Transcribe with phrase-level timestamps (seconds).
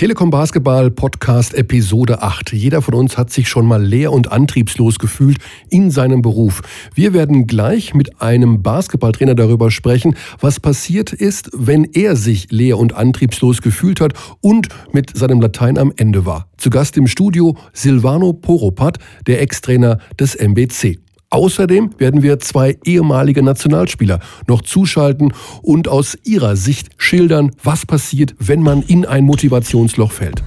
[0.00, 2.54] Telekom Basketball Podcast Episode 8.
[2.54, 5.36] Jeder von uns hat sich schon mal leer und antriebslos gefühlt
[5.68, 6.62] in seinem Beruf.
[6.94, 12.78] Wir werden gleich mit einem Basketballtrainer darüber sprechen, was passiert ist, wenn er sich leer
[12.78, 16.48] und antriebslos gefühlt hat und mit seinem Latein am Ende war.
[16.56, 20.98] Zu Gast im Studio Silvano Poropat, der Ex-Trainer des MBC.
[21.32, 24.18] Außerdem werden wir zwei ehemalige Nationalspieler
[24.48, 30.42] noch zuschalten und aus ihrer Sicht schildern, was passiert, wenn man in ein Motivationsloch fällt.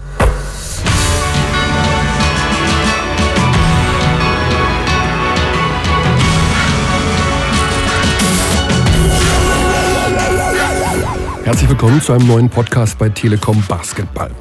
[11.46, 14.32] Herzlich willkommen zu einem neuen Podcast bei Telekom Basketball.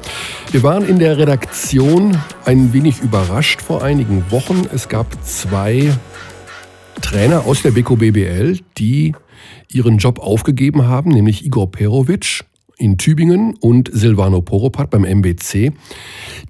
[0.51, 4.67] Wir waren in der Redaktion ein wenig überrascht vor einigen Wochen.
[4.73, 5.93] Es gab zwei
[7.01, 9.13] Trainer aus der Beko BBL, die
[9.71, 12.45] ihren Job aufgegeben haben, nämlich Igor Perovic
[12.77, 15.71] in Tübingen und Silvano Poropat beim MBC,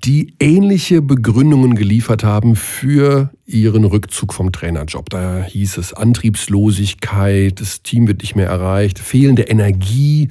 [0.04, 5.10] die ähnliche Begründungen geliefert haben für ihren Rückzug vom Trainerjob.
[5.10, 10.30] Da hieß es Antriebslosigkeit, das Team wird nicht mehr erreicht, fehlende Energie.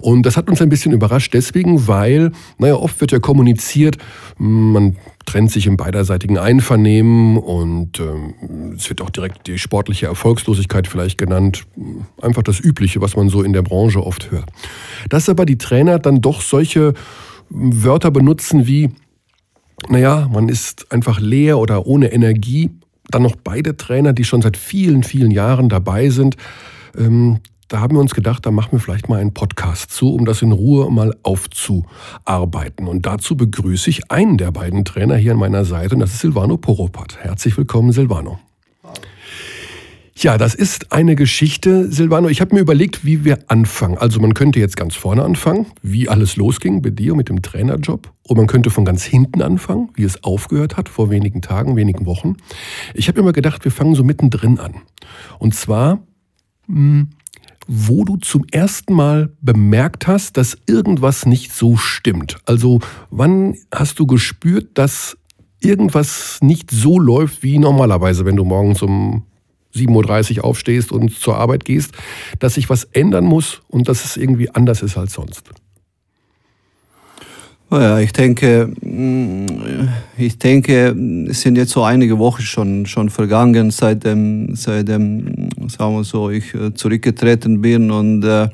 [0.00, 3.96] Und das hat uns ein bisschen überrascht deswegen, weil, naja, oft wird ja kommuniziert,
[4.36, 10.88] man trennt sich im beiderseitigen Einvernehmen und ähm, es wird auch direkt die sportliche Erfolgslosigkeit
[10.88, 11.64] vielleicht genannt.
[12.20, 14.50] Einfach das Übliche, was man so in der Branche oft hört.
[15.08, 16.92] Dass aber die Trainer dann doch solche
[17.48, 18.90] Wörter benutzen wie,
[19.88, 22.70] naja, man ist einfach leer oder ohne Energie.
[23.10, 26.36] Dann noch beide Trainer, die schon seit vielen, vielen Jahren dabei sind.
[26.96, 30.26] Ähm, da haben wir uns gedacht, da machen wir vielleicht mal einen Podcast zu, um
[30.26, 32.86] das in Ruhe mal aufzuarbeiten.
[32.86, 36.20] Und dazu begrüße ich einen der beiden Trainer hier an meiner Seite, und das ist
[36.20, 37.18] Silvano Poropat.
[37.20, 38.38] Herzlich willkommen, Silvano.
[40.22, 42.28] Ja, das ist eine Geschichte, Silvano.
[42.28, 43.98] Ich habe mir überlegt, wie wir anfangen.
[43.98, 48.12] Also man könnte jetzt ganz vorne anfangen, wie alles losging bei dir mit dem Trainerjob.
[48.28, 52.06] Und man könnte von ganz hinten anfangen, wie es aufgehört hat vor wenigen Tagen, wenigen
[52.06, 52.36] Wochen.
[52.94, 54.76] Ich habe immer gedacht, wir fangen so mittendrin an.
[55.40, 56.06] Und zwar
[56.68, 57.08] hm,
[57.66, 62.38] wo du zum ersten Mal bemerkt hast, dass irgendwas nicht so stimmt.
[62.46, 62.78] Also
[63.10, 65.16] wann hast du gespürt, dass
[65.60, 69.24] irgendwas nicht so läuft wie normalerweise, wenn du morgens um
[69.74, 71.92] 7.30 Uhr aufstehst und zur Arbeit gehst,
[72.38, 75.42] dass sich was ändern muss und dass es irgendwie anders ist als sonst?
[77.72, 79.88] Ja, ich denke, mm,
[80.18, 80.94] ich denke,
[81.30, 86.52] es sind jetzt so einige Wochen schon, schon vergangen, seitdem, seitdem, sagen wir so, ich
[86.52, 88.48] äh, zurückgetreten bin und äh,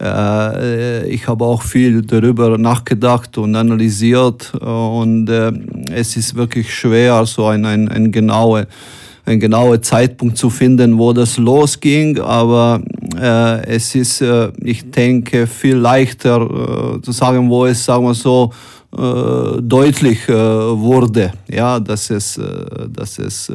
[0.00, 5.52] äh, ich habe auch viel darüber nachgedacht und analysiert und äh,
[5.92, 8.66] es ist wirklich schwer, so ein, ein, ein genaue
[9.28, 12.80] einen genauen Zeitpunkt zu finden, wo das losging, aber
[13.16, 16.40] äh, es ist, äh, ich denke, viel leichter
[16.96, 18.50] äh, zu sagen, wo es, sagen wir so,
[18.96, 23.52] äh, deutlich äh, wurde, ja, dass es, äh, dass es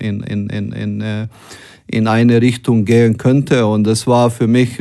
[0.00, 1.28] in, in, in, in,
[1.86, 3.64] in eine Richtung gehen könnte.
[3.64, 4.78] Und das war für mich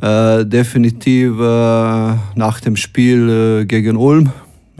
[0.00, 4.30] definitiv nach dem Spiel gegen Ulm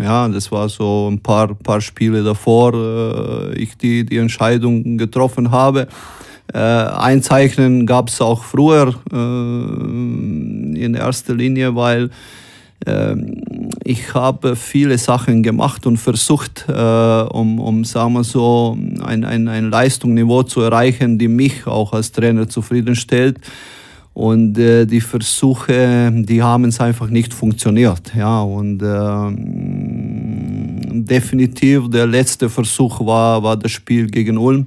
[0.01, 5.51] ja, das war so ein paar, paar Spiele davor, äh, ich die, die Entscheidung getroffen
[5.51, 5.89] habe.
[6.53, 12.11] Äh, Einzeichnen gab es auch früher äh, in erster Linie, weil
[12.87, 13.17] äh,
[13.85, 19.49] ich habe viele Sachen gemacht und versucht, äh, um, um sagen wir so, ein, ein,
[19.49, 23.39] ein Leistungsniveau zu erreichen, die mich auch als Trainer zufriedenstellt.
[24.19, 28.13] Und äh, die Versuche, die haben es einfach nicht funktioniert.
[28.17, 29.31] Ja, und äh,
[31.05, 34.67] definitiv der letzte Versuch war, war das Spiel gegen Ulm.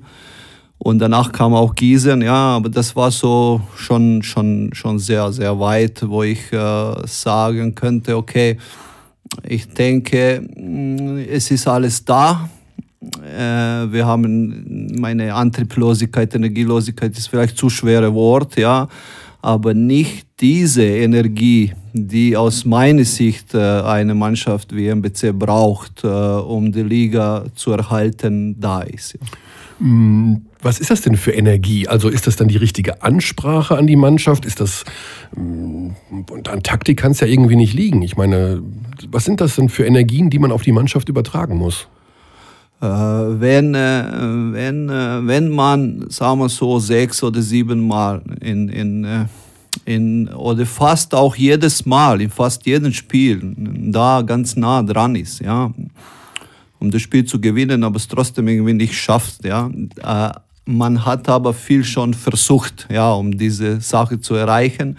[0.77, 5.59] Und danach kam auch Gießen, ja, aber das war so schon, schon, schon sehr, sehr
[5.59, 8.57] weit, wo ich äh, sagen könnte, okay,
[9.43, 12.49] ich denke, mm, es ist alles da.
[13.21, 18.87] Äh, wir haben meine Antrieblosigkeit, Energielosigkeit ist vielleicht zu schwere Wort, ja
[19.41, 26.07] aber nicht diese Energie, die aus meiner Sicht äh, eine Mannschaft wie MBC braucht, äh,
[26.07, 29.17] um die Liga zu erhalten, da ist.
[29.79, 31.87] Mm, was ist das denn für Energie?
[31.87, 34.45] Also ist das dann die richtige Ansprache an die Mannschaft?
[34.45, 34.83] Ist das
[35.35, 35.89] mm,
[36.29, 38.01] und an Taktik kann es ja irgendwie nicht liegen.
[38.03, 38.61] Ich meine,
[39.09, 41.87] was sind das denn für Energien, die man auf die Mannschaft übertragen muss?
[42.81, 44.05] Äh, wenn, äh,
[44.53, 49.27] wenn, äh, wenn man, sagen wir so, sechs oder sieben Mal in, in,
[49.85, 55.41] in, oder fast auch jedes Mal, in fast jedem Spiel, da ganz nah dran ist,
[55.41, 55.71] ja,
[56.79, 59.69] um das Spiel zu gewinnen, aber es trotzdem irgendwie nicht schafft, ja.
[60.65, 64.97] Man hat aber viel schon versucht, ja, um diese Sache zu erreichen.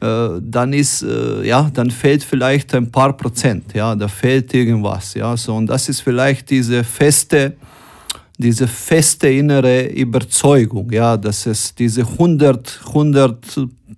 [0.00, 5.14] Äh, dann ist, äh, ja, dann fehlt vielleicht ein paar Prozent, ja, da fehlt irgendwas,
[5.14, 7.54] ja, so, und das ist vielleicht diese feste,
[8.38, 13.36] diese feste innere Überzeugung, ja, dass es diese 100, 100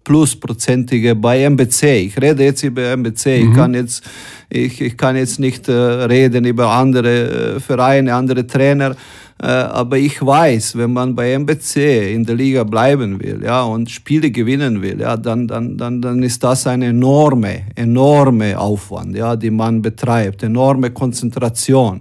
[0.05, 2.07] plus prozentige bei MBC.
[2.07, 3.27] Ich rede jetzt über MBC.
[3.27, 3.51] Mhm.
[3.51, 4.03] Ich kann jetzt,
[4.49, 8.97] ich, ich kann jetzt nicht äh, reden über andere äh, Vereine, andere Trainer.
[9.41, 13.91] Äh, aber ich weiß, wenn man bei MBC in der Liga bleiben will, ja, und
[13.91, 19.37] Spiele gewinnen will, ja, dann, dann, dann, dann ist das ein enorme, enorme Aufwand, ja,
[19.37, 22.01] die man betreibt, enorme Konzentration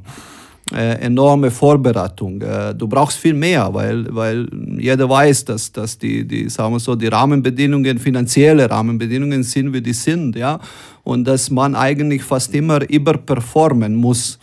[0.74, 2.42] äh, enorme Vorbereitung.
[2.42, 4.48] Äh, du brauchst viel mehr, weil, weil
[4.78, 9.81] jeder weiß, dass, dass die, die, sagen wir so, die Rahmenbedingungen, finanzielle Rahmenbedingungen sind, wie
[9.81, 10.60] die sind, ja,
[11.04, 14.40] und dass man eigentlich fast immer überperformen muss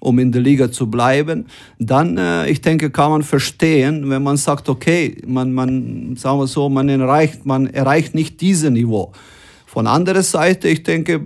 [0.00, 1.46] um in der Liga zu bleiben,
[1.78, 6.46] dann, äh, ich denke, kann man verstehen, wenn man sagt, okay, man, man, sagen wir
[6.46, 9.12] so, man erreicht, man erreicht nicht dieses Niveau.
[9.66, 11.20] Von anderer Seite, ich denke,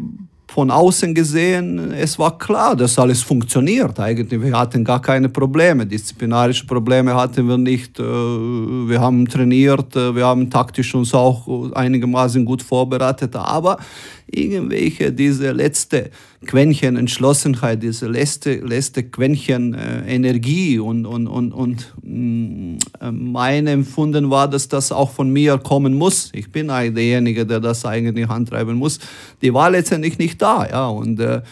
[0.55, 3.99] von außen gesehen, es war klar, dass alles funktioniert.
[3.99, 5.85] Eigentlich, wir hatten gar keine Probleme.
[5.85, 7.99] Disziplinarische Probleme hatten wir nicht.
[7.99, 13.35] Äh, wir haben trainiert, äh, wir haben taktisch uns auch einigermaßen gut vorbereitet.
[13.35, 13.79] Aber
[14.27, 16.11] irgendwelche, diese letzte
[16.45, 22.79] Quäntchen Entschlossenheit, diese letzte, letzte Quäntchen äh, Energie und, und, und, und mh,
[23.11, 26.31] mm, mein Empfunden war, dass das auch von mir kommen muss.
[26.35, 28.99] Ich bin eigentlich derjenige, der das eigentlich antreiben muss.
[29.43, 31.43] Die war letztendlich nicht da, ja, und äh,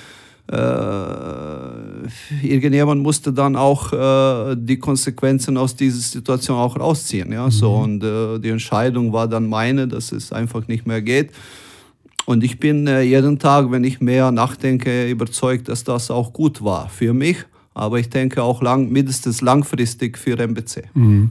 [0.51, 0.57] äh,
[2.43, 7.33] irgendjemand musste dann auch äh, die Konsequenzen aus dieser Situation auch rausziehen.
[7.33, 7.47] Ja?
[7.47, 7.51] Mhm.
[7.51, 11.31] So, und äh, die Entscheidung war dann meine, dass es einfach nicht mehr geht.
[12.27, 16.63] Und ich bin äh, jeden Tag, wenn ich mehr nachdenke, überzeugt, dass das auch gut
[16.63, 17.45] war für mich.
[17.75, 20.83] Aber ich denke auch lang, mindestens langfristig für MBC.
[20.93, 21.31] Mhm.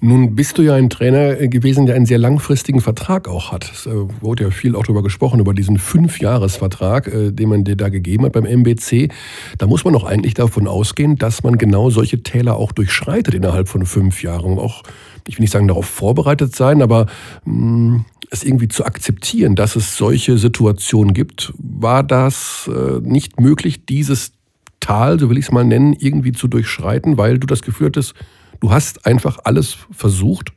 [0.00, 3.70] Nun bist du ja ein Trainer gewesen, der einen sehr langfristigen Vertrag auch hat.
[3.72, 7.76] Es äh, wurde ja viel auch darüber gesprochen, über diesen Fünfjahresvertrag, äh, den man dir
[7.76, 9.08] da gegeben hat beim MBC.
[9.56, 13.68] Da muss man doch eigentlich davon ausgehen, dass man genau solche Täler auch durchschreitet innerhalb
[13.68, 14.58] von fünf Jahren.
[14.58, 14.82] Auch,
[15.30, 17.06] ich will nicht sagen, darauf vorbereitet sein, aber
[17.44, 23.40] mh, mm, es irgendwie zu akzeptieren, dass es solche Situationen gibt, war das äh, nicht
[23.40, 24.32] möglich, dieses
[24.78, 28.14] Tal, so will ich es mal nennen, irgendwie zu durchschreiten, weil du das Gefühl hattest,
[28.60, 30.52] du hast einfach alles versucht?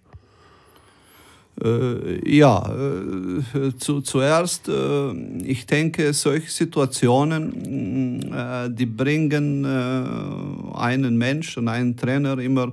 [1.63, 5.11] Äh, ja, äh, zu, zuerst, äh,
[5.43, 12.71] ich denke, solche Situationen, äh, die bringen äh, einen Menschen, einen Trainer immer,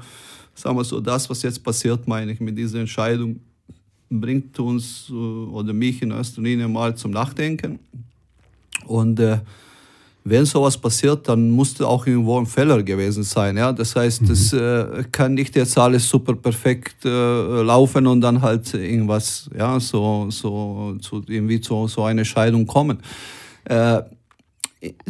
[0.61, 3.41] sagen wir so, das, was jetzt passiert, meine ich, mit dieser Entscheidung
[4.11, 7.79] bringt uns äh, oder mich in erster Linie mal zum Nachdenken.
[8.87, 9.39] Und äh,
[10.25, 13.57] wenn sowas passiert, dann musste auch irgendwo ein Fehler gewesen sein.
[13.57, 13.73] Ja?
[13.73, 14.27] Das heißt, mhm.
[14.29, 19.81] das äh, kann nicht jetzt alles super perfekt äh, laufen und dann halt irgendwas, ja,
[19.81, 22.99] so, so, so irgendwie zu so eine Scheidung kommen.
[23.65, 24.03] Äh,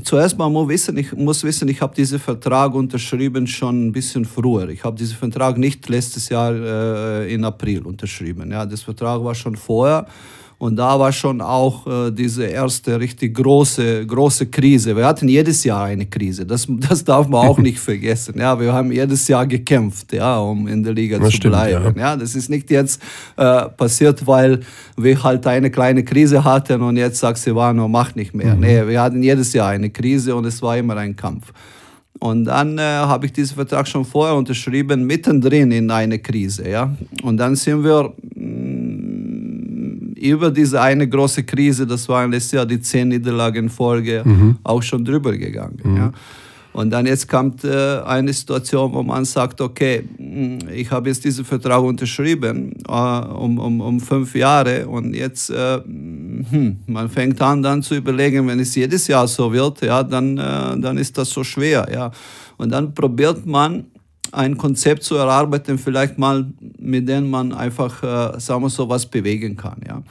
[0.03, 4.25] zuerst mal muss wissen, ich muss wissen, ich habe diesen Vertrag unterschrieben schon ein bisschen
[4.25, 4.69] früher.
[4.69, 8.51] Ich habe diesen Vertrag nicht letztes Jahr äh, in April unterschrieben.
[8.51, 10.07] Ja, das Vertrag war schon vorher.
[10.61, 14.95] Und da war schon auch äh, diese erste richtig große, große Krise.
[14.95, 16.45] Wir hatten jedes Jahr eine Krise.
[16.45, 18.39] Das, das darf man auch nicht vergessen.
[18.39, 21.95] Ja, wir haben jedes Jahr gekämpft, ja, um in der Liga das zu stimmt, bleiben.
[21.97, 22.11] Ja.
[22.11, 22.17] ja.
[22.17, 23.01] das ist nicht jetzt
[23.39, 24.61] äh, passiert, weil
[24.99, 28.55] wir halt eine kleine Krise hatten und jetzt sagt Silvano, macht nicht mehr.
[28.55, 28.61] Mhm.
[28.61, 31.55] Nee, wir hatten jedes Jahr eine Krise und es war immer ein Kampf.
[32.19, 36.69] Und dann äh, habe ich diesen Vertrag schon vorher unterschrieben, mittendrin in eine Krise.
[36.69, 36.95] Ja?
[37.23, 38.13] Und dann sind wir
[40.21, 44.57] über diese eine große Krise, das waren letztes Jahr die zehn Niederlagen in Folge, mhm.
[44.63, 45.79] auch schon drüber gegangen.
[45.83, 45.97] Mhm.
[45.97, 46.13] Ja.
[46.73, 51.25] Und dann jetzt kommt äh, eine Situation, wo man sagt, okay, hm, ich habe jetzt
[51.25, 57.43] diesen Vertrag unterschrieben äh, um, um, um fünf Jahre und jetzt, äh, hm, man fängt
[57.43, 61.19] an dann zu überlegen, wenn es jedes Jahr so wird, ja, dann, äh, dann ist
[61.19, 61.89] das so schwer.
[61.93, 62.13] Ja.
[62.57, 63.87] Und dann probiert man
[64.33, 66.47] ein Konzept zu erarbeiten, vielleicht mal,
[66.79, 69.81] mit dem man einfach, äh, sagen wir so, was bewegen kann.
[69.87, 70.03] Ja.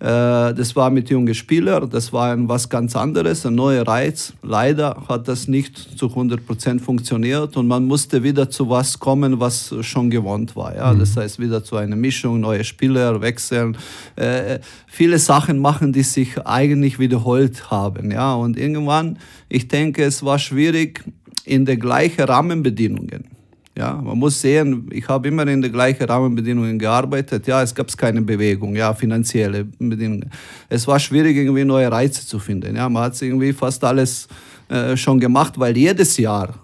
[0.00, 4.32] Äh, das war mit jungen Spielern, das war ein was ganz anderes, ein neuer Reiz.
[4.42, 9.40] Leider hat das nicht zu 100 Prozent funktioniert und man musste wieder zu was kommen,
[9.40, 10.76] was schon gewohnt war.
[10.76, 10.92] Ja.
[10.92, 11.00] Mhm.
[11.00, 13.76] Das heißt, wieder zu einer Mischung, neue Spieler wechseln,
[14.14, 18.12] äh, viele Sachen machen, die sich eigentlich wiederholt haben.
[18.12, 18.34] Ja.
[18.34, 21.02] Und irgendwann, ich denke, es war schwierig,
[21.44, 23.37] in den gleichen Rahmenbedingungen
[23.78, 27.46] ja, man muss sehen, ich habe immer in den gleichen Rahmenbedingungen gearbeitet.
[27.46, 30.30] Ja, es gab keine Bewegung, ja, finanzielle Bedingungen.
[30.68, 32.74] Es war schwierig, irgendwie neue Reize zu finden.
[32.74, 34.26] Ja, man hat irgendwie fast alles
[34.68, 36.54] äh, schon gemacht, weil jedes Jahr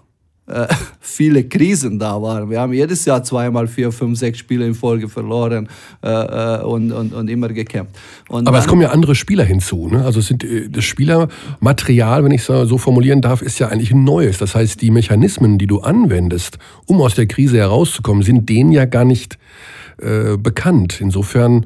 [0.47, 0.67] äh,
[0.99, 2.49] viele Krisen da waren.
[2.49, 5.69] Wir haben jedes Jahr zweimal vier, fünf, sechs Spiele in Folge verloren
[6.03, 7.95] äh, äh und, und, und immer gekämpft.
[8.29, 9.87] Und Aber es kommen ja andere Spieler hinzu.
[9.87, 10.03] Ne?
[10.03, 14.03] Also sind, äh, das Spielermaterial, wenn ich es so formulieren darf, ist ja eigentlich ein
[14.03, 14.37] neues.
[14.37, 18.85] Das heißt, die Mechanismen, die du anwendest, um aus der Krise herauszukommen, sind denen ja
[18.85, 19.37] gar nicht
[19.97, 20.99] äh, bekannt.
[20.99, 21.65] Insofern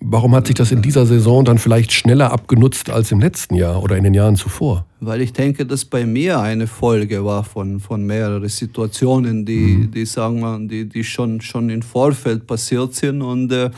[0.00, 3.82] Warum hat sich das in dieser Saison dann vielleicht schneller abgenutzt als im letzten Jahr
[3.82, 4.84] oder in den Jahren zuvor?
[5.00, 9.90] Weil ich denke, dass bei mir eine Folge war von, von mehreren Situationen, die, mhm.
[9.92, 13.22] die, sagen wir, die, die schon, schon im Vorfeld passiert sind.
[13.22, 13.70] Und äh,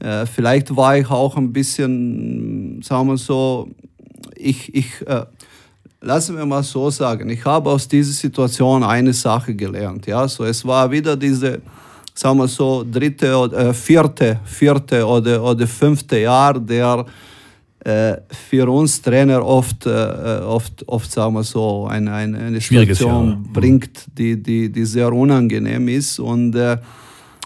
[0.00, 3.68] äh, vielleicht war ich auch ein bisschen, sagen wir so,
[4.36, 5.24] ich, ich äh,
[6.00, 10.06] lassen wir mal so sagen, ich habe aus dieser Situation eine Sache gelernt.
[10.06, 10.26] Ja?
[10.26, 11.60] So, es war wieder diese
[12.14, 17.04] sagen wir so, dritte oder äh, vierte, vierte oder, oder fünfte Jahr, der
[17.84, 18.16] äh,
[18.50, 23.28] für uns Trainer oft, äh, oft, oft sagen wir so, eine, eine, eine Situation.
[23.28, 23.52] Mhm.
[23.52, 26.18] bringt, die, die, die sehr unangenehm ist.
[26.18, 26.76] Und äh,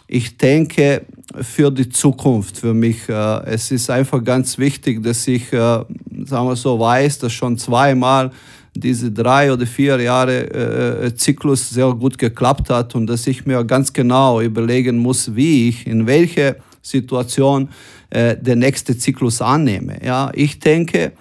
[0.08, 1.02] ich denke,
[1.40, 6.48] für die Zukunft, für mich, äh, es ist einfach ganz wichtig, dass ich, äh, sagen
[6.48, 8.30] wir so, weiß, dass schon zweimal
[8.74, 13.46] diese drei oder vier Jahre äh, äh, Zyklus sehr gut geklappt hat und dass ich
[13.46, 17.68] mir ganz genau überlegen muss, wie ich in welche Situation
[18.10, 19.98] äh, der nächste Zyklus annehme.
[20.04, 21.12] Ja, ich denke,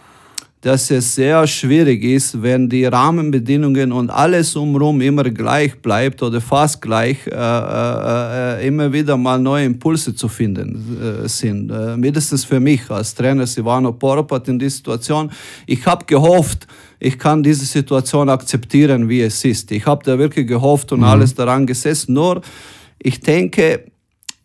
[0.64, 6.40] dass es sehr schwierig ist, wenn die Rahmenbedingungen und alles umherum immer gleich bleibt oder
[6.40, 11.70] fast gleich, äh, äh, äh immer wieder mal neue Impulse zu finden äh, sind.
[11.70, 15.30] Äh, mindestens für mich als Trainer Silvano Poropat in dieser Situation.
[15.68, 16.66] Ich habe gehofft,
[17.04, 19.72] ich kann diese Situation akzeptieren, wie es ist.
[19.72, 21.06] Ich habe da wirklich gehofft und mhm.
[21.06, 22.14] alles daran gesessen.
[22.14, 22.42] Nur,
[22.98, 23.92] ich denke,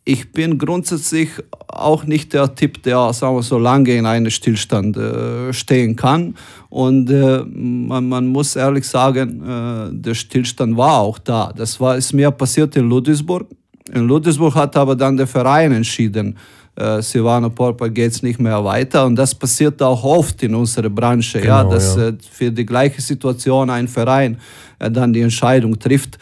[0.05, 1.29] ich bin grundsätzlich
[1.69, 6.35] auch nicht der Typ, der sagen wir, so lange in einem Stillstand äh, stehen kann.
[6.69, 11.53] Und äh, man, man, muss ehrlich sagen, äh, der Stillstand war auch da.
[11.55, 13.47] Das war, ist mir passiert in Ludwigsburg.
[13.93, 16.37] In Ludwigsburg hat aber dann der Verein entschieden,
[16.79, 19.07] äh, Silvano Porpa geht es nicht mehr weiter.
[19.07, 22.09] Und das passiert auch oft in unserer Branche, genau, ja, dass ja.
[22.09, 24.39] Äh, für die gleiche Situation ein Verein
[24.79, 26.19] äh, dann die Entscheidung trifft.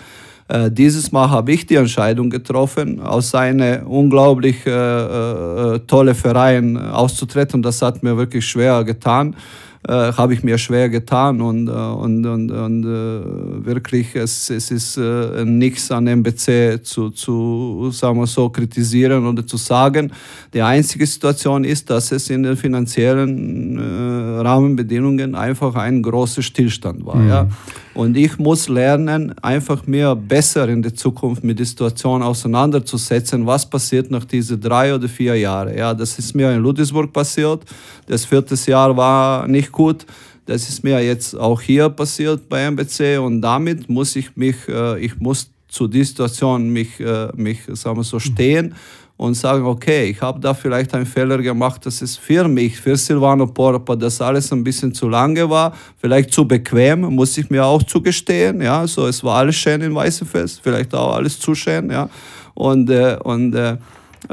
[0.49, 6.77] Äh, dieses Mal habe ich die Entscheidung getroffen, aus einem unglaublich äh, äh, tolle Verein
[6.77, 7.63] auszutreten.
[7.63, 12.27] Das hat mir wirklich schwer getan äh, habe ich mir schwer getan und, äh, und,
[12.27, 18.27] und, und äh, wirklich, es, es ist äh, nichts an MBC zu, zu sagen wir
[18.27, 20.13] so, kritisieren oder zu sagen.
[20.53, 27.05] Die einzige Situation ist, dass es in den finanziellen äh, Rahmenbedingungen einfach ein großer Stillstand
[27.07, 27.17] war.
[27.17, 27.29] Mhm.
[27.29, 27.49] Ja?
[27.97, 33.65] Und ich muss lernen, einfach mir besser in der Zukunft mit der Situation auseinanderzusetzen, was
[33.69, 35.75] passiert nach diesen drei oder vier Jahren.
[35.75, 37.65] Ja, das ist mir in Ludwigsburg passiert.
[38.07, 40.07] Das vierte Jahr war nicht gut.
[40.47, 44.99] Das ist mir jetzt auch hier passiert bei MBC und damit muss ich mich, äh,
[44.99, 48.75] ich muss zu dieser Situation mich, äh, mich sagen wir so, stehen
[49.19, 52.97] und sagen, okay, ich habe da vielleicht einen Fehler gemacht, dass es für mich, für
[52.97, 57.65] Silvano Porpa, das alles ein bisschen zu lange war, vielleicht zu bequem, muss ich mir
[57.65, 61.91] auch zugestehen, ja, so es war alles schön in Weißefest, vielleicht auch alles zu schön,
[61.91, 62.09] ja,
[62.55, 63.77] und, äh, und äh,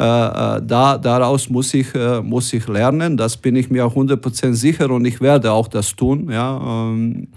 [0.02, 4.90] da, daraus muss ich, äh, muss ich lernen, das bin ich mir auch 100% sicher
[4.90, 6.90] und ich werde auch das tun, ja.
[6.90, 7.28] Ähm,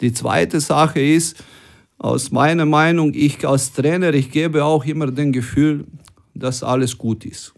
[0.00, 1.42] die zweite Sache ist,
[1.98, 5.86] aus meiner Meinung, ich als Trainer, ich gebe auch immer den Gefühl,
[6.34, 7.54] dass alles gut ist.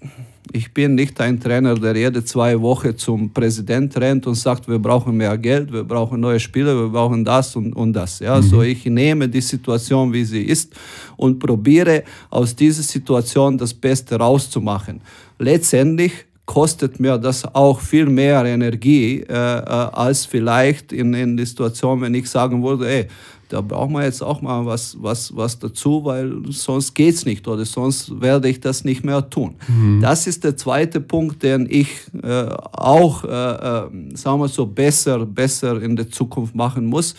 [0.52, 4.78] Ich bin nicht ein Trainer, der jede zwei Wochen zum Präsident rennt und sagt, wir
[4.78, 8.20] brauchen mehr Geld, wir brauchen neue Spieler, wir brauchen das und, und das.
[8.20, 8.42] Ja, mhm.
[8.42, 10.74] so ich nehme die Situation, wie sie ist
[11.16, 15.00] und probiere aus dieser Situation das Beste rauszumachen.
[15.38, 16.12] Letztendlich
[16.46, 22.00] kostet mir das auch viel mehr Energie äh, äh als vielleicht in, in der Situation,
[22.00, 23.08] wenn ich sagen würde, ey,
[23.48, 27.46] da brauchen wir jetzt auch mal was, was, was dazu, weil sonst geht es nicht
[27.46, 29.54] oder sonst werde ich das nicht mehr tun.
[29.68, 30.00] Mhm.
[30.00, 31.88] Das ist der zweite Punkt, den ich
[32.22, 37.14] äh, auch, äh, äh, sagen wir so, besser, besser in der Zukunft machen muss.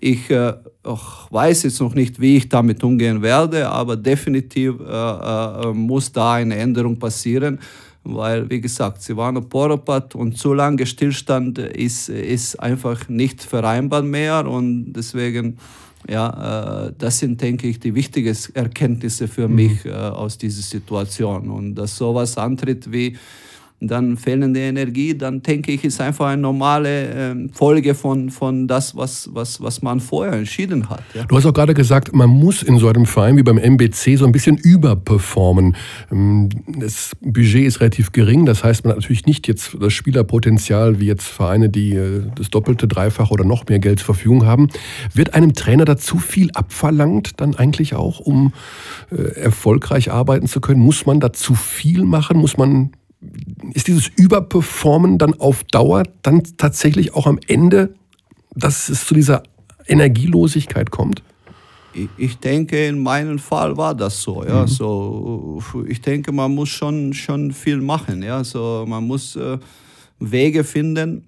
[0.00, 0.54] Ich äh,
[0.84, 6.34] weiß jetzt noch nicht, wie ich damit umgehen werde, aber definitiv äh, äh, muss da
[6.34, 7.58] eine Änderung passieren
[8.04, 14.02] weil, wie gesagt, sie waren Poropat und zu lange Stillstand ist, ist einfach nicht vereinbar
[14.02, 15.58] mehr und deswegen,
[16.08, 19.54] ja, äh, das sind, denke ich, die wichtigsten Erkenntnisse für mhm.
[19.54, 23.16] mich äh, aus dieser Situation und dass sowas antritt wie
[23.80, 28.96] dann fehlende Energie, dann denke ich, ist einfach eine normale äh, Folge von, von das,
[28.96, 31.02] was, was, was man vorher entschieden hat.
[31.14, 31.24] Ja.
[31.24, 34.26] Du hast auch gerade gesagt, man muss in so einem Verein wie beim MBC so
[34.26, 35.76] ein bisschen überperformen.
[36.10, 40.98] Ähm, das Budget ist relativ gering, das heißt, man hat natürlich nicht jetzt das Spielerpotenzial
[40.98, 44.68] wie jetzt Vereine, die äh, das doppelte, dreifache oder noch mehr Geld zur Verfügung haben.
[45.14, 48.52] Wird einem Trainer da zu viel abverlangt dann eigentlich auch, um
[49.12, 50.80] äh, erfolgreich arbeiten zu können?
[50.80, 52.38] Muss man da zu viel machen?
[52.38, 52.90] Muss man
[53.74, 57.94] ist dieses Überperformen dann auf Dauer dann tatsächlich auch am Ende,
[58.54, 59.42] dass es zu dieser
[59.86, 61.22] Energielosigkeit kommt?
[62.16, 64.44] Ich denke, in meinem Fall war das so.
[64.44, 64.62] Ja.
[64.62, 64.68] Mhm.
[64.68, 68.22] So, ich denke, man muss schon, schon viel machen.
[68.22, 68.44] Ja.
[68.44, 69.58] So, man muss äh,
[70.20, 71.24] Wege finden,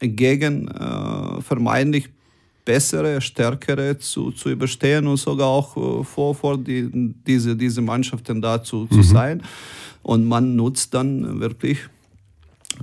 [0.00, 2.08] gegen äh, vermeintlich
[2.68, 6.86] bessere, stärkere zu, zu überstehen und sogar auch äh, vor, vor die,
[7.26, 9.02] diese, diese Mannschaften da zu, zu mhm.
[9.02, 9.42] sein.
[10.02, 11.78] Und man nutzt dann wirklich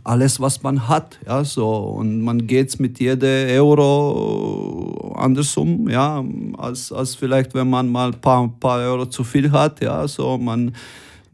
[0.03, 1.19] alles, was man hat.
[1.27, 1.69] Ja, so.
[1.99, 6.23] Und man geht mit jedem Euro anders um, ja,
[6.57, 9.81] als, als vielleicht, wenn man mal ein paar, paar Euro zu viel hat.
[9.81, 10.35] Ja, so.
[10.39, 10.73] man,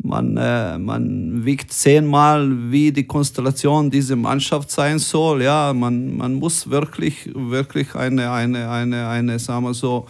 [0.04, 5.44] man, äh, man wiegt zehnmal, wie die Konstellation dieser Mannschaft sein soll.
[5.44, 10.08] Ja, man, man muss wirklich, wirklich eine, eine, eine, eine sagen wir so,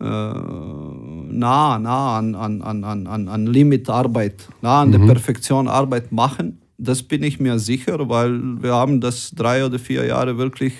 [0.00, 4.92] äh, nah, nah an, an, an, an, an Limitarbeit, nah an mhm.
[4.92, 6.60] der Perfektion Arbeit machen.
[6.78, 10.72] Das bin ich mir sicher, weil wir haben das drei oder vier Jahre wirklich,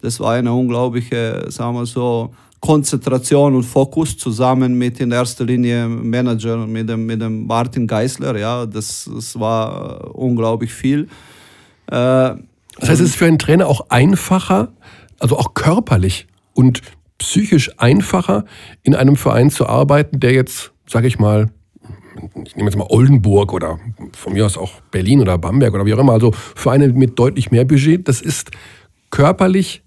[0.00, 2.32] das war eine unglaubliche, sagen wir so,
[2.62, 8.38] Konzentration und Fokus zusammen mit in erster Linie Manager, mit dem, mit dem Martin Geisler.
[8.38, 11.08] Ja, das, das war unglaublich viel.
[11.88, 12.38] Äh, das
[12.80, 14.72] heißt, es ist für einen Trainer auch einfacher,
[15.18, 16.82] also auch körperlich und
[17.18, 18.44] psychisch einfacher,
[18.84, 21.50] in einem Verein zu arbeiten, der jetzt, sage ich mal,
[22.44, 23.80] ich nehme jetzt mal Oldenburg oder
[24.12, 27.50] von mir aus auch Berlin oder Bamberg oder wie auch immer, also Vereine mit deutlich
[27.50, 28.52] mehr Budget, das ist
[29.10, 29.82] körperlich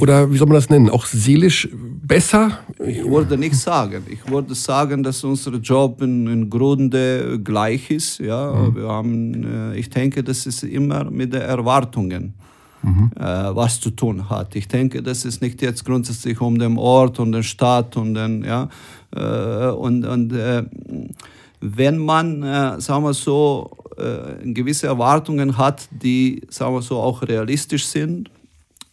[0.00, 2.58] oder wie soll man das nennen, auch seelisch besser?
[2.84, 4.02] Ich würde nicht sagen.
[4.08, 8.18] Ich würde sagen, dass unser Job in, in Grunde gleich ist.
[8.18, 8.76] Ja, mhm.
[8.76, 12.34] wir haben, äh, ich denke, das ist immer mit den Erwartungen
[12.82, 13.10] mhm.
[13.16, 14.54] äh, was zu tun hat.
[14.56, 18.44] Ich denke, das ist nicht jetzt grundsätzlich um den Ort und den Stadt und den,
[18.44, 18.68] ja,
[19.14, 20.32] äh, und, und
[21.60, 27.22] wenn man, äh, sagen wir so, äh, gewisse Erwartungen hat, die, sagen wir so, auch
[27.22, 28.30] realistisch sind,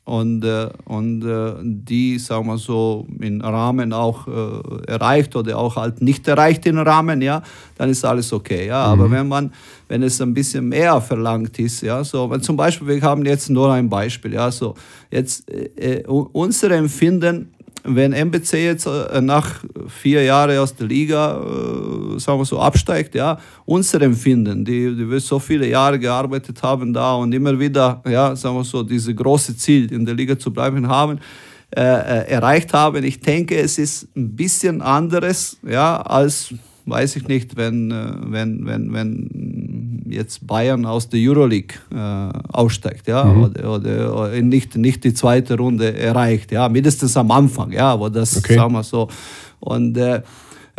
[0.03, 5.75] und, äh, und äh, die, sagen wir so, im Rahmen auch äh, erreicht oder auch
[5.75, 7.43] halt nicht erreicht im Rahmen, ja,
[7.77, 8.65] dann ist alles okay.
[8.67, 8.87] Ja.
[8.87, 8.91] Mhm.
[9.01, 9.53] Aber wenn man,
[9.87, 13.49] wenn es ein bisschen mehr verlangt ist, ja, so, wenn zum Beispiel, wir haben jetzt
[13.49, 14.73] nur ein Beispiel, ja, so,
[15.11, 21.37] jetzt äh, äh unser Empfinden wenn MBC jetzt äh, nach vier Jahren aus der Liga,
[21.39, 26.61] äh, sagen wir so, absteigt, ja, unser Empfinden, die, die wir so viele Jahre gearbeitet
[26.61, 30.37] haben da und immer wieder, ja, sagen wir so, dieses große Ziel in der Liga
[30.37, 31.19] zu bleiben haben,
[31.75, 33.03] äh, äh, erreicht haben.
[33.03, 36.53] Ich denke, es ist ein bisschen anderes, ja, als,
[36.85, 37.93] weiß ich nicht, wenn,
[38.31, 43.43] wenn, wenn, wenn jetzt Bayern aus der Euroleague äh, aussteigt, ja, mhm.
[43.43, 48.37] oder, oder, nicht, nicht die zweite Runde erreicht, ja, mindestens am Anfang, ja, wo das,
[48.37, 48.55] okay.
[48.55, 49.07] sagen wir so.
[49.59, 50.21] Und äh,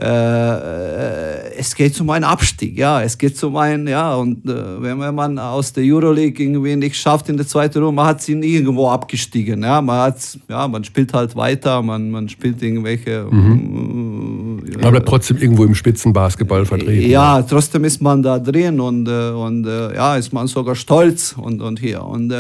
[0.00, 5.14] äh, es geht um einen Abstieg, ja, es geht um einen, ja, und äh, wenn,
[5.14, 8.88] man aus der Euroleague irgendwie nicht schafft in der zweiten Runde, man hat sie irgendwo
[8.88, 13.26] abgestiegen, ja, man hat, ja, man spielt halt weiter, man, man spielt irgendwelche.
[13.31, 14.62] Mhm.
[14.66, 17.11] Äh, man bleibt trotzdem irgendwo im Spitzenbasketball vertreten.
[17.11, 20.74] Ja, ja, trotzdem ist man da drin und, äh, und äh, ja, ist man sogar
[20.74, 22.33] stolz und, und hier und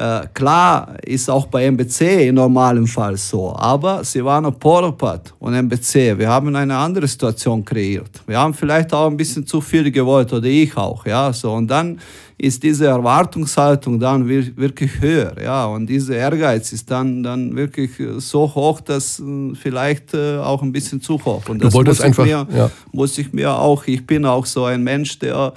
[0.00, 6.18] äh, klar ist auch bei MBC im normalen Fall so, aber Silvano Poropat und MBC,
[6.18, 8.22] wir haben eine andere Situation kreiert.
[8.26, 11.66] Wir haben vielleicht auch ein bisschen zu viel gewollt oder ich auch, ja, so und
[11.66, 12.00] dann
[12.38, 18.54] ist diese Erwartungshaltung dann wirklich höher, ja, und dieser Ehrgeiz ist dann, dann wirklich so
[18.54, 21.42] hoch, dass äh, vielleicht äh, auch ein bisschen zu hoch.
[21.50, 22.70] Und das du wolltest muss einfach, mir, ja.
[22.92, 25.52] muss ich mir auch, ich bin auch so ein Mensch, der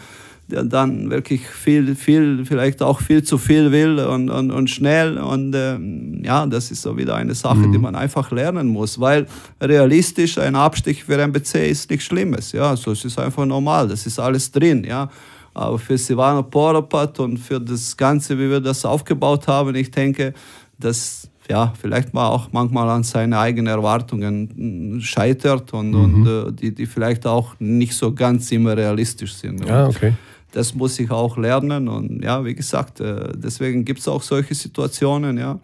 [0.47, 5.17] der dann wirklich viel, viel, vielleicht auch viel zu viel will und, und, und schnell.
[5.17, 5.77] Und äh,
[6.21, 7.71] ja, das ist so wieder eine Sache, mhm.
[7.71, 9.25] die man einfach lernen muss, weil
[9.61, 12.51] realistisch ein Abstich für MBC ist nichts Schlimmes.
[12.51, 14.83] Ja, also es ist einfach normal, das ist alles drin.
[14.83, 15.09] Ja.
[15.53, 20.33] Aber für Silvano Poropat und für das Ganze, wie wir das aufgebaut haben, ich denke,
[20.77, 26.03] dass ja, vielleicht mal auch manchmal an seine eigenen Erwartungen scheitert und, mhm.
[26.03, 29.65] und äh, die, die vielleicht auch nicht so ganz immer realistisch sind.
[29.65, 30.13] Ja, okay
[30.53, 31.87] das muss ich auch lernen.
[31.87, 35.59] Und ja, wie gesagt, äh, deswegen gibt es auch solche Situationen, ja.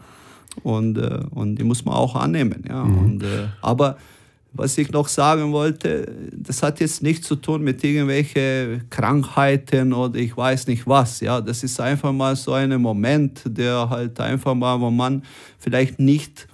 [0.63, 2.83] Und, äh, und die muss man auch annehmen, ja.
[2.83, 2.97] Mhm.
[2.97, 3.97] Und, äh, aber
[4.51, 10.17] was ich noch sagen wollte, das hat jetzt nichts zu tun mit irgendwelchen Krankheiten oder
[10.17, 11.19] ich weiß nicht was.
[11.19, 15.21] Ja, das ist einfach mal so ein Moment, der halt einfach mal, wo man
[15.59, 16.47] vielleicht nicht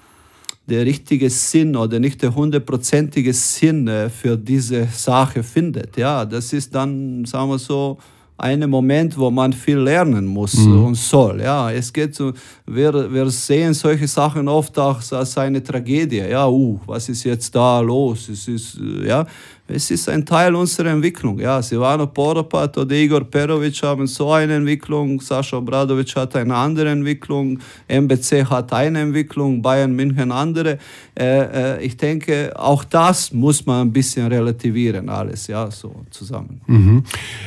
[0.67, 5.95] der richtige Sinn oder nicht der hundertprozentige Sinn für diese Sache findet.
[5.95, 7.97] Ja, das ist dann, sagen wir so,
[8.37, 10.85] ein Moment, wo man viel lernen muss mhm.
[10.85, 11.41] und soll.
[11.41, 12.33] Ja, es geht so,
[12.65, 16.17] wir, wir sehen solche Sachen oft auch als eine Tragödie.
[16.17, 18.27] Ja, uh, was ist jetzt da los?
[18.29, 19.25] Es ist, ja,
[19.67, 21.39] es ist ein Teil unserer Entwicklung.
[21.39, 26.89] Ja, Silvano Poropat oder Igor Perovic haben so eine Entwicklung, Sascha Obradovic hat eine andere
[26.89, 30.77] Entwicklung, MBC hat eine Entwicklung, Bayern München andere.
[31.17, 36.61] Äh, äh, ich denke, auch das muss man ein bisschen relativieren, alles, ja, so zusammen.
[36.67, 37.03] Mhm.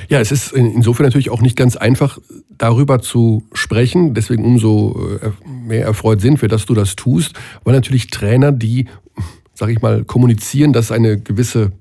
[0.09, 2.19] Ja, es ist insofern natürlich auch nicht ganz einfach,
[2.51, 4.15] darüber zu sprechen.
[4.15, 8.87] Deswegen umso äh, mehr erfreut sind wir, dass du das tust, weil natürlich Trainer, die
[9.55, 11.73] sag ich mal, kommunizieren, dass eine gewisse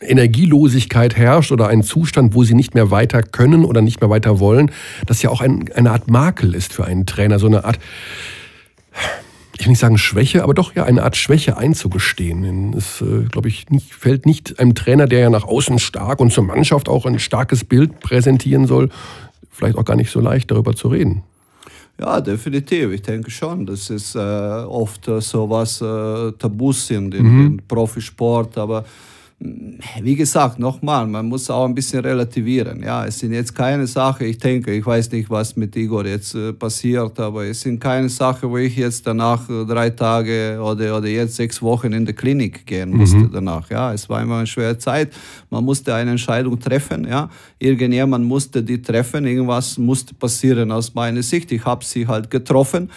[0.00, 4.40] Energielosigkeit herrscht oder ein Zustand, wo sie nicht mehr weiter können oder nicht mehr weiter
[4.40, 4.70] wollen,
[5.06, 7.78] das ja auch ein, eine Art Makel ist für einen Trainer, so eine Art,
[9.58, 12.74] ich will nicht sagen Schwäche, aber doch ja eine Art Schwäche einzugestehen.
[12.74, 16.32] Es, äh, glaube ich, nicht, fällt nicht einem Trainer, der ja nach außen stark und
[16.32, 18.88] zur Mannschaft auch ein starkes Bild präsentieren soll,
[19.50, 21.22] vielleicht auch gar nicht so leicht darüber zu reden.
[22.00, 22.92] Ja, definitiv.
[22.92, 27.60] Ich denke schon, dass es äh, oft äh, so was äh, Tabus sind im mhm.
[27.68, 28.86] Profisport, aber
[29.42, 32.82] wie gesagt, nochmal, man muss auch ein bisschen relativieren.
[32.82, 36.34] Ja, es sind jetzt keine Sachen, ich denke, ich weiß nicht, was mit Igor jetzt
[36.34, 40.98] äh, passiert, aber es sind keine Sachen, wo ich jetzt danach äh, drei Tage oder,
[40.98, 43.30] oder jetzt sechs Wochen in die Klinik gehen musste mhm.
[43.32, 43.70] danach.
[43.70, 45.14] Ja, es war immer eine schwere Zeit.
[45.48, 47.06] Man musste eine Entscheidung treffen.
[47.08, 49.24] Ja, irgendjemand musste die treffen.
[49.24, 51.50] Irgendwas musste passieren aus meiner Sicht.
[51.50, 52.90] Ich habe sie halt getroffen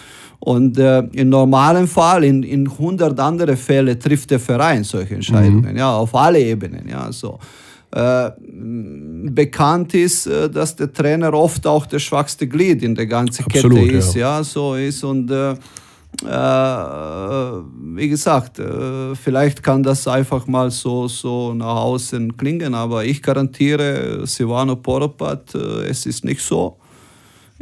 [0.44, 5.72] und äh, im normalen Fall, in, in 100 andere Fälle, trifft der Verein solche Entscheidungen,
[5.72, 5.78] mhm.
[5.78, 6.86] ja, auf alle Ebenen.
[6.86, 7.38] Ja, so.
[7.90, 8.30] Äh,
[9.30, 13.78] bekannt ist, äh, dass der Trainer oft auch das schwachste Glied in der ganzen Absolut,
[13.78, 14.36] Kette ist, ja.
[14.36, 14.44] ja.
[14.44, 15.56] so ist und äh, äh,
[17.96, 23.22] wie gesagt, äh, vielleicht kann das einfach mal so, so nach außen klingen, aber ich
[23.22, 26.76] garantiere Silvano Poropat, es ist nicht so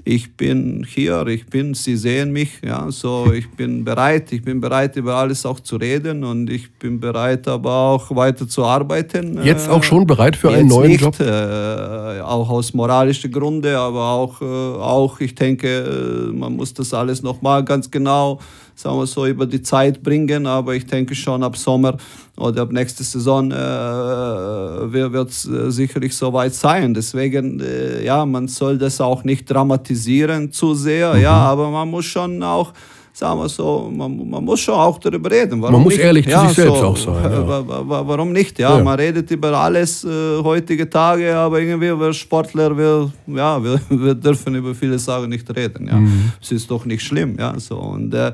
[0.04, 4.60] ich bin hier, ich bin, Sie sehen mich, ja, so ich bin bereit, ich bin
[4.60, 9.38] bereit über alles auch zu reden und ich bin bereit aber auch weiter zu arbeiten.
[9.44, 11.20] Jetzt auch schon bereit für einen neuen nicht, Job?
[11.20, 16.92] Äh, auch aus moralischen Gründen, aber auch, äh, auch ich denke, äh, man muss das
[16.94, 18.40] alles nochmal ganz genau
[18.74, 20.46] sagen wir so, über die Zeit bringen.
[20.46, 21.96] Aber ich denke schon ab Sommer
[22.36, 26.94] oder ab nächster Saison äh, wird es äh, sicherlich soweit sein.
[26.94, 31.22] Deswegen, äh, ja, man soll das auch nicht dramatisieren zu sehr, mhm.
[31.22, 32.72] ja, aber man muss schon auch
[33.12, 35.60] sagen wir so, man, man, muss schon auch darüber reden.
[35.60, 36.02] Warum man muss nicht?
[36.02, 37.22] ehrlich zu ja, sich selbst so, auch sein.
[37.32, 38.08] Ja.
[38.08, 38.58] Warum nicht?
[38.58, 40.08] Ja, ja, man redet über alles äh,
[40.42, 45.48] heutige Tage, aber irgendwie wir Sportler, wir, ja, wir, wir dürfen über viele Sachen nicht
[45.54, 45.88] reden.
[45.88, 46.32] Ja, mhm.
[46.40, 47.36] es ist doch nicht schlimm.
[47.38, 48.32] Ja, so und äh,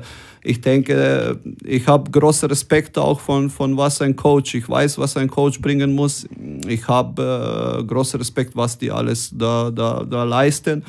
[0.49, 5.15] ich denke, ich habe großen Respekt auch von, von was ein Coach, ich weiß, was
[5.15, 6.27] ein Coach bringen muss.
[6.67, 10.83] Ich habe äh, großen Respekt, was die alles da, da, da leisten.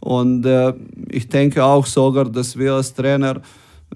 [0.00, 0.74] Und äh,
[1.08, 3.40] ich denke auch sogar, dass wir als Trainer,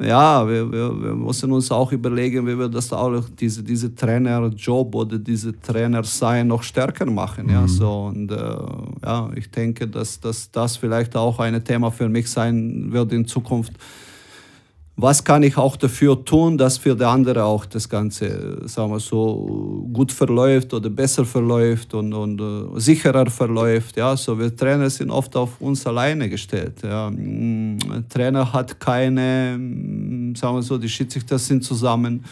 [0.01, 4.95] ja, wir, wir, wir, müssen uns auch überlegen, wie wir das auch, diese, diese Trainerjob
[4.95, 7.49] oder diese Trainer sein noch stärker machen.
[7.49, 7.53] Mhm.
[7.53, 8.57] Ja, so, und äh,
[9.05, 13.27] ja, ich denke, dass, dass das vielleicht auch ein Thema für mich sein wird in
[13.27, 13.75] Zukunft
[15.03, 19.01] was kann ich auch dafür tun, dass für die andere auch das Ganze, sagen wir
[19.01, 23.97] so, gut verläuft oder besser verläuft und, und uh, sicherer verläuft.
[23.97, 26.83] Ja, so wir Trainer sind oft auf uns alleine gestellt.
[26.83, 27.09] Ja.
[27.09, 32.25] Ein mm, Trainer hat keine, mm, sagen wir so, die Schiedsrichter sind zusammen.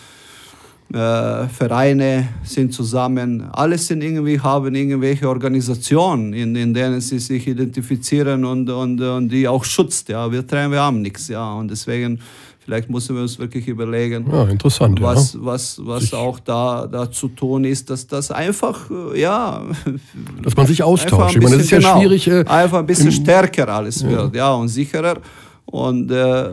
[0.91, 7.47] Äh, Vereine sind zusammen, alles sind irgendwie, haben irgendwelche Organisationen, in, in denen sie sich
[7.47, 10.09] identifizieren und, und, und die auch schützt.
[10.09, 10.33] Ja.
[10.33, 11.29] Wir Trainer, wir haben nichts.
[11.29, 11.53] Ja.
[11.53, 12.21] Und deswegen
[12.69, 15.41] Vielleicht müssen wir uns wirklich überlegen, ja, interessant, was, ja.
[15.43, 19.63] was, was auch da, da zu tun ist, dass das einfach, äh, ja.
[20.43, 21.37] Dass man sich austauscht.
[21.37, 22.29] Ich meine, das ist ja genau, schwierig.
[22.29, 24.11] Äh, einfach ein bisschen stärker alles ja.
[24.11, 25.17] wird, ja, und sicherer.
[25.65, 26.51] Und äh,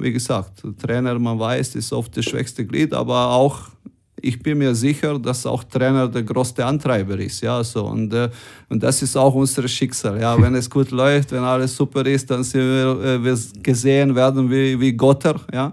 [0.00, 3.68] wie gesagt, Trainer, man weiß, ist oft das schwächste Glied, aber auch
[4.26, 7.40] ich bin mir sicher, dass auch Trainer der größte Antreiber ist.
[7.40, 7.84] Ja, so.
[7.86, 8.28] und, äh,
[8.68, 10.20] und das ist auch unser Schicksal.
[10.20, 14.14] Ja, wenn es gut läuft, wenn alles super ist, dann sind wir, äh, wir gesehen
[14.14, 15.36] werden wie, wie Götter.
[15.52, 15.72] Ja.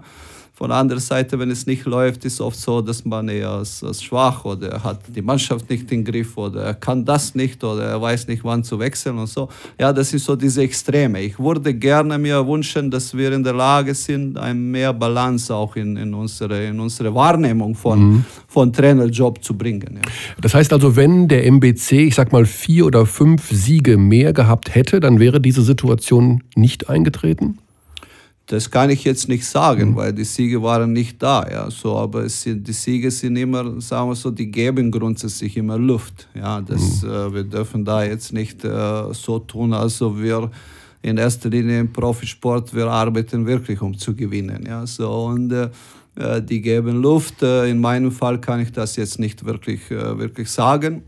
[0.56, 3.50] Von der anderen Seite, wenn es nicht läuft, ist es oft so, dass man eher
[3.50, 7.64] als, als schwach oder hat die Mannschaft nicht im Griff oder er kann das nicht
[7.64, 9.48] oder er weiß nicht, wann zu wechseln und so.
[9.80, 11.22] Ja, das sind so diese Extreme.
[11.22, 15.74] Ich würde gerne mir wünschen, dass wir in der Lage sind, ein mehr Balance auch
[15.74, 18.24] in, in, unsere, in unsere Wahrnehmung von, mhm.
[18.46, 19.94] von Trainerjob zu bringen.
[19.96, 20.10] Ja.
[20.40, 24.72] Das heißt also, wenn der MBC, ich sag mal, vier oder fünf Siege mehr gehabt
[24.72, 27.58] hätte, dann wäre diese Situation nicht eingetreten?
[28.46, 29.96] Das kann ich jetzt nicht sagen, mhm.
[29.96, 31.48] weil die Siege waren nicht da.
[31.50, 35.78] Ja, so, aber sind, die Siege sind immer, sagen wir so, die geben grundsätzlich immer
[35.78, 36.28] Luft.
[36.34, 37.08] Ja, das, mhm.
[37.08, 40.50] äh, wir dürfen da jetzt nicht äh, so tun, als ob wir
[41.00, 44.64] in erster Linie im Profisport, wir arbeiten wirklich, um zu gewinnen.
[44.66, 45.70] Ja, so, und äh,
[46.16, 47.42] äh die geben Luft.
[47.42, 51.02] Äh, in meinem Fall kann ich das jetzt nicht wirklich, äh, wirklich sagen.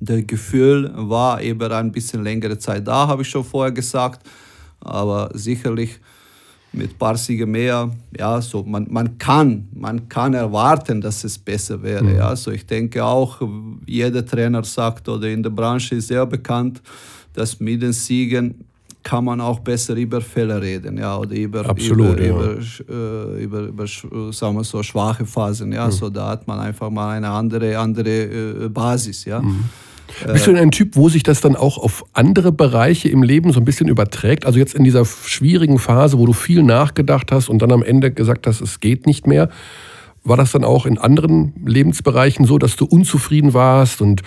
[0.00, 4.26] Das Gefühl war eben ein bisschen längere Zeit da, habe ich schon vorher gesagt.
[4.80, 5.98] Aber sicherlich
[6.74, 11.38] mit ein paar Siegen mehr, ja, so man, man, kann, man kann erwarten, dass es
[11.38, 12.04] besser wäre.
[12.04, 12.16] Mhm.
[12.16, 12.36] Ja.
[12.36, 13.40] So ich denke auch,
[13.86, 16.82] jeder Trainer sagt oder in der Branche ist sehr bekannt,
[17.32, 18.64] dass mit den Siegen
[19.02, 22.52] kann man auch besser über Fehler reden, ja, oder über, Absolut, über, ja.
[22.52, 23.86] über, äh, über, über,
[24.32, 25.92] sagen wir so, schwache Phasen, ja, mhm.
[25.92, 29.42] so da hat man einfach mal eine andere, andere äh, Basis, ja.
[29.42, 29.64] Mhm.
[30.32, 33.52] Bist du denn ein Typ, wo sich das dann auch auf andere Bereiche im Leben
[33.52, 34.46] so ein bisschen überträgt?
[34.46, 38.10] Also jetzt in dieser schwierigen Phase, wo du viel nachgedacht hast und dann am Ende
[38.10, 39.48] gesagt hast, es geht nicht mehr.
[40.22, 44.22] War das dann auch in anderen Lebensbereichen so, dass du unzufrieden warst und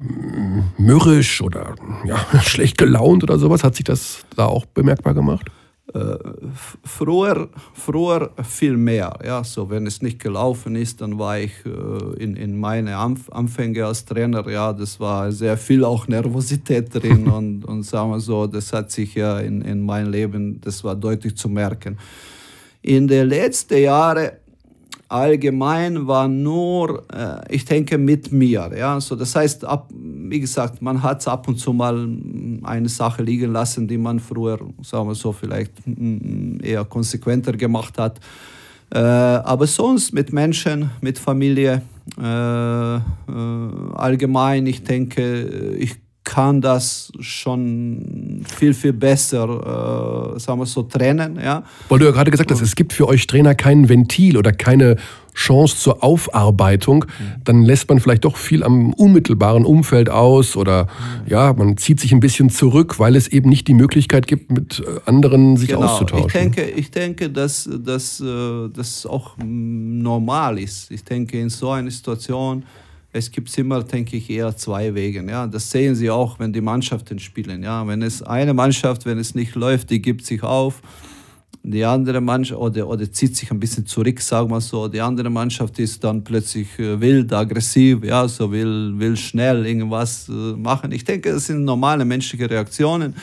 [0.00, 3.62] mm, mürrisch oder ja, schlecht gelaunt oder sowas?
[3.62, 5.50] Hat sich das da auch bemerkbar gemacht?
[5.96, 6.18] Äh,
[6.84, 9.18] früher, früher viel mehr.
[9.24, 13.30] Ja, so wenn es nicht gelaufen ist, dann war ich äh, in, in meine Anf
[13.30, 18.20] Anfänge als Trainer, ja, das war sehr viel auch Nervosität drin und, und sagen wir
[18.20, 21.96] so, das hat sich ja in, in meinem Leben, das war deutlich zu merken.
[22.82, 24.32] In den letzten Jahren
[25.08, 28.70] allgemein war nur, äh, ich denke, mit mir.
[28.76, 29.00] Ja?
[29.00, 32.08] So, das heißt, ab, wie gesagt, man hat ab und zu mal
[32.62, 37.98] eine Sache liegen lassen, die man früher, sagen wir so, vielleicht mm, eher konsequenter gemacht
[37.98, 38.20] hat.
[38.90, 41.82] Äh, aber sonst mit Menschen, mit Familie,
[42.20, 43.00] äh, äh
[43.94, 51.38] allgemein, ich denke, ich kann das schon viel, viel besser, äh, sagen wir so, trennen.
[51.42, 51.62] Ja.
[51.88, 54.96] Weil du ja gerade gesagt hast, es gibt für euch Trainer kein Ventil oder keine
[55.34, 57.42] Chance zur Aufarbeitung, mhm.
[57.44, 61.30] dann lässt man vielleicht doch viel am unmittelbaren Umfeld aus oder mhm.
[61.30, 64.80] ja, man zieht sich ein bisschen zurück, weil es eben nicht die Möglichkeit gibt, mit
[64.80, 65.82] äh, anderen sich genau.
[65.86, 66.26] auszutauschen.
[66.26, 70.90] Ich denke, ich denke dass, dass äh, das auch normal ist.
[70.90, 72.64] Ich denke, in so einer Situation
[73.16, 75.24] es gibt immer, denke ich, eher zwei Wege.
[75.28, 75.46] Ja?
[75.46, 77.62] Das sehen Sie auch, wenn die Mannschaften spielen.
[77.62, 77.86] Ja?
[77.86, 80.82] Wenn es eine Mannschaft, wenn es nicht läuft, die gibt sich auf.
[81.62, 84.86] Die andere Mannschaft oder, oder zieht sich ein bisschen zurück, sagen wir so.
[84.86, 90.28] Die andere Mannschaft ist dann plötzlich äh, wild, aggressiv, ja, so will, will schnell irgendwas
[90.28, 90.92] äh, machen.
[90.92, 93.16] Ich denke, das sind normale menschliche Reaktionen.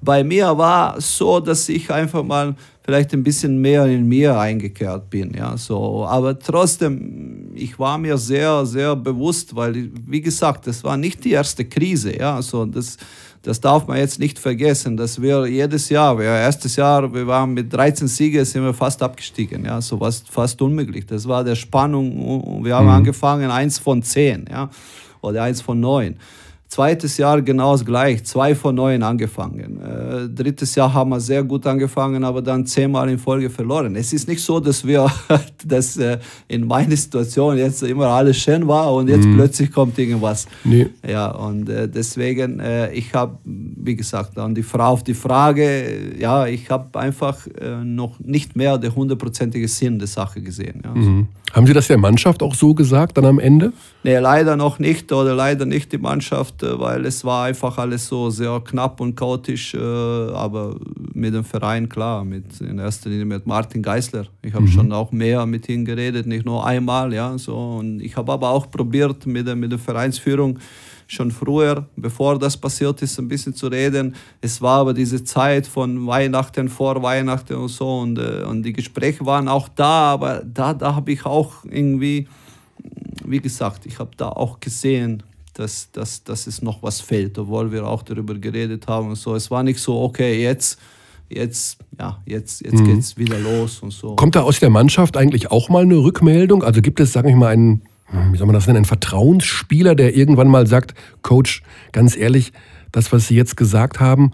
[0.00, 5.08] Bei mir war so, dass ich einfach mal vielleicht ein bisschen mehr in mir eingekehrt
[5.10, 5.32] bin.
[5.34, 6.04] Ja, so.
[6.04, 11.32] Aber trotzdem, ich war mir sehr, sehr bewusst, weil, wie gesagt, das war nicht die
[11.32, 12.16] erste Krise.
[12.18, 12.96] Ja, so das,
[13.42, 17.54] das darf man jetzt nicht vergessen, dass wir jedes Jahr, wir erstes Jahr, wir waren
[17.54, 19.64] mit 13 Siegen, sind wir fast abgestiegen.
[19.64, 21.06] Ja, so was fast unmöglich.
[21.06, 22.64] Das war der Spannung.
[22.64, 22.92] Wir haben mhm.
[22.92, 24.70] angefangen, eins von zehn, ja,
[25.20, 26.16] oder eins von neun.
[26.72, 29.78] Zweites Jahr genau das gleich, zwei von neun angefangen.
[29.78, 33.94] Äh, drittes Jahr haben wir sehr gut angefangen, aber dann zehnmal in Folge verloren.
[33.94, 35.06] Es ist nicht so, dass wir,
[35.66, 36.16] dass äh,
[36.48, 39.34] in meiner Situation jetzt immer alles schön war und jetzt mhm.
[39.34, 40.46] plötzlich kommt irgendwas.
[40.64, 40.88] Nee.
[41.06, 42.62] Ja, und äh, deswegen,
[42.94, 47.46] ich habe, wie gesagt, dann die Frau auf die Frage, ja, ich habe einfach
[47.84, 50.80] noch nicht mehr der hundertprozentige Sinn der Sache gesehen.
[50.82, 50.94] Ja.
[50.94, 51.28] Mhm.
[51.52, 53.74] Haben Sie das der Mannschaft auch so gesagt dann am Ende?
[54.04, 58.06] Nee, leider noch nicht oder leider nicht die Mannschaft, äh, weil es war einfach alles
[58.06, 59.74] so sehr knapp und chaotisch.
[59.74, 60.76] Äh, aber
[61.14, 64.26] mit dem Verein, klar, mit, in erster Linie mit Martin Geisler.
[64.42, 64.68] Ich habe mhm.
[64.68, 67.12] schon auch mehr mit ihm geredet, nicht nur einmal.
[67.12, 67.56] Ja, so.
[67.56, 70.58] Und ich habe aber auch probiert mit der, mit der Vereinsführung,
[71.12, 74.14] schon früher, bevor das passiert ist, ein bisschen zu reden.
[74.40, 78.72] Es war aber diese Zeit von Weihnachten, vor Weihnachten und so und, äh, und die
[78.72, 82.26] Gespräche waren auch da, aber da, da habe ich auch irgendwie,
[83.24, 85.22] wie gesagt, ich habe da auch gesehen,
[85.54, 89.34] dass, dass, dass es noch was fehlt, obwohl wir auch darüber geredet haben und so.
[89.34, 90.78] Es war nicht so, okay, jetzt
[91.28, 92.84] jetzt, ja, jetzt, jetzt mhm.
[92.84, 94.16] geht es wieder los und so.
[94.16, 96.62] Kommt da aus der Mannschaft eigentlich auch mal eine Rückmeldung?
[96.62, 97.82] Also gibt es, sage ich mal, einen
[98.30, 101.62] wie soll man das nennen, ein Vertrauensspieler, der irgendwann mal sagt, Coach,
[101.92, 102.52] ganz ehrlich,
[102.90, 104.32] das, was Sie jetzt gesagt haben,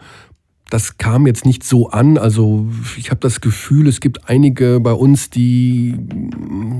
[0.71, 2.19] das kam jetzt nicht so an.
[2.19, 5.97] Also ich habe das Gefühl, es gibt einige bei uns, die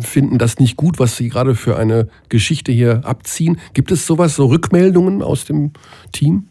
[0.01, 3.59] finden das nicht gut, was sie gerade für eine Geschichte hier abziehen.
[3.75, 5.73] Gibt es sowas, so Rückmeldungen aus dem
[6.13, 6.49] Team?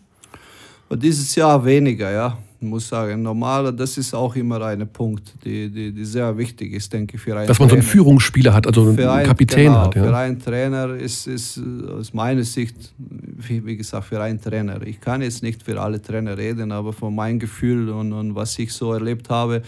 [0.90, 5.92] Dieses Jahr weniger, ja muss sagen, normal, das ist auch immer ein Punkt, die, die,
[5.92, 7.82] die sehr wichtig ist, denke ich, für einen Dass man Trainer.
[7.82, 9.96] so einen Führungsspieler hat, also einen ein, Kapitän genau, hat.
[9.96, 10.04] Ja.
[10.04, 14.82] Für einen Trainer ist, ist aus meiner Sicht, wie, wie, gesagt, für einen Trainer.
[14.86, 18.58] Ich kann jetzt nicht für alle Trainer reden, aber von meinem Gefühl und, und was
[18.60, 19.62] ich so erlebt habe,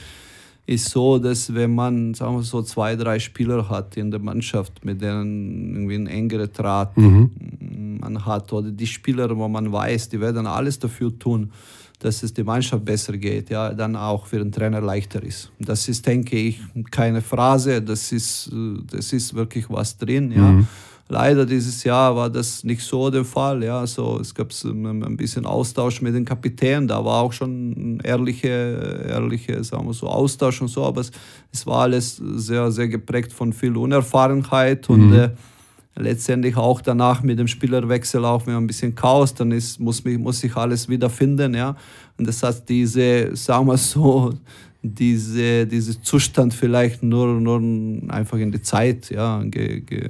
[0.70, 4.86] ist so, dass wenn man sagen wir so zwei, drei Spieler hat in der Mannschaft,
[4.86, 7.98] mit denen irgendwie ein engerer Draht mhm.
[8.00, 11.52] man hat, oder die Spieler, wo man weiß, die werden alles dafür tun,
[12.00, 15.52] dass es der Mannschaft besser geht, ja, dann auch für den Trainer leichter ist.
[15.60, 16.60] Das ist, denke ich,
[16.92, 18.52] keine Phrase, das ist,
[18.92, 20.44] das ist wirklich was drin, ja.
[20.44, 20.68] Mhm.
[21.12, 23.64] Leider dieses Jahr war das nicht so der Fall.
[23.64, 23.86] Ja.
[23.88, 29.64] So, es gab ein bisschen Austausch mit den Kapitänen, da war auch schon ehrliche, ehrliche
[29.64, 31.12] sagen wir so, Austausch und so, aber es,
[31.52, 35.14] es war alles sehr, sehr geprägt von viel Unerfahrenheit und mhm.
[35.14, 35.30] äh,
[36.00, 40.18] letztendlich auch danach mit dem Spielerwechsel auch wenn ein bisschen Chaos, dann ist, muss, mich,
[40.18, 41.54] muss ich alles wieder finden.
[41.54, 41.76] Ja?
[42.18, 44.34] Und das heißt, diese, sagen wir so,
[44.82, 47.60] diese, dieser Zustand vielleicht nur, nur
[48.12, 50.10] einfach in die Zeit ja, ge, ge,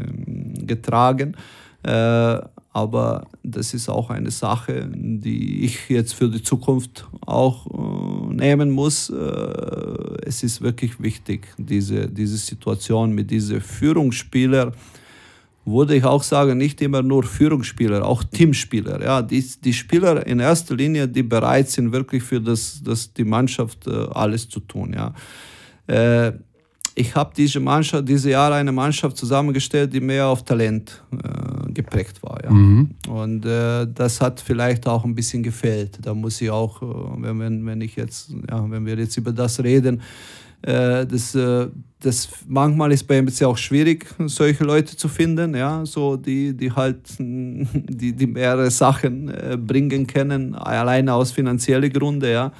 [0.65, 1.35] getragen.
[1.83, 2.39] Äh,
[2.71, 8.69] aber das ist auch eine Sache, die ich jetzt für die Zukunft auch äh, nehmen
[8.69, 9.09] muss.
[9.09, 9.15] Äh,
[10.23, 14.73] es ist wirklich wichtig, diese, diese Situation mit diesen Führungsspielern
[15.69, 19.01] würde ich auch sagen, nicht immer nur Führungsspieler, auch Teamspieler.
[19.03, 23.23] Ja, die, die Spieler in erster Linie, die bereit sind, wirklich für das, das die
[23.23, 24.93] Mannschaft äh, alles zu tun.
[24.93, 25.13] Ja.
[25.87, 26.33] Äh,
[26.95, 32.21] ich habe diese Mannschaft, diese Jahre eine Mannschaft zusammengestellt, die mehr auf Talent äh, geprägt
[32.21, 32.43] war.
[32.43, 32.49] Ja.
[32.49, 32.89] Mhm.
[33.07, 35.97] Und äh, das hat vielleicht auch ein bisschen gefehlt.
[36.01, 36.85] Da muss ich auch, äh,
[37.21, 40.01] wenn, wenn, wenn ich jetzt, ja, wenn wir jetzt über das reden,
[40.61, 41.67] äh, das, äh,
[42.01, 46.71] das manchmal ist bei MBC auch schwierig, solche Leute zu finden, ja, so die, die
[46.71, 52.51] halt die, die mehrere Sachen äh, bringen können, alleine aus finanziellen Gründen, ja.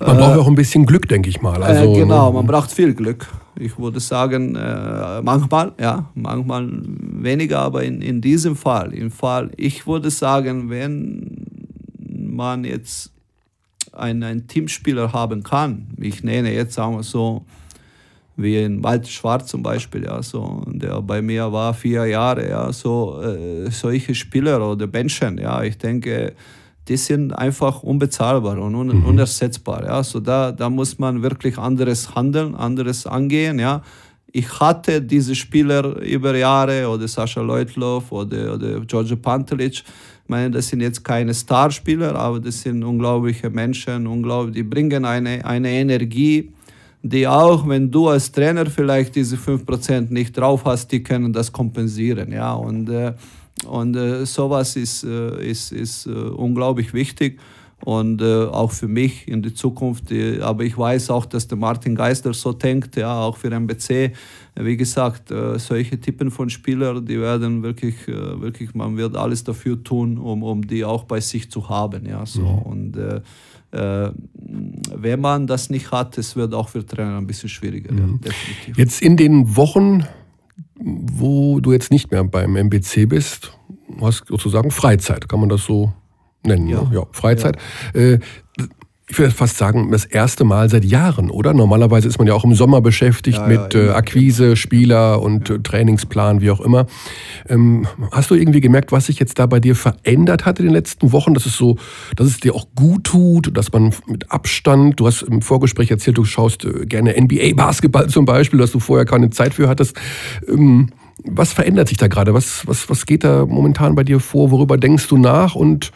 [0.00, 1.60] Man braucht auch ein bisschen Glück, denke ich mal.
[1.60, 2.34] Also, genau, ne?
[2.34, 3.26] man braucht viel Glück.
[3.58, 4.52] Ich würde sagen,
[5.24, 11.48] manchmal, ja, manchmal weniger, aber in, in diesem Fall, im Fall, ich würde sagen, wenn
[12.08, 13.10] man jetzt
[13.92, 15.88] einen Teamspieler haben kann.
[15.98, 17.44] Ich nenne jetzt, sagen wir so,
[18.38, 22.72] wie in Walter Schwarz zum Beispiel, ja, so, der bei mir war vier Jahre, ja,
[22.72, 26.34] so äh, solche Spieler oder Menschen, ja, ich denke,
[26.86, 29.04] die sind einfach unbezahlbar und un mhm.
[29.04, 33.82] unersetzbar, ja, so da, da muss man wirklich anderes handeln, anderes angehen, ja.
[34.30, 39.82] Ich hatte diese Spieler über Jahre oder Sascha Leutloff oder, oder George Pantelic,
[40.28, 45.06] ich meine, das sind jetzt keine Starspieler, aber das sind unglaubliche Menschen, unglaublich, die bringen
[45.06, 46.52] eine, eine Energie,
[47.02, 51.50] die auch, wenn du als Trainer vielleicht diese 5% nicht drauf hast, die können das
[51.50, 52.30] kompensieren.
[52.30, 52.52] Ja?
[52.52, 53.14] Und, äh,
[53.66, 57.40] und äh, sowas ist, äh, ist, ist äh, unglaublich wichtig
[57.84, 60.10] und äh, auch für mich in die Zukunft.
[60.10, 64.12] Äh, aber ich weiß auch, dass der Martin Geister so denkt, ja, auch für MBC.
[64.56, 69.44] Wie gesagt, äh, solche Typen von Spielern, die werden wirklich, äh, wirklich, man wird alles
[69.44, 72.06] dafür tun, um, um die auch bei sich zu haben.
[72.06, 72.42] Ja, so.
[72.42, 72.58] Mhm.
[72.58, 73.20] Und äh,
[73.70, 77.92] wenn man das nicht hat, es wird auch für Trainer ein bisschen schwieriger.
[77.92, 78.20] Mhm.
[78.24, 78.32] Ja,
[78.76, 80.04] jetzt in den Wochen,
[80.74, 83.52] wo du jetzt nicht mehr beim MBC bist,
[84.00, 85.92] hast sozusagen Freizeit, kann man das so
[86.48, 86.68] nennen.
[86.68, 86.90] Ja, ne?
[86.92, 87.56] ja Freizeit.
[87.94, 88.00] Ja.
[88.00, 88.18] Äh,
[89.10, 91.54] ich würde fast sagen, das erste Mal seit Jahren, oder?
[91.54, 95.48] Normalerweise ist man ja auch im Sommer beschäftigt ja, mit ja, äh, Akquise, Spieler und
[95.48, 96.86] äh, Trainingsplan, wie auch immer.
[97.48, 100.74] Ähm, hast du irgendwie gemerkt, was sich jetzt da bei dir verändert hat in den
[100.74, 101.32] letzten Wochen?
[101.32, 101.78] Dass es so,
[102.16, 106.18] dass es dir auch gut tut, dass man mit Abstand, du hast im Vorgespräch erzählt,
[106.18, 109.96] du schaust äh, gerne NBA-Basketball zum Beispiel, dass du vorher keine Zeit für hattest.
[110.46, 110.90] Ähm,
[111.24, 112.34] was verändert sich da gerade?
[112.34, 114.50] Was, was, was geht da momentan bei dir vor?
[114.50, 115.92] Worüber denkst du nach und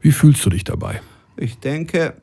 [0.00, 1.00] wie fühlst du dich dabei?
[1.36, 2.14] Ich denke,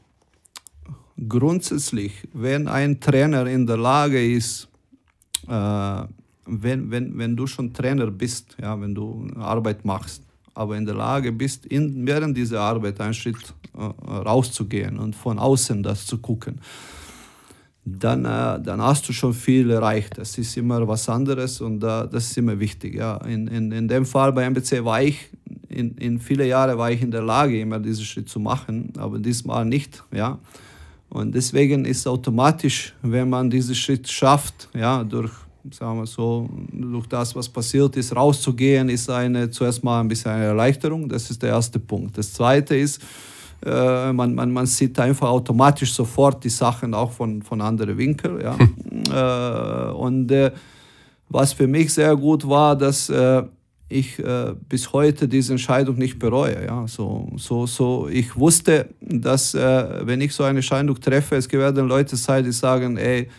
[1.27, 4.67] grundsätzlich, wenn ein Trainer in der Lage ist,
[5.47, 6.03] äh,
[6.45, 10.95] wenn, wenn, wenn du schon Trainer bist, ja, wenn du Arbeit machst, aber in der
[10.95, 16.17] Lage bist, in, während dieser Arbeit einen Schritt äh, rauszugehen und von außen das zu
[16.19, 16.59] gucken,
[17.85, 20.17] dann, äh, dann hast du schon viel erreicht.
[20.17, 22.95] Das ist immer was anderes und äh, das ist immer wichtig.
[22.95, 23.17] Ja.
[23.17, 25.29] In, in, in dem Fall bei MBC war ich,
[25.73, 29.19] in, in viele Jahre war ich in der Lage, immer diesen Schritt zu machen, aber
[29.19, 30.03] diesmal nicht.
[30.11, 30.39] Ja.
[31.09, 35.31] Und deswegen ist automatisch, wenn man diesen Schritt schafft, ja, durch,
[35.71, 40.31] sagen wir so, durch das, was passiert ist, rauszugehen, ist eine, zuerst mal ein bisschen
[40.31, 41.09] eine Erleichterung.
[41.09, 42.17] Das ist der erste Punkt.
[42.17, 43.01] Das zweite ist,
[43.65, 48.41] Äh, man, man, man sieht einfach automatisch sofort die Sachen auch von, von anderen Winkeln.
[48.41, 48.57] Ja.
[48.59, 49.03] Hm.
[49.09, 50.51] Äh, und äh,
[51.29, 53.41] was für mich sehr gut war, dass äh,
[53.93, 56.65] ich äh, bis heute diese Entscheidung nicht bereue.
[56.65, 56.87] Ja.
[56.87, 61.87] So, so, so, ich wusste, dass äh, wenn ich so eine Entscheidung treffe, es werden
[61.87, 63.29] Leute sein, die sagen, ey,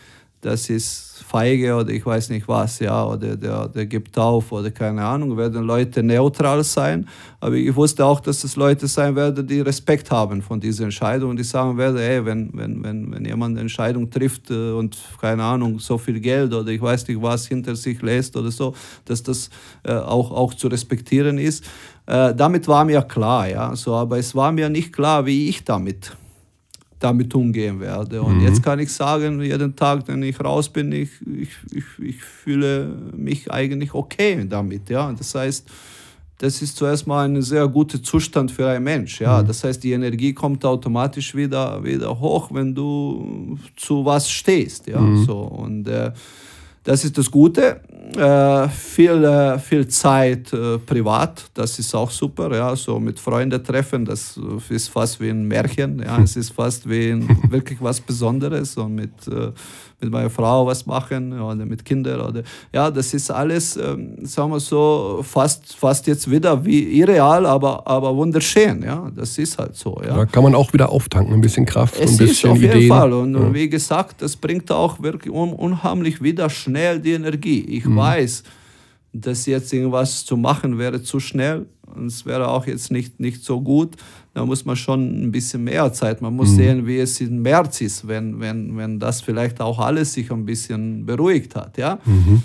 [0.40, 4.70] das ist feige oder ich weiß nicht was, ja, oder der, der gibt auf oder
[4.70, 7.08] keine Ahnung, werden Leute neutral sein.
[7.40, 11.30] Aber ich wusste auch, dass es Leute sein werden, die Respekt haben von dieser Entscheidung
[11.30, 14.96] und die sagen werden, ey, wenn, wenn, wenn, wenn jemand eine Entscheidung trifft äh, und
[15.20, 18.74] keine Ahnung, so viel Geld oder ich weiß nicht was hinter sich lässt oder so,
[19.04, 19.50] dass das
[19.82, 21.64] äh, auch, auch zu respektieren ist.
[22.06, 25.64] Äh, damit war mir klar, ja, so, aber es war mir nicht klar, wie ich
[25.64, 26.12] damit
[27.04, 28.22] damit umgehen werde.
[28.22, 28.44] Und mhm.
[28.46, 32.96] jetzt kann ich sagen, jeden Tag, wenn ich raus bin, ich, ich, ich, ich fühle
[33.14, 34.88] mich eigentlich okay damit.
[34.88, 35.12] Ja?
[35.12, 35.68] Das heißt,
[36.38, 39.20] das ist zuerst mal ein sehr guter Zustand für einen Mensch.
[39.20, 39.42] Ja?
[39.42, 39.46] Mhm.
[39.46, 44.86] Das heißt, die Energie kommt automatisch wieder, wieder hoch, wenn du zu was stehst.
[44.86, 45.00] Ja?
[45.00, 45.24] Mhm.
[45.24, 46.10] So, und äh,
[46.84, 47.80] das ist das Gute.
[48.14, 52.54] Äh, viel, äh, viel Zeit äh, privat, das ist auch super.
[52.54, 56.00] Ja, so mit Freunden treffen, das ist fast wie ein Märchen.
[56.00, 58.76] Ja, es ist fast wie ein, wirklich was Besonderes.
[58.76, 59.52] Und mit, äh,
[60.04, 62.20] mit meiner Frau was machen oder mit Kindern.
[62.20, 62.42] Oder,
[62.72, 67.86] ja, das ist alles, ähm, sagen wir so, fast, fast jetzt wieder wie irreal, aber,
[67.86, 68.82] aber wunderschön.
[68.82, 70.00] Ja, das ist halt so.
[70.06, 70.16] Ja.
[70.16, 72.80] Da kann man auch wieder auftanken, ein bisschen Kraft, es ein bisschen ist auf Ideen.
[72.80, 73.12] jeden Fall.
[73.12, 73.54] Und ja.
[73.54, 77.60] wie gesagt, das bringt auch wirklich unheimlich wieder schnell die Energie.
[77.64, 77.96] Ich mhm.
[77.96, 78.42] weiß,
[79.14, 83.44] dass jetzt irgendwas zu machen wäre zu schnell und es wäre auch jetzt nicht, nicht
[83.44, 83.96] so gut.
[84.34, 86.20] Da muss man schon ein bisschen mehr Zeit.
[86.20, 86.56] Man muss mhm.
[86.56, 90.44] sehen, wie es im März ist, wenn, wenn, wenn das vielleicht auch alles sich ein
[90.44, 91.78] bisschen beruhigt hat.
[91.78, 92.00] Ja?
[92.04, 92.42] Mhm.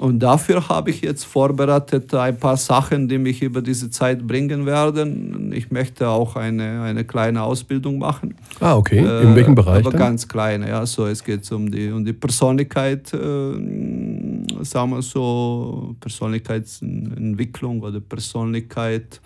[0.00, 4.64] Und dafür habe ich jetzt vorbereitet ein paar Sachen, die mich über diese Zeit bringen
[4.64, 5.52] werden.
[5.54, 8.34] Ich möchte auch eine, eine kleine Ausbildung machen.
[8.60, 9.00] Ah, okay.
[9.00, 9.80] In welchem Bereich?
[9.80, 10.00] Aber dann?
[10.00, 10.86] ganz kleine, ja.
[10.86, 13.18] So, es geht um die, um die Persönlichkeit, äh,
[14.64, 19.20] sagen wir so, Persönlichkeitsentwicklung oder Persönlichkeit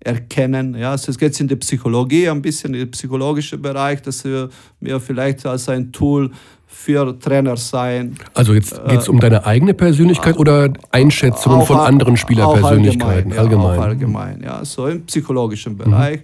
[0.00, 0.74] erkennen.
[0.76, 4.48] Ja, also es geht in die Psychologie ein bisschen, in den psychologischen Bereich, dass wir
[4.80, 6.30] mir vielleicht als ein Tool
[6.66, 8.16] für Trainer sein.
[8.34, 13.32] Also jetzt geht es um deine eigene Persönlichkeit äh, oder Einschätzungen von anderen Spielerpersönlichkeiten?
[13.32, 13.78] Allgemein, allgemein.
[13.78, 15.76] Ja, allgemein, ja, so im psychologischen.
[15.76, 16.20] Bereich.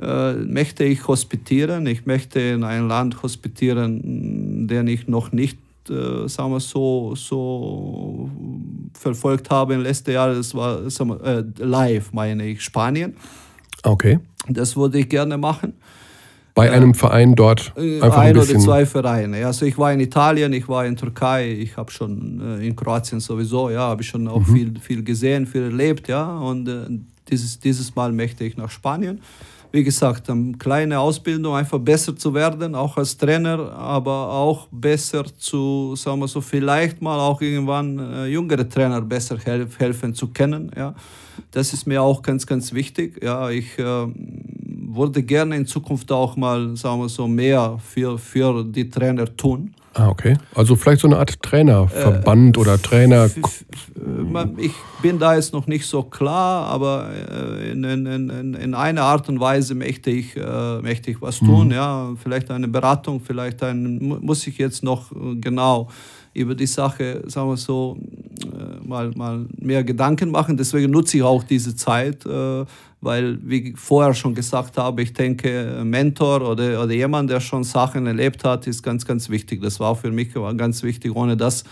[0.00, 0.06] Mhm.
[0.06, 1.86] Äh, möchte ich hospitieren.
[1.86, 5.58] Ich möchte in ein Land hospitieren, den ich noch nicht
[5.90, 8.30] äh, sagen wir so, so
[8.94, 10.34] verfolgt habe im letzten Jahr.
[10.34, 13.16] Das war wir, äh, live, meine ich, Spanien.
[13.82, 14.18] Okay.
[14.48, 15.74] Das würde ich gerne machen.
[16.54, 19.46] Bei einem Verein dort äh, einfach ein, ein oder zwei Vereine.
[19.46, 23.20] Also ich war in Italien, ich war in Türkei, ich habe schon äh, in Kroatien
[23.20, 24.54] sowieso, ja, habe ich schon auch mhm.
[24.54, 26.38] viel, viel gesehen, viel erlebt, ja.
[26.38, 26.86] Und äh,
[27.28, 29.20] dieses, dieses Mal möchte ich nach Spanien.
[29.72, 35.24] Wie gesagt, eine kleine Ausbildung, einfach besser zu werden, auch als Trainer, aber auch besser
[35.38, 40.28] zu, sagen wir so, vielleicht mal auch irgendwann äh, jüngere Trainer besser helf, helfen zu
[40.28, 40.94] können, ja.
[41.52, 43.22] Das ist mir auch ganz, ganz wichtig.
[43.22, 48.64] Ja, ich äh, würde gerne in Zukunft auch mal, sagen wir so, mehr für, für
[48.64, 49.74] die Trainer tun.
[49.94, 50.36] Ah, okay.
[50.54, 53.28] Also vielleicht so eine Art Trainerverband äh, oder Trainer.
[54.56, 54.72] Ich
[55.02, 59.28] bin da jetzt noch nicht so klar, aber äh, in, in, in, in einer Art
[59.28, 61.66] und Weise möchte ich, äh, möchte ich was tun.
[61.66, 61.72] Mhm.
[61.72, 65.10] Ja, vielleicht eine Beratung, vielleicht ein, muss ich jetzt noch
[65.40, 65.88] genau
[66.32, 67.98] über die Sache, sagen wir so,
[68.84, 70.56] mal, mal mehr Gedanken machen.
[70.56, 72.24] Deswegen nutze ich auch diese Zeit,
[73.00, 77.40] weil, wie ich vorher schon gesagt habe, ich denke, ein Mentor oder, oder jemand, der
[77.40, 79.62] schon Sachen erlebt hat, ist ganz, ganz wichtig.
[79.62, 81.14] Das war für mich ganz wichtig.
[81.14, 81.64] Ohne das,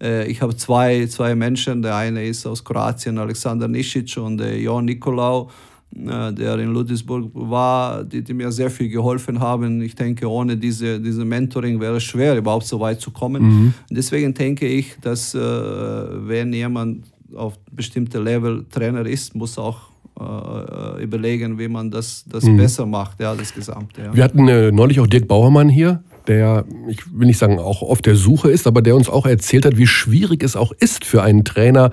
[0.00, 4.56] äh, ich habe zwei, zwei Menschen, der eine ist aus Kroatien, Alexander Nisic und äh,
[4.56, 5.48] Jon Nikolaou,
[5.96, 9.82] äh, der in Ludwigsburg war, die, die, mir sehr viel geholfen haben.
[9.82, 13.42] Ich denke, ohne diese, diese Mentoring wäre es schwer, überhaupt so weit zu kommen.
[13.42, 13.74] Mhm.
[13.90, 17.04] Deswegen denke ich, dass äh, wenn jemand
[17.34, 22.56] auf bestimmte Level Trainer ist, muss auch äh, überlegen, wie man das, das mhm.
[22.56, 24.02] besser macht, ja, das Gesamte.
[24.02, 24.14] Ja.
[24.14, 28.02] Wir hatten äh, neulich auch Dirk Bauermann hier, der, ich will nicht sagen, auch auf
[28.02, 31.22] der Suche ist, aber der uns auch erzählt hat, wie schwierig es auch ist für
[31.22, 31.90] einen Trainer,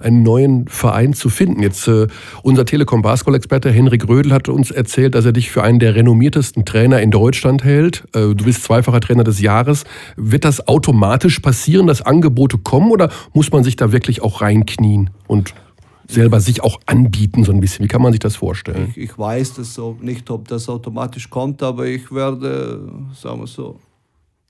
[0.00, 1.62] einen neuen Verein zu finden.
[1.62, 2.06] Jetzt äh,
[2.42, 6.64] unser Telekom Basketball-Experte Henrik Rödel hat uns erzählt, dass er dich für einen der renommiertesten
[6.64, 8.04] Trainer in Deutschland hält.
[8.14, 9.84] Äh, du bist zweifacher Trainer des Jahres.
[10.16, 15.10] Wird das automatisch passieren, dass Angebote kommen oder muss man sich da wirklich auch reinknien
[15.26, 15.54] und
[16.14, 17.84] selber sich auch anbieten, so ein bisschen.
[17.84, 18.88] Wie kann man sich das vorstellen?
[18.90, 23.46] Ich, ich weiß das so nicht, ob das automatisch kommt, aber ich werde, sagen wir
[23.46, 23.78] so,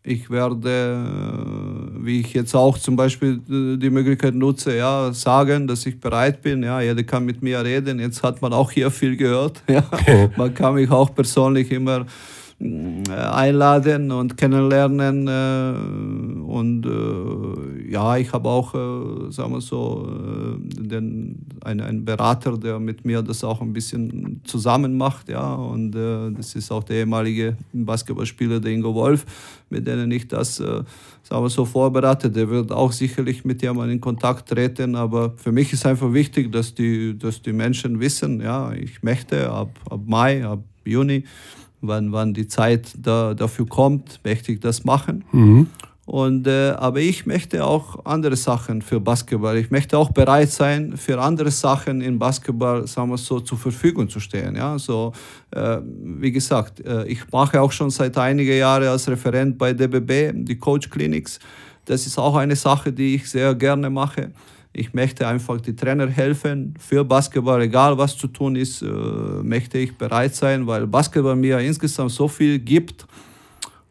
[0.02, 5.86] ich werde wie ich jetzt auch zum Beispiel äh, die Möglichkeit nutze, ja, sagen, dass
[5.86, 6.62] ich bereit bin.
[6.62, 7.98] Ja, jeder kann mit mir reden.
[7.98, 9.62] Jetzt hat man auch hier viel gehört.
[9.74, 9.82] Ja.
[10.36, 12.04] man kann mich auch persönlich immer äh,
[12.60, 15.28] einladen und kennenlernen.
[15.28, 18.72] Äh, und äh, ja, ich habe auch,
[19.30, 20.08] sagen wir so,
[20.60, 25.28] den, einen, einen Berater, der mit mir das auch ein bisschen zusammen macht.
[25.28, 29.24] Ja, und das ist auch der ehemalige Basketballspieler, der Ingo Wolf,
[29.70, 30.86] mit dem ich das, sagen
[31.28, 32.30] wir so, vorbereite.
[32.30, 34.94] Der wird auch sicherlich mit jemandem in Kontakt treten.
[34.94, 39.50] Aber für mich ist einfach wichtig, dass die, dass die Menschen wissen, ja, ich möchte
[39.50, 41.24] ab, ab Mai, ab Juni,
[41.86, 45.24] wann, wann die Zeit da, dafür kommt, möchte ich das machen.
[45.32, 45.68] Mhm.
[46.06, 49.56] Und, äh, aber ich möchte auch andere Sachen für Basketball.
[49.56, 54.08] Ich möchte auch bereit sein, für andere Sachen in Basketball, sagen wir so, zur Verfügung
[54.10, 54.54] zu stehen.
[54.54, 54.78] Ja?
[54.78, 55.12] So,
[55.50, 60.32] äh, wie gesagt, äh, ich mache auch schon seit einigen Jahren als Referent bei DBB
[60.44, 61.38] die Coach Clinics.
[61.86, 64.30] Das ist auch eine Sache, die ich sehr gerne mache.
[64.76, 69.78] Ich möchte einfach die Trainer helfen für Basketball, egal was zu tun ist, äh, möchte
[69.78, 73.06] ich bereit sein, weil Basketball mir insgesamt so viel gibt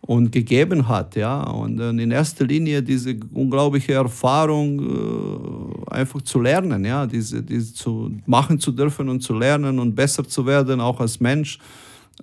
[0.02, 1.42] und gegeben hat, ja.
[1.44, 8.12] Und in erster Linie diese unglaubliche Erfahrung äh, einfach zu lernen, ja, diese, diese zu
[8.26, 11.60] machen zu dürfen und zu lernen und besser zu werden, auch als Mensch.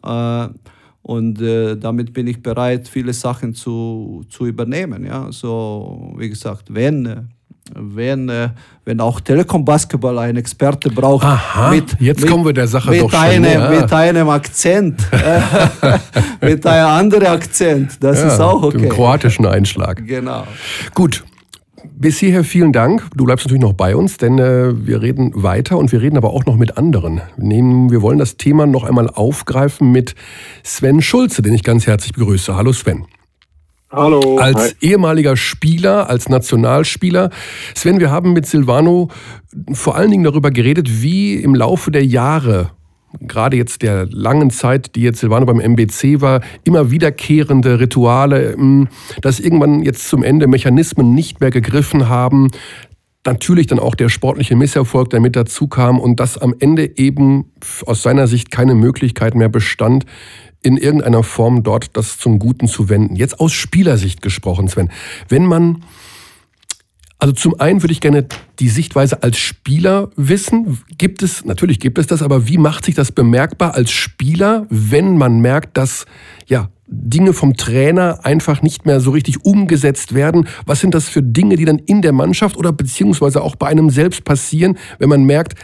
[0.04, 0.48] Äh,
[1.02, 5.06] und äh, damit bin ich bereit, viele Sachen zu, zu übernehmen.
[5.06, 5.32] Ja?
[5.32, 7.30] So, wie gesagt, wenn
[7.74, 8.50] wenn, äh,
[8.84, 11.24] wenn auch Telekom Basketball einen Experte braucht.
[11.24, 13.70] Aha, mit, jetzt mit, kommen wir der Sache mit doch schon einem, ja.
[13.70, 15.00] Mit einem Akzent,
[16.40, 18.78] mit einem anderen Akzent, das ja, ist auch okay.
[18.78, 20.06] Dem kroatischen Einschlag.
[20.06, 20.46] Genau.
[20.94, 21.24] Gut,
[21.84, 23.06] bis hierher vielen Dank.
[23.14, 26.30] Du bleibst natürlich noch bei uns, denn äh, wir reden weiter und wir reden aber
[26.30, 27.20] auch noch mit anderen.
[27.36, 30.14] Nehmen, wir wollen das Thema noch einmal aufgreifen mit
[30.62, 32.56] Sven Schulze, den ich ganz herzlich begrüße.
[32.56, 33.04] Hallo Sven.
[33.93, 34.38] Hallo.
[34.38, 34.91] Als Hi.
[34.91, 37.30] ehemaliger Spieler, als Nationalspieler.
[37.74, 39.09] Sven, wir haben mit Silvano
[39.72, 42.70] vor allen Dingen darüber geredet, wie im Laufe der Jahre,
[43.20, 48.86] gerade jetzt der langen Zeit, die jetzt Silvano beim MBC war, immer wiederkehrende Rituale, hm,
[49.22, 52.47] dass irgendwann jetzt zum Ende Mechanismen nicht mehr gegriffen haben.
[53.26, 57.47] Natürlich dann auch der sportliche Misserfolg, der mit dazu kam und dass am Ende eben
[57.86, 60.07] aus seiner Sicht keine Möglichkeit mehr bestand,
[60.62, 63.16] in irgendeiner Form dort das zum Guten zu wenden.
[63.16, 64.90] Jetzt aus Spielersicht gesprochen, Sven.
[65.28, 65.84] Wenn man,
[67.18, 68.26] also zum einen würde ich gerne
[68.58, 70.78] die Sichtweise als Spieler wissen.
[70.98, 75.16] Gibt es, natürlich gibt es das, aber wie macht sich das bemerkbar als Spieler, wenn
[75.16, 76.04] man merkt, dass,
[76.46, 80.48] ja, Dinge vom Trainer einfach nicht mehr so richtig umgesetzt werden.
[80.66, 83.90] Was sind das für Dinge, die dann in der Mannschaft oder beziehungsweise auch bei einem
[83.90, 85.54] selbst passieren, wenn man merkt,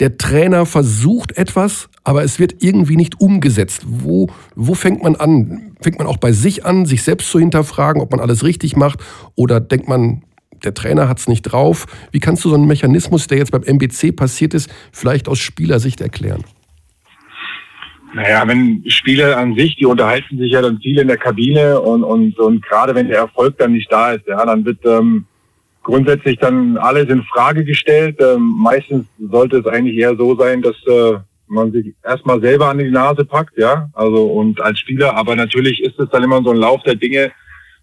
[0.00, 3.82] der Trainer versucht etwas, aber es wird irgendwie nicht umgesetzt.
[3.86, 5.76] Wo, wo fängt man an?
[5.80, 9.00] Fängt man auch bei sich an, sich selbst zu hinterfragen, ob man alles richtig macht?
[9.34, 10.22] Oder denkt man,
[10.64, 11.86] der Trainer hat es nicht drauf?
[12.10, 16.00] Wie kannst du so einen Mechanismus, der jetzt beim MBC passiert ist, vielleicht aus Spielersicht
[16.00, 16.44] erklären?
[18.14, 22.04] Naja, wenn Spieler an sich, die unterhalten sich ja dann viel in der Kabine und,
[22.04, 25.26] und, und gerade wenn der Erfolg dann nicht da ist, ja, dann wird ähm,
[25.84, 28.18] grundsätzlich dann alles in Frage gestellt.
[28.20, 32.78] Ähm, meistens sollte es eigentlich eher so sein, dass äh, man sich erstmal selber an
[32.78, 36.50] die Nase packt, ja, also und als Spieler, aber natürlich ist es dann immer so
[36.50, 37.30] ein Lauf der Dinge,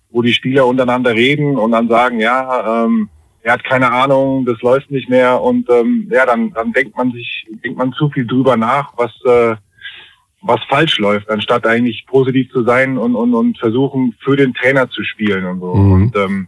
[0.10, 3.08] wo die Spieler untereinander reden und dann sagen, ja, ähm,
[3.44, 7.12] er hat keine Ahnung, das läuft nicht mehr und ähm, ja, dann, dann denkt man
[7.12, 9.56] sich, denkt man zu viel drüber nach, was äh,
[10.42, 14.90] was falsch läuft, anstatt eigentlich positiv zu sein und, und, und versuchen, für den Trainer
[14.90, 15.76] zu spielen und so.
[15.76, 15.92] Mhm.
[15.92, 16.48] Und, ähm,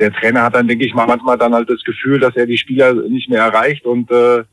[0.00, 2.58] der Trainer hat dann, denke ich mal, manchmal dann halt das Gefühl, dass er die
[2.58, 4.44] Spieler nicht mehr erreicht und äh,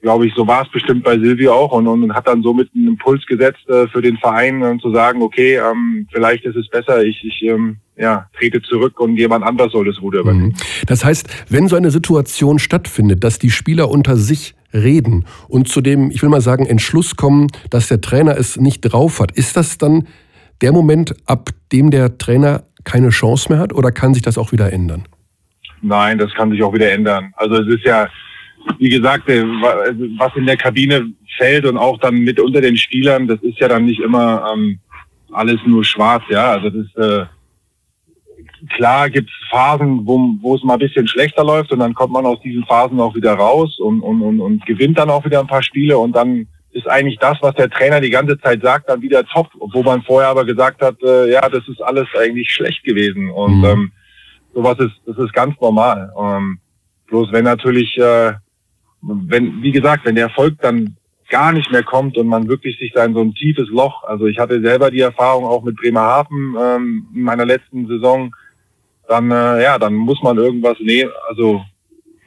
[0.00, 2.88] glaube ich, so war es bestimmt bei Silvio auch und, und hat dann somit einen
[2.88, 7.04] Impuls gesetzt äh, für den Verein und zu sagen, okay, ähm, vielleicht ist es besser,
[7.04, 10.48] ich, ich ähm, ja, trete zurück und jemand anders soll das Ruder übernehmen.
[10.48, 10.86] Mhm.
[10.86, 15.80] Das heißt, wenn so eine Situation stattfindet, dass die Spieler unter sich reden und zu
[15.80, 19.56] dem, ich will mal sagen, Entschluss kommen, dass der Trainer es nicht drauf hat, ist
[19.56, 20.06] das dann
[20.60, 24.52] der Moment, ab dem der Trainer keine Chance mehr hat oder kann sich das auch
[24.52, 25.04] wieder ändern?
[25.82, 27.32] Nein, das kann sich auch wieder ändern.
[27.36, 28.08] Also es ist ja,
[28.78, 33.26] wie gesagt, äh, was in der Kabine fällt und auch dann mit unter den Spielern,
[33.26, 34.78] das ist ja dann nicht immer ähm,
[35.32, 36.52] alles nur schwarz, ja.
[36.52, 37.24] Also das ist äh,
[38.68, 42.12] klar gibt es Phasen, wo, wo es mal ein bisschen schlechter läuft und dann kommt
[42.12, 45.40] man aus diesen Phasen auch wieder raus und, und, und, und gewinnt dann auch wieder
[45.40, 48.88] ein paar Spiele und dann ist eigentlich das, was der Trainer die ganze Zeit sagt,
[48.88, 52.50] dann wieder top, wo man vorher aber gesagt hat, äh, ja, das ist alles eigentlich
[52.50, 53.64] schlecht gewesen und mhm.
[53.64, 53.92] ähm,
[54.54, 56.12] sowas ist, das ist ganz normal.
[56.18, 56.58] Ähm,
[57.08, 58.32] bloß wenn natürlich, äh,
[59.02, 60.96] wenn, wie gesagt, wenn der Erfolg dann
[61.28, 64.26] gar nicht mehr kommt und man wirklich sich da in so ein tiefes Loch, also
[64.26, 68.34] ich hatte selber die Erfahrung auch mit Bremerhaven ähm, in meiner letzten Saison,
[69.08, 71.62] dann äh, ja, dann muss man irgendwas nehmen, also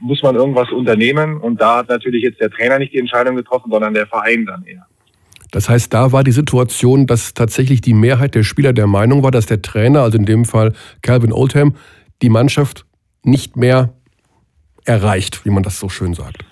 [0.04, 3.72] muss man irgendwas unternehmen und da hat natürlich jetzt der Trainer nicht die Entscheidung getroffen,
[3.72, 4.86] sondern der Verein dann eher.
[5.52, 9.32] Das heißt, da war die Situation, dass tatsächlich die Mehrheit der Spieler der Meinung war,
[9.32, 11.76] dass der Trainer, also in dem Fall Calvin Oldham,
[12.22, 12.86] die Mannschaft
[13.24, 13.94] nicht mehr
[14.86, 16.44] erreicht, wie man das so schön sagt.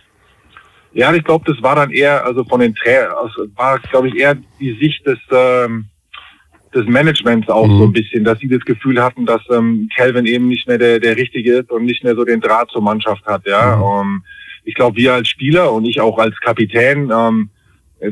[0.93, 4.15] Ja, ich glaube, das war dann eher, also von den Trainern, also war, glaube ich,
[4.15, 5.85] eher die Sicht des, ähm,
[6.73, 7.77] des Managements auch mhm.
[7.77, 10.99] so ein bisschen, dass sie das Gefühl hatten, dass ähm, Calvin eben nicht mehr der,
[10.99, 13.45] der Richtige ist und nicht mehr so den Draht zur Mannschaft hat.
[13.45, 13.83] Ja, mhm.
[13.83, 14.23] um, ähm,
[14.63, 17.49] ich glaube, wir als Spieler und ich auch als Kapitän ähm,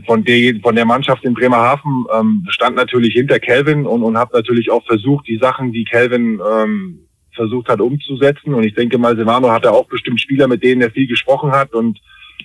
[0.06, 4.36] von der von der Mannschaft in Bremerhaven ähm, stand natürlich hinter Calvin und und habe
[4.36, 7.00] natürlich auch versucht, die Sachen, die Calvin ähm,
[7.34, 8.54] versucht hat umzusetzen.
[8.54, 11.74] Und ich denke mal, Silvano hatte auch bestimmt Spieler, mit denen er viel gesprochen hat
[11.74, 12.00] und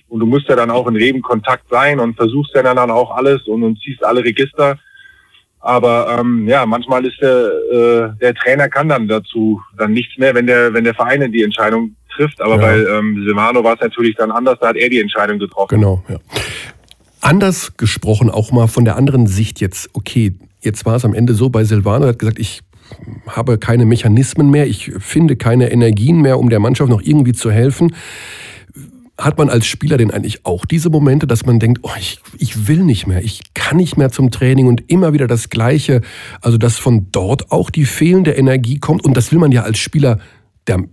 [0.07, 3.11] und du musst ja dann auch in regen Kontakt sein und versuchst ja dann auch
[3.11, 4.77] alles und, und ziehst alle Register.
[5.65, 10.35] Aber ähm, ja, manchmal ist der, äh, der Trainer kann dann dazu dann nichts mehr,
[10.35, 12.39] wenn der, wenn der Verein die Entscheidung trifft.
[12.39, 12.61] Aber ja.
[12.61, 15.73] bei ähm, Silvano war es natürlich dann anders, da hat er die Entscheidung getroffen.
[15.73, 16.17] Genau, ja.
[17.19, 21.33] Anders gesprochen, auch mal von der anderen Sicht jetzt, okay, jetzt war es am Ende
[21.33, 22.61] so bei Silvano, er hat gesagt, ich
[23.25, 27.49] habe keine Mechanismen mehr, ich finde keine Energien mehr, um der Mannschaft noch irgendwie zu
[27.49, 27.95] helfen
[29.17, 32.67] hat man als Spieler denn eigentlich auch diese Momente, dass man denkt, oh, ich, ich
[32.67, 36.01] will nicht mehr, ich kann nicht mehr zum Training und immer wieder das Gleiche,
[36.41, 39.77] also dass von dort auch die fehlende Energie kommt und das will man ja als
[39.77, 40.19] Spieler
[40.67, 40.83] der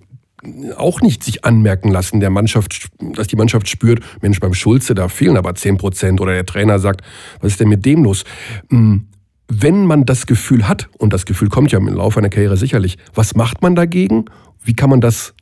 [0.77, 5.09] auch nicht sich anmerken lassen, der Mannschaft, dass die Mannschaft spürt, Mensch, beim Schulze, da
[5.09, 7.03] fehlen aber 10 Prozent oder der Trainer sagt,
[7.41, 8.25] was ist denn mit dem los?
[8.71, 9.07] Hm,
[9.49, 12.99] wenn man das Gefühl hat, und das Gefühl kommt ja im Laufe einer Karriere sicherlich,
[13.15, 14.25] was macht man dagegen?
[14.65, 15.35] Wie kann man das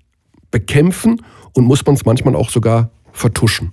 [0.50, 1.22] bekämpfen
[1.54, 3.72] und muss man es manchmal auch sogar vertuschen?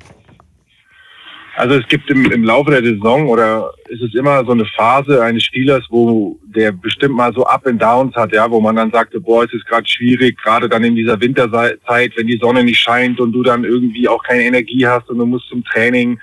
[1.58, 5.24] Also es gibt im, im Laufe der Saison oder ist es immer so eine Phase
[5.24, 8.92] eines Spielers, wo der bestimmt mal so Up and Downs hat, ja, wo man dann
[8.92, 12.80] sagte, boah, es ist gerade schwierig, gerade dann in dieser Winterzeit, wenn die Sonne nicht
[12.80, 16.20] scheint und du dann irgendwie auch keine Energie hast und du musst zum Training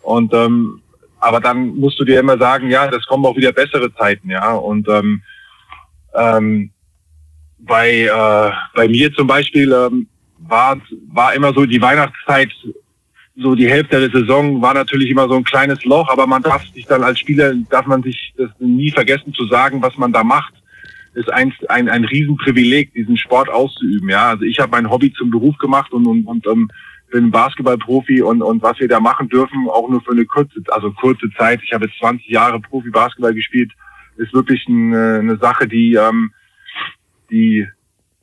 [0.00, 0.80] und ähm,
[1.20, 4.54] aber dann musst du dir immer sagen, ja, das kommen auch wieder bessere Zeiten, ja
[4.54, 5.22] und ähm,
[6.14, 6.70] ähm,
[7.58, 10.08] bei äh, bei mir zum Beispiel ähm,
[10.48, 12.50] war, war immer so die Weihnachtszeit,
[13.36, 16.64] so die Hälfte der Saison war natürlich immer so ein kleines Loch, aber man darf
[16.74, 20.22] sich dann als Spieler, darf man sich das nie vergessen zu sagen, was man da
[20.22, 20.54] macht.
[21.14, 24.08] Ist ein, ein, ein Riesenprivileg, diesen Sport auszuüben.
[24.08, 26.70] Ja, also ich habe mein Hobby zum Beruf gemacht und, und, und um,
[27.10, 30.90] bin Basketballprofi und, und was wir da machen dürfen, auch nur für eine kurze, also
[30.92, 31.60] kurze Zeit.
[31.62, 33.70] Ich habe jetzt 20 Jahre Profi-Basketball gespielt,
[34.16, 36.32] ist wirklich eine, eine Sache, die, ähm,
[37.30, 37.68] die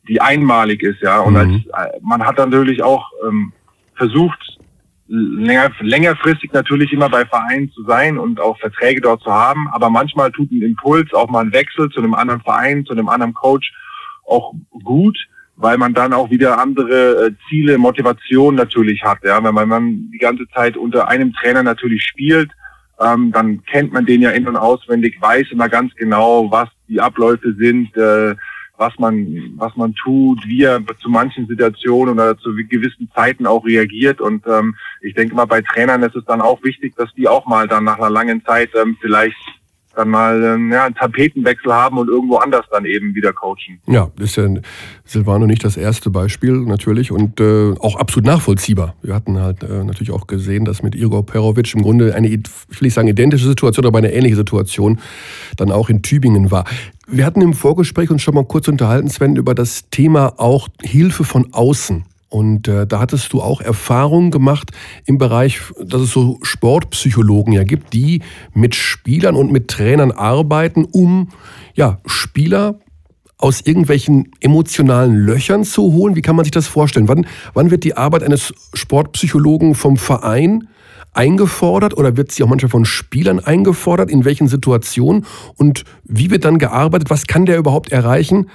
[0.10, 1.20] die einmalig ist, ja.
[1.20, 1.64] Und mhm.
[1.72, 3.54] als, äh, man hat natürlich auch ähm,
[3.96, 4.58] versucht,
[5.08, 9.68] länger, längerfristig natürlich immer bei Vereinen zu sein und auch Verträge dort zu haben.
[9.70, 13.10] Aber manchmal tut ein Impuls, auch mal ein Wechsel zu einem anderen Verein, zu einem
[13.10, 13.74] anderen Coach
[14.26, 14.54] auch
[14.84, 15.18] gut,
[15.56, 19.20] weil man dann auch wieder andere äh, Ziele, Motivation natürlich hat.
[19.24, 22.52] Ja, wenn man dann die ganze Zeit unter einem Trainer natürlich spielt,
[23.00, 27.00] ähm, dann kennt man den ja in- und auswendig, weiß immer ganz genau, was die
[27.00, 28.36] Abläufe sind, äh,
[28.80, 33.66] was man, was man tut, wie er zu manchen Situationen oder zu gewissen Zeiten auch
[33.66, 34.22] reagiert.
[34.22, 37.46] Und ähm, ich denke mal, bei Trainern ist es dann auch wichtig, dass die auch
[37.46, 39.36] mal dann nach einer langen Zeit ähm, vielleicht
[40.00, 43.80] dann mal ähm, ja, einen Tapetenwechsel haben und irgendwo anders dann eben wieder coachen.
[43.88, 44.48] Ja, das ist ja
[45.04, 48.96] Silvano nicht das erste Beispiel natürlich und äh, auch absolut nachvollziehbar.
[49.02, 52.38] Wir hatten halt äh, natürlich auch gesehen, dass mit Igor Perovic im Grunde eine, ich
[52.38, 52.44] will
[52.82, 55.00] nicht sagen identische Situation, aber eine ähnliche Situation
[55.58, 56.64] dann auch in Tübingen war.
[57.08, 61.26] Wir hatten im Vorgespräch uns schon mal kurz unterhalten, Sven, über das Thema auch Hilfe
[61.26, 62.06] von außen.
[62.30, 64.72] Und äh, da hattest du auch Erfahrungen gemacht
[65.06, 68.22] im Bereich, dass es so Sportpsychologen ja gibt, die
[68.54, 71.30] mit Spielern und mit Trainern arbeiten, um
[71.74, 72.80] ja, Spieler
[73.38, 76.16] aus irgendwelchen emotionalen Löchern zu holen.
[76.16, 77.08] Wie kann man sich das vorstellen?
[77.08, 80.68] Wann, wann wird die Arbeit eines Sportpsychologen vom Verein
[81.14, 84.12] eingefordert oder wird sie auch manchmal von Spielern eingefordert?
[84.12, 85.26] In welchen Situationen?
[85.56, 87.10] Und wie wird dann gearbeitet?
[87.10, 88.50] Was kann der überhaupt erreichen?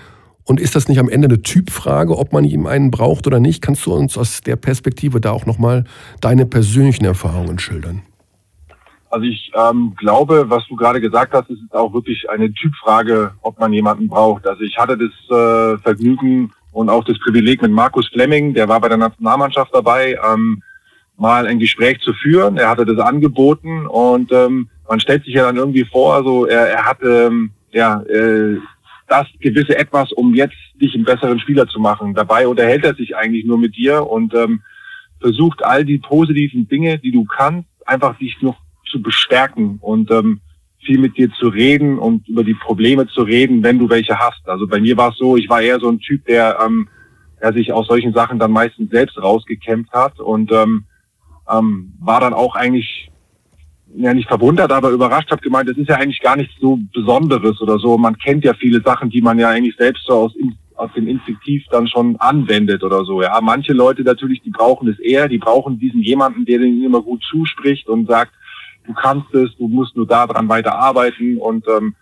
[0.47, 3.63] Und ist das nicht am Ende eine Typfrage, ob man ihm einen braucht oder nicht?
[3.63, 5.85] Kannst du uns aus der Perspektive da auch nochmal
[6.21, 8.03] deine persönlichen Erfahrungen schildern?
[9.09, 13.59] Also ich ähm, glaube, was du gerade gesagt hast, ist auch wirklich eine Typfrage, ob
[13.61, 14.47] man jemanden braucht.
[14.47, 18.81] Also ich hatte das äh, Vergnügen und auch das Privileg mit Markus Fleming, der war
[18.81, 20.61] bei der Nationalmannschaft dabei, ähm,
[21.17, 22.57] mal ein Gespräch zu führen.
[22.57, 26.69] Er hatte das angeboten und ähm, man stellt sich ja dann irgendwie vor, also er,
[26.71, 28.59] er hatte ähm, ja äh,
[29.07, 32.15] das gewisse Etwas, um jetzt dich einen besseren Spieler zu machen.
[32.15, 34.63] Dabei unterhält er sich eigentlich nur mit dir und ähm,
[35.21, 38.57] versucht all die positiven Dinge, die du kannst, einfach dich noch
[38.91, 39.79] zu bestärken.
[39.81, 40.41] Und ähm,
[40.85, 44.47] viel mit dir zu reden und über die Probleme zu reden, wenn du welche hast.
[44.49, 46.89] Also bei mir war es so, ich war eher so ein Typ, der, ähm,
[47.41, 50.85] der sich aus solchen Sachen dann meistens selbst rausgekämpft hat und ähm,
[51.51, 53.11] ähm, war dann auch eigentlich
[53.97, 57.61] ja nicht verwundert, aber überrascht, habe gemeint, das ist ja eigentlich gar nichts so Besonderes
[57.61, 57.97] oder so.
[57.97, 60.33] Man kennt ja viele Sachen, die man ja eigentlich selbst so aus,
[60.75, 63.23] aus dem Instinktiv dann schon anwendet oder so.
[63.23, 67.03] Ja, manche Leute natürlich, die brauchen es eher, die brauchen diesen jemanden, der denen immer
[67.03, 68.33] gut zuspricht und sagt,
[68.87, 71.95] du kannst es, du musst nur daran weiter arbeiten und ähm,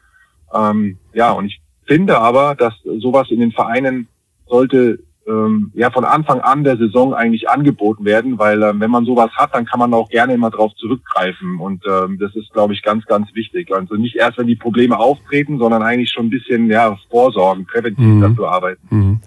[0.55, 4.09] ähm, ja, und ich finde aber, dass sowas in den Vereinen
[4.47, 9.05] sollte ähm, ja von Anfang an der Saison eigentlich angeboten werden, weil ähm, wenn man
[9.05, 12.75] sowas hat, dann kann man auch gerne immer darauf zurückgreifen und ähm, das ist, glaube
[12.75, 13.75] ich, ganz, ganz wichtig.
[13.75, 18.05] Also nicht erst, wenn die Probleme auftreten, sondern eigentlich schon ein bisschen ja, vorsorgen, präventiv
[18.05, 18.21] mhm.
[18.21, 18.87] dafür arbeiten.
[18.91, 19.21] Mhm.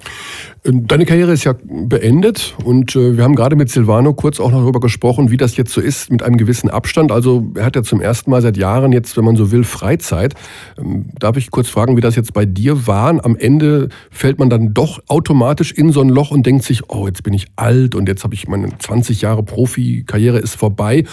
[0.66, 4.52] Ähm, deine Karriere ist ja beendet und äh, wir haben gerade mit Silvano kurz auch
[4.52, 7.12] noch darüber gesprochen, wie das jetzt so ist mit einem gewissen Abstand.
[7.12, 10.34] Also er hat ja zum ersten Mal seit Jahren jetzt, wenn man so will, Freizeit.
[10.78, 13.24] Ähm, darf ich kurz fragen, wie das jetzt bei dir war?
[13.24, 17.06] Am Ende fällt man dann doch automatisch in so ein Loch und denkt sich, oh,
[17.06, 21.04] jetzt bin ich alt und jetzt habe ich meine 20 Jahre Profikarriere ist vorbei?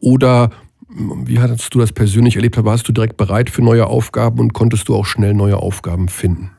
[0.00, 0.50] Oder
[0.88, 2.62] hm, wie hast du das persönlich erlebt?
[2.64, 6.50] Warst du direkt bereit für neue Aufgaben und konntest du auch schnell neue Aufgaben finden?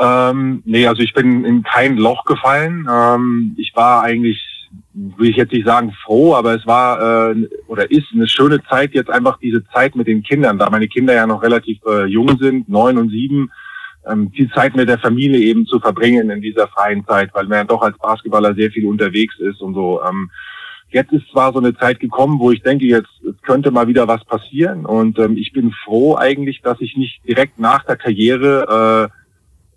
[0.00, 2.88] Ähm, nee, also ich bin in kein Loch gefallen.
[2.90, 4.40] Ähm, ich war eigentlich,
[4.94, 8.94] will ich jetzt nicht sagen froh, aber es war äh, oder ist eine schöne Zeit
[8.94, 12.38] jetzt einfach diese Zeit mit den Kindern, da meine Kinder ja noch relativ äh, jung
[12.38, 13.50] sind, neun und sieben
[14.08, 17.58] ähm, viel Zeit mit der Familie eben zu verbringen in dieser freien Zeit, weil man
[17.58, 20.00] ja doch als Basketballer sehr viel unterwegs ist und so.
[20.02, 20.30] Ähm,
[20.88, 23.10] jetzt ist zwar so eine Zeit gekommen, wo ich denke, jetzt
[23.42, 27.58] könnte mal wieder was passieren und ähm, ich bin froh eigentlich, dass ich nicht direkt
[27.58, 29.19] nach der Karriere, äh,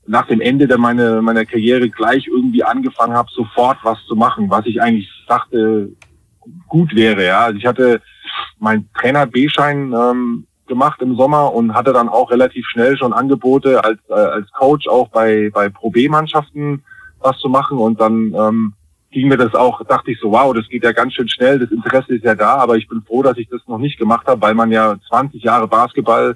[0.05, 4.49] nach dem Ende der meine, meiner Karriere gleich irgendwie angefangen habe, sofort was zu machen,
[4.49, 5.89] was ich eigentlich dachte
[6.67, 7.25] gut wäre.
[7.25, 8.01] Ja, also ich hatte
[8.59, 13.83] mein Trainer B-Schein ähm, gemacht im Sommer und hatte dann auch relativ schnell schon Angebote
[13.83, 16.83] als, äh, als Coach auch bei, bei Pro B-Mannschaften
[17.19, 18.73] was zu machen und dann ähm,
[19.11, 21.71] ging mir das auch, dachte ich so, wow, das geht ja ganz schön schnell, das
[21.71, 24.41] Interesse ist ja da, aber ich bin froh, dass ich das noch nicht gemacht habe,
[24.41, 26.35] weil man ja 20 Jahre Basketball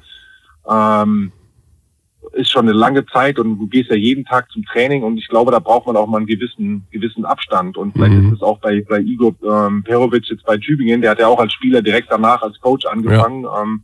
[0.69, 1.31] ähm,
[2.37, 5.27] ist schon eine lange Zeit und du gehst ja jeden Tag zum Training und ich
[5.27, 7.77] glaube, da braucht man auch mal einen gewissen, gewissen Abstand.
[7.77, 8.27] Und vielleicht mhm.
[8.29, 11.39] ist es auch bei, bei Igor ähm, Perovic jetzt bei Tübingen, der hat ja auch
[11.39, 13.43] als Spieler direkt danach als Coach angefangen.
[13.43, 13.61] Ja.
[13.61, 13.81] Ähm,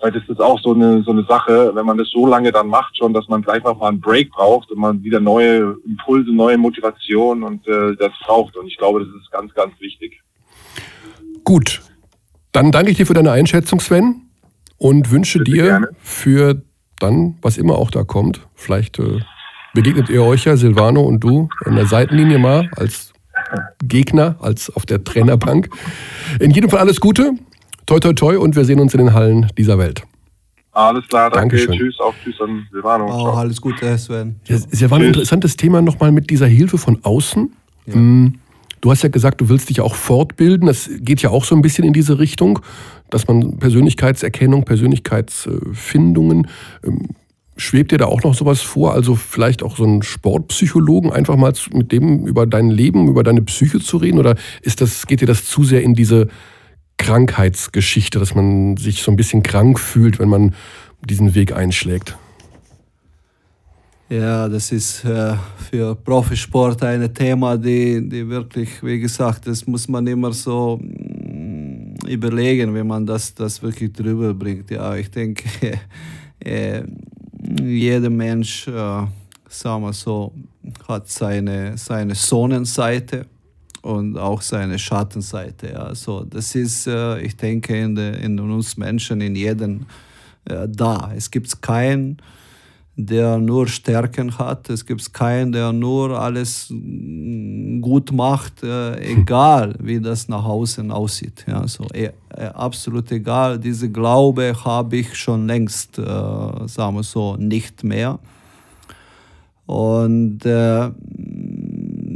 [0.00, 2.68] weil das ist auch so eine, so eine Sache, wenn man das so lange dann
[2.68, 6.30] macht schon, dass man gleich noch mal einen Break braucht und man wieder neue Impulse,
[6.30, 8.54] neue Motivation und äh, das braucht.
[8.56, 10.20] Und ich glaube, das ist ganz, ganz wichtig.
[11.42, 11.80] Gut,
[12.52, 14.28] dann danke ich dir für deine Einschätzung, Sven,
[14.76, 15.88] und wünsche Bitte dir gerne.
[15.98, 16.62] für
[16.98, 19.20] dann, was immer auch da kommt, vielleicht äh,
[19.74, 23.12] begegnet ihr euch ja, Silvano und du, an der Seitenlinie mal als
[23.82, 25.68] Gegner, als auf der Trainerbank.
[26.40, 27.32] In jedem Fall alles Gute.
[27.86, 30.02] Toi, toi, toi und wir sehen uns in den Hallen dieser Welt.
[30.72, 31.56] Alles klar, danke.
[31.56, 31.78] Dankeschön.
[31.78, 33.06] Tschüss, auch tschüss an Silvano.
[33.06, 34.40] Oh, alles Gute, Sven.
[34.46, 37.52] Ja, es war ein interessantes Thema nochmal mit dieser Hilfe von außen.
[37.86, 37.96] Ja.
[37.96, 38.38] Mm,
[38.84, 40.66] du hast ja gesagt, du willst dich auch fortbilden.
[40.66, 42.58] Das geht ja auch so ein bisschen in diese Richtung,
[43.08, 46.48] dass man Persönlichkeitserkennung, Persönlichkeitsfindungen,
[46.84, 47.08] ähm,
[47.56, 48.92] schwebt dir da auch noch sowas vor?
[48.92, 53.40] Also vielleicht auch so einen Sportpsychologen einfach mal mit dem über dein Leben, über deine
[53.40, 54.18] Psyche zu reden?
[54.18, 56.28] Oder ist das, geht dir das zu sehr in diese
[56.98, 60.54] Krankheitsgeschichte, dass man sich so ein bisschen krank fühlt, wenn man
[61.08, 62.18] diesen Weg einschlägt?
[64.10, 65.34] Ja, das ist äh,
[65.70, 72.06] für Profisport ein Thema, die, die wirklich, wie gesagt, das muss man immer so mm,
[72.06, 74.70] überlegen, wenn man das, das wirklich drüber bringt.
[74.70, 75.44] Ja, ich denke,
[76.40, 76.82] äh,
[77.62, 79.06] jeder Mensch, äh,
[79.48, 80.34] sagen wir so,
[80.86, 83.24] hat seine, seine Sonnenseite
[83.80, 85.80] und auch seine Schattenseite.
[85.80, 89.86] Also das ist, äh, ich denke, in, de, in uns Menschen, in jedem
[90.44, 91.10] äh, da.
[91.16, 92.18] Es gibt keinen,
[92.96, 94.70] der nur Stärken hat.
[94.70, 96.72] Es gibt keinen, der nur alles
[97.80, 101.44] gut macht, äh, egal wie das nach außen aussieht.
[101.48, 103.58] Ja, so, äh, äh, absolut egal.
[103.58, 108.18] Diese Glaube habe ich schon längst, äh, sagen wir so, nicht mehr.
[109.66, 110.90] Und äh,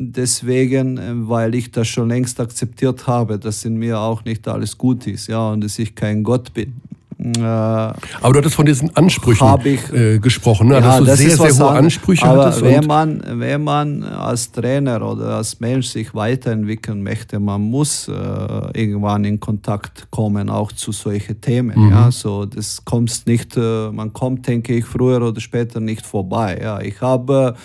[0.08, 4.76] deswegen, äh, weil ich das schon längst akzeptiert habe, dass in mir auch nicht alles
[4.76, 6.74] gut ist, ja, und dass ich kein Gott bin.
[7.20, 7.96] Äh, aber
[8.32, 10.74] du hattest von diesen Ansprüchen ich, äh, gesprochen, ne?
[10.74, 12.62] ja, dass du das sehr, sehr hohe Ansprüche aber hattest.
[12.62, 18.12] Wenn man, wenn man als Trainer oder als Mensch sich weiterentwickeln möchte, man muss äh,
[18.12, 21.86] irgendwann in Kontakt kommen, auch zu solchen Themen.
[21.86, 21.90] Mhm.
[21.90, 22.10] Ja?
[22.12, 26.60] So, das kommt nicht, äh, man kommt, denke ich, früher oder später nicht vorbei.
[26.62, 26.80] Ja?
[26.80, 27.56] Ich habe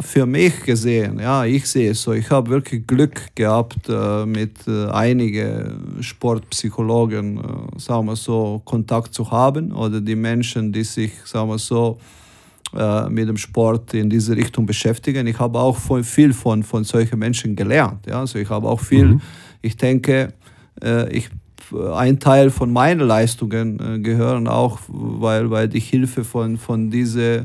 [0.00, 4.66] für mich gesehen, ja, ich sehe es so, ich habe wirklich Glück gehabt, äh, mit
[4.66, 11.12] äh, einigen Sportpsychologen, äh, sagen wir so, Kontakt zu haben oder die Menschen, die sich,
[11.24, 11.98] sagen wir so,
[12.76, 15.26] äh, mit dem Sport in diese Richtung beschäftigen.
[15.26, 18.06] Ich habe auch von, viel von, von solchen Menschen gelernt.
[18.06, 18.20] Ja?
[18.20, 19.20] Also ich habe auch viel, mhm.
[19.62, 20.34] ich denke,
[20.82, 21.30] äh, ich
[21.94, 27.44] ein Teil von meinen Leistungen gehören auch, weil, weil die Hilfe von, von diesen äh,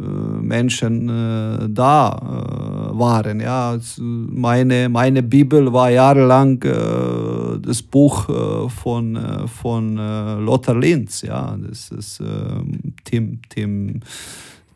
[0.00, 3.40] Menschen äh, da äh, waren.
[3.40, 3.78] Ja.
[3.98, 9.96] Meine, meine Bibel war jahrelang äh, das Buch äh, von, äh, von
[10.44, 11.22] Lothar Linz.
[11.22, 11.56] Ja.
[11.56, 14.00] Das ist ähm, Tim, Tim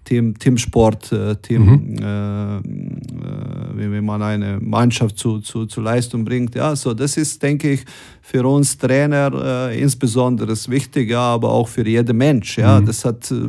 [0.08, 1.98] Team, Teamsport, äh, Team, mhm.
[2.02, 6.54] äh, äh, wie man eine Mannschaft zu, zu, zu Leistung bringt.
[6.54, 7.84] Ja, so das ist, denke ich,
[8.30, 12.58] für uns Trainer äh, insbesondere wichtig, ja, aber auch für jeden Mensch.
[12.58, 12.84] Ja, mhm.
[12.84, 13.48] das hat, äh,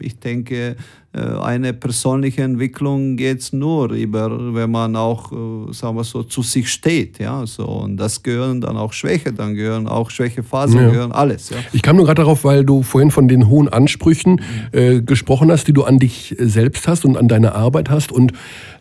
[0.00, 0.76] ich denke,
[1.12, 5.30] äh, eine persönliche Entwicklung geht es nur über, wenn man auch,
[5.72, 7.18] sagen wir so, zu sich steht.
[7.18, 10.88] Ja, so und das gehören dann auch Schwäche, dann gehören auch Schwächephasen, ja.
[10.88, 11.50] gehören alles.
[11.50, 11.58] Ja.
[11.74, 14.40] Ich kam nur gerade darauf, weil du vorhin von den hohen Ansprüchen
[14.72, 18.32] äh, gesprochen hast, die du an dich selbst hast und an deine Arbeit hast und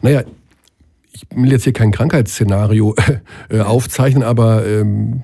[0.02, 0.24] naja,
[1.14, 2.96] ich will jetzt hier kein Krankheitsszenario
[3.50, 5.24] äh, aufzeichnen, aber ähm,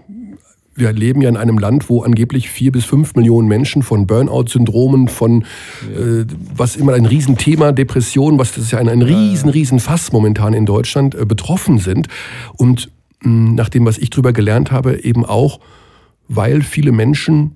[0.75, 5.09] wir leben ja in einem Land, wo angeblich vier bis fünf Millionen Menschen von Burnout-Syndromen,
[5.09, 6.25] von äh,
[6.55, 10.53] was immer ein Riesenthema, Depressionen, was das ist ja ein, ein riesen, riesen Fass momentan
[10.53, 12.07] in Deutschland äh, betroffen sind.
[12.55, 12.89] Und
[13.21, 15.59] mh, nach dem, was ich drüber gelernt habe, eben auch,
[16.27, 17.55] weil viele Menschen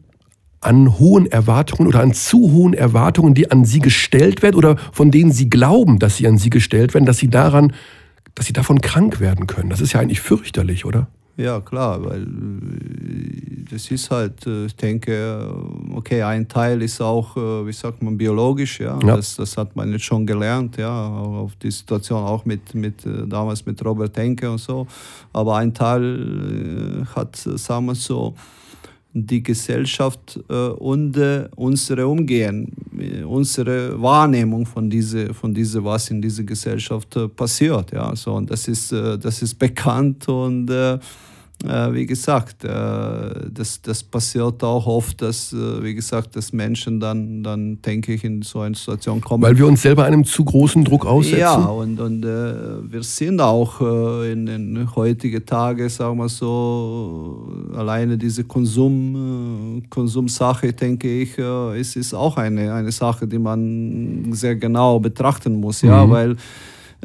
[0.59, 5.11] an hohen Erwartungen oder an zu hohen Erwartungen, die an sie gestellt werden oder von
[5.11, 7.73] denen sie glauben, dass sie an sie gestellt werden, dass sie daran
[8.35, 9.69] dass sie davon krank werden können.
[9.69, 11.07] Das ist ja eigentlich fürchterlich, oder?
[11.35, 17.01] Ja, klar, weil äh, das ist halt, äh, ich denke, äh, okay, ein Teil ist
[17.01, 18.99] auch, wie sagt man, biologisch, ja.
[18.99, 19.15] ja.
[19.15, 23.65] Das, das hat man jetzt schon gelernt, ja, auf die Situation auch mit, mit damals
[23.65, 24.85] mit Robert Henke und so.
[25.31, 28.35] Aber ein Teil hat, sagen wir so,
[29.13, 36.09] die Gesellschaft äh, und äh, unsere Umgehen, äh, unsere Wahrnehmung von diese, von diese was
[36.09, 37.91] in dieser Gesellschaft äh, passiert.
[37.91, 40.97] Ja, so und das ist, äh, das ist bekannt und äh,
[41.93, 42.69] wie gesagt, äh,
[43.49, 48.23] das, das passiert auch oft, dass, äh, wie gesagt, dass Menschen dann, dann, denke ich,
[48.23, 49.43] in so eine Situation kommen.
[49.43, 51.39] Weil wir uns selber einem zu großen Druck aussetzen?
[51.39, 57.47] Ja, und, und äh, wir sind auch äh, in den heutigen Tagen, sagen wir so,
[57.75, 64.33] alleine diese Konsum, äh, Konsumsache, denke ich, es ist auch eine, eine Sache, die man
[64.33, 65.89] sehr genau betrachten muss, mhm.
[65.89, 66.35] ja, weil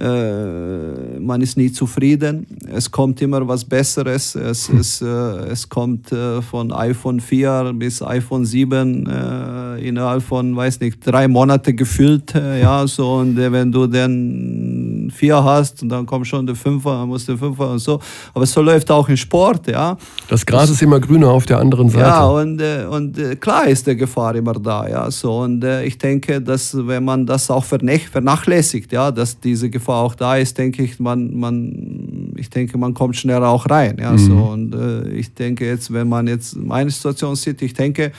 [0.00, 2.46] äh, man ist nie zufrieden.
[2.72, 4.34] Es kommt immer was Besseres.
[4.34, 4.78] Es, hm.
[4.78, 10.80] es, äh, es kommt äh, von iPhone 4 bis iPhone 7 äh, innerhalb von, weiß
[10.80, 12.34] nicht, drei Monate gefüllt.
[12.34, 14.77] Äh, ja, so, und äh, wenn du dann
[15.10, 18.00] vier hast und dann kommt schon der Fünfer, dann musst du Fünfer und so.
[18.34, 19.96] Aber so läuft auch im Sport, ja.
[20.28, 22.06] Das Gras ist immer grüner auf der anderen Seite.
[22.06, 25.10] Ja, und, und klar ist die Gefahr immer da, ja.
[25.10, 30.02] So, und ich denke, dass wenn man das auch vernachlässigt, ja, dass diese Gefahr Gefahr
[30.02, 33.96] auch da ist, denke ich, man, man, ich denke, man kommt schneller auch rein.
[33.98, 34.18] Ja, mhm.
[34.18, 34.34] so.
[34.34, 38.12] Und äh, ich denke jetzt, wenn man jetzt meine Situation sieht, ich denke,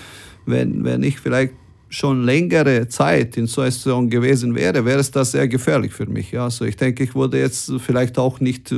[0.45, 1.53] wenn, wenn ich vielleicht
[1.89, 6.05] schon längere Zeit in so einer Situation gewesen wäre, wäre es das sehr gefährlich für
[6.05, 6.31] mich.
[6.31, 8.75] Ja, also ich denke, ich würde jetzt vielleicht auch nicht, äh,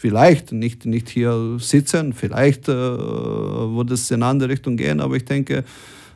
[0.00, 5.16] vielleicht nicht, nicht hier sitzen, vielleicht äh, würde es in eine andere Richtung gehen, aber
[5.16, 5.64] ich denke,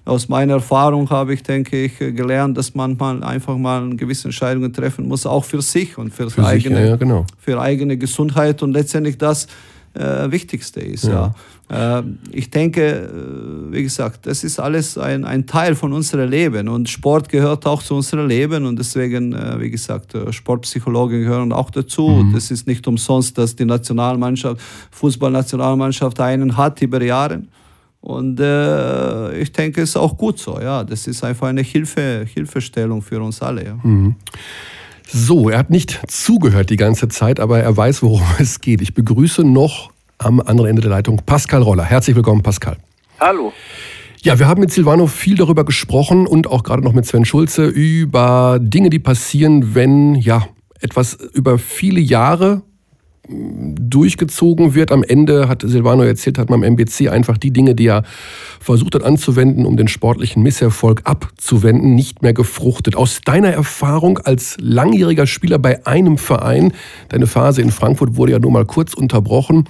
[0.04, 4.72] aus meiner Erfahrung habe ich, denke ich, gelernt, dass man mal einfach mal gewisse Entscheidungen
[4.72, 7.24] treffen muss, auch für sich und für, für eigene, sich, ja, genau.
[7.38, 9.46] für eigene Gesundheit und letztendlich das
[9.94, 11.04] äh, Wichtigste ist.
[11.04, 11.10] Ja.
[11.10, 11.34] ja.
[11.72, 12.02] Äh,
[12.32, 16.88] ich denke, äh, wie gesagt, das ist alles ein, ein Teil von unserem Leben und
[16.88, 21.70] Sport gehört auch zu unserem Leben und deswegen, äh, wie gesagt, äh, Sportpsychologen gehören auch
[21.70, 22.08] dazu.
[22.08, 22.34] Mhm.
[22.34, 24.60] Das ist nicht umsonst, dass die Nationalmannschaft,
[24.90, 27.42] Fußballnationalmannschaft einen hat über Jahre.
[28.02, 30.60] Und äh, ich denke, es ist auch gut so.
[30.60, 33.64] Ja, das ist einfach eine Hilfe, Hilfestellung für uns alle.
[33.64, 33.78] Ja.
[33.82, 34.16] Mhm.
[35.08, 38.82] So, er hat nicht zugehört die ganze Zeit, aber er weiß, worum es geht.
[38.82, 39.91] Ich begrüße noch
[40.24, 41.84] am anderen Ende der Leitung Pascal Roller.
[41.84, 42.76] Herzlich willkommen, Pascal.
[43.20, 43.52] Hallo.
[44.22, 47.66] Ja, wir haben mit Silvano viel darüber gesprochen und auch gerade noch mit Sven Schulze
[47.66, 50.46] über Dinge, die passieren, wenn ja
[50.80, 52.62] etwas über viele Jahre
[53.32, 54.92] durchgezogen wird.
[54.92, 58.04] Am Ende hat Silvano erzählt, hat man im MBC einfach die Dinge, die er
[58.60, 62.96] versucht hat anzuwenden, um den sportlichen Misserfolg abzuwenden, nicht mehr gefruchtet.
[62.96, 66.72] Aus deiner Erfahrung als langjähriger Spieler bei einem Verein,
[67.08, 69.68] deine Phase in Frankfurt wurde ja nur mal kurz unterbrochen.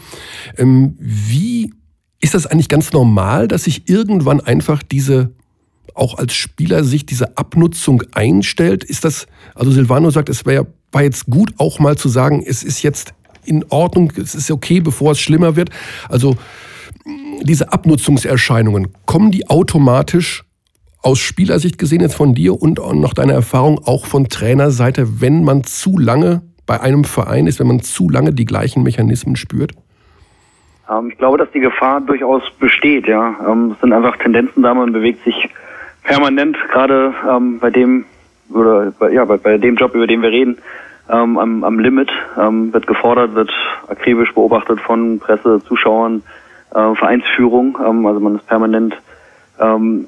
[0.57, 1.73] Ähm, wie
[2.21, 5.31] ist das eigentlich ganz normal, dass sich irgendwann einfach diese
[5.95, 8.85] auch als Spieler sich diese Abnutzung einstellt?
[8.85, 12.63] Ist das, also Silvano sagt, es wäre war jetzt gut auch mal zu sagen, es
[12.63, 15.71] ist jetzt in Ordnung, es ist okay, bevor es schlimmer wird.
[16.09, 16.37] Also
[17.43, 20.45] diese Abnutzungserscheinungen, kommen die automatisch
[21.03, 25.65] aus Spielersicht gesehen jetzt von dir und nach deiner Erfahrung auch von Trainerseite, wenn man
[25.65, 29.73] zu lange bei einem Verein ist, wenn man zu lange die gleichen Mechanismen spürt?
[30.89, 33.07] Ähm, ich glaube, dass die Gefahr durchaus besteht.
[33.09, 34.73] Ja, ähm, es sind einfach Tendenzen da.
[34.75, 35.49] Man bewegt sich
[36.05, 38.05] permanent, gerade ähm, bei dem
[38.51, 40.59] oder ja bei dem Job, über den wir reden,
[41.13, 43.53] ähm, am, am Limit ähm, wird gefordert, wird
[43.89, 46.23] akribisch beobachtet von Presse, Zuschauern,
[46.71, 47.79] äh, Vereinsführung.
[47.87, 48.97] Ähm, also man ist permanent
[49.61, 50.07] ähm,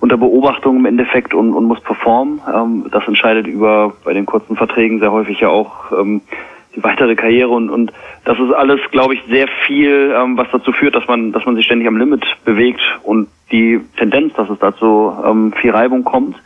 [0.00, 2.40] unter Beobachtung im Endeffekt und, und muss performen.
[2.54, 6.20] Ähm, das entscheidet über bei den kurzen Verträgen sehr häufig ja auch ähm,
[6.74, 7.92] die weitere Karriere und, und
[8.24, 11.56] das ist alles, glaube ich, sehr viel, ähm, was dazu führt, dass man, dass man
[11.56, 16.36] sich ständig am Limit bewegt und die Tendenz, dass es dazu ähm, viel Reibung kommt,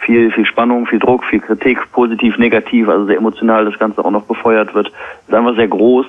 [0.00, 4.10] viel, viel Spannung, viel Druck, viel Kritik, positiv, negativ, also sehr emotional das Ganze auch
[4.10, 4.90] noch befeuert wird,
[5.26, 6.06] ist einfach sehr groß.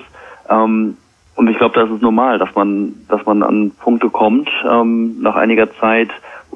[0.48, 0.96] Ähm,
[1.36, 5.36] und ich glaube, das ist normal, dass man, dass man an Punkte kommt ähm, nach
[5.36, 6.10] einiger Zeit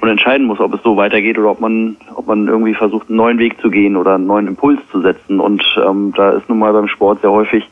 [0.05, 3.17] und entscheiden muss, ob es so weitergeht oder ob man, ob man irgendwie versucht, einen
[3.17, 5.41] neuen Weg zu gehen oder einen neuen Impuls zu setzen.
[5.41, 7.65] Und ähm, da ist nun mal beim Sport sehr häufig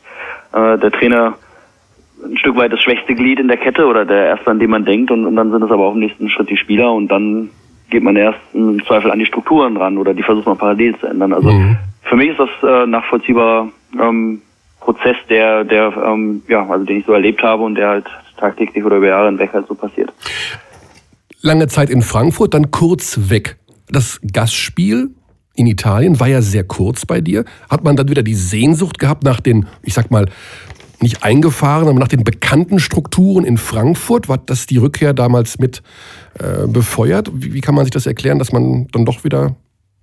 [0.51, 1.35] äh, der Trainer
[2.25, 4.83] ein Stück weit das schwächste Glied in der Kette oder der erste, an den man
[4.83, 5.11] denkt.
[5.11, 7.51] Und, und dann sind es aber auch im nächsten Schritt die Spieler und dann
[7.91, 11.05] geht man erst im Zweifel an die Strukturen ran oder die versucht man parallel zu
[11.05, 11.33] ändern.
[11.33, 11.77] Also mhm.
[12.01, 13.69] für mich ist das äh, nachvollziehbar
[14.01, 14.41] ähm,
[14.79, 18.05] Prozess, der, der, ähm, ja, also den ich so erlebt habe und der halt
[18.37, 20.11] tagtäglich oder über Jahre hinweg halt so passiert
[21.43, 23.57] lange Zeit in Frankfurt, dann kurz weg.
[23.87, 25.11] Das Gastspiel
[25.55, 27.45] in Italien war ja sehr kurz bei dir.
[27.69, 30.25] Hat man dann wieder die Sehnsucht gehabt nach den, ich sag mal,
[30.99, 34.29] nicht eingefahren, aber nach den bekannten Strukturen in Frankfurt?
[34.29, 35.83] War das die Rückkehr damals mit
[36.39, 37.29] äh, befeuert?
[37.33, 39.55] Wie, wie, kann man sich das erklären, dass man dann doch wieder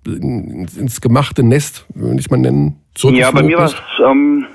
[0.05, 3.75] ins, ins gemachte Nest, würde ich mal nennen, Ja, bei mir war es
[4.05, 4.45] ähm,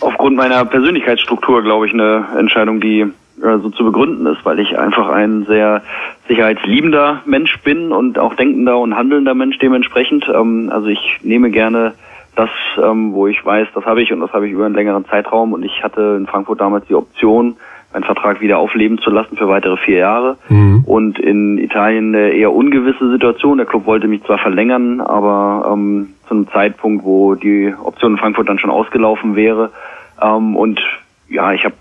[0.00, 3.06] aufgrund meiner Persönlichkeitsstruktur, glaube ich, eine Entscheidung, die
[3.42, 5.82] äh, so zu begründen ist, weil ich einfach ein sehr
[6.28, 10.26] sicherheitsliebender Mensch bin und auch denkender und handelnder Mensch dementsprechend.
[10.32, 11.94] Ähm, also ich nehme gerne
[12.34, 12.50] das,
[12.82, 15.52] ähm, wo ich weiß, das habe ich und das habe ich über einen längeren Zeitraum
[15.52, 17.56] und ich hatte in Frankfurt damals die Option,
[17.92, 20.36] meinen Vertrag wieder aufleben zu lassen für weitere vier Jahre.
[20.48, 20.84] Mhm.
[20.86, 23.56] Und in Italien eine eher ungewisse Situation.
[23.56, 28.18] Der Club wollte mich zwar verlängern, aber ähm, zu einem Zeitpunkt, wo die Option in
[28.18, 29.70] Frankfurt dann schon ausgelaufen wäre.
[30.20, 30.80] Ähm, und
[31.28, 31.74] ja, ich habe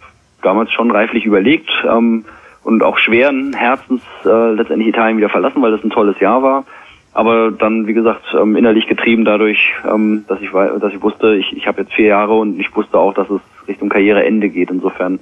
[0.45, 2.25] damals schon reiflich überlegt ähm,
[2.63, 6.65] und auch schweren Herzens äh, letztendlich Italien wieder verlassen, weil das ein tolles Jahr war.
[7.13, 11.55] Aber dann, wie gesagt, ähm, innerlich getrieben dadurch, ähm, dass ich dass ich wusste, ich,
[11.55, 14.69] ich habe jetzt vier Jahre und ich wusste auch, dass es Richtung Karriereende geht.
[14.69, 15.19] Insofern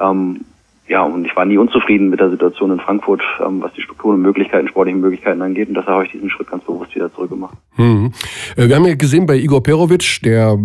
[0.00, 0.40] ähm,
[0.88, 4.16] ja, und ich war nie unzufrieden mit der Situation in Frankfurt, ähm, was die Strukturen
[4.16, 5.68] und Möglichkeiten, sportlichen Möglichkeiten angeht.
[5.68, 7.56] Und deshalb habe ich diesen Schritt ganz bewusst wieder zurückgemacht.
[7.76, 8.12] Mhm.
[8.54, 10.56] Wir haben ja gesehen bei Igor Perovic, der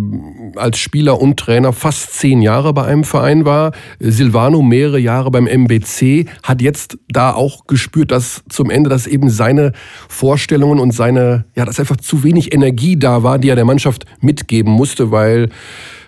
[0.54, 3.72] als Spieler und Trainer fast zehn Jahre bei einem Verein war.
[3.98, 9.28] Silvano mehrere Jahre beim MBC, hat jetzt da auch gespürt, dass zum Ende, dass eben
[9.28, 9.72] seine
[10.08, 14.06] Vorstellungen und seine, ja, dass einfach zu wenig Energie da war, die er der Mannschaft
[14.20, 15.48] mitgeben musste, weil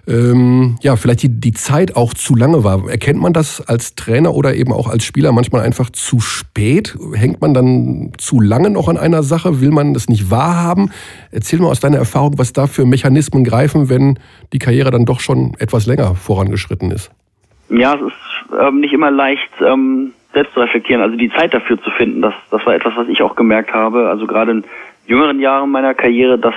[0.07, 2.89] ähm, ja, vielleicht die, die Zeit auch zu lange war.
[2.89, 6.97] Erkennt man das als Trainer oder eben auch als Spieler manchmal einfach zu spät?
[7.15, 9.61] Hängt man dann zu lange noch an einer Sache?
[9.61, 10.91] Will man das nicht wahrhaben?
[11.33, 14.19] Erzähl mal aus deiner Erfahrung, was da für Mechanismen greifen, wenn
[14.53, 17.11] die Karriere dann doch schon etwas länger vorangeschritten ist.
[17.71, 21.81] Ja, es ist ähm, nicht immer leicht, ähm, selbst zu reflektieren, also die Zeit dafür
[21.83, 22.21] zu finden.
[22.21, 24.09] Das, das war etwas, was ich auch gemerkt habe.
[24.11, 24.65] Also gerade in
[25.07, 26.55] jüngeren Jahren meiner Karriere, dass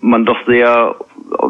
[0.00, 0.96] man doch sehr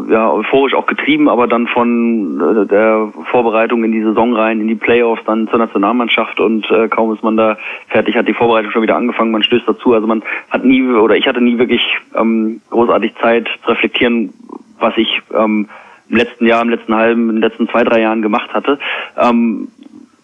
[0.09, 4.69] ja, euphorisch auch getrieben, aber dann von äh, der Vorbereitung in die Saison rein, in
[4.69, 7.57] die Playoffs, dann zur Nationalmannschaft und äh, kaum ist man da
[7.89, 9.95] fertig, hat die Vorbereitung schon wieder angefangen, man stößt dazu.
[9.95, 11.83] Also man hat nie oder ich hatte nie wirklich
[12.15, 14.33] ähm, großartig Zeit zu reflektieren,
[14.79, 15.69] was ich ähm,
[16.09, 18.79] im letzten Jahr, im letzten halben, in den letzten zwei, drei Jahren gemacht hatte.
[19.17, 19.69] Ähm,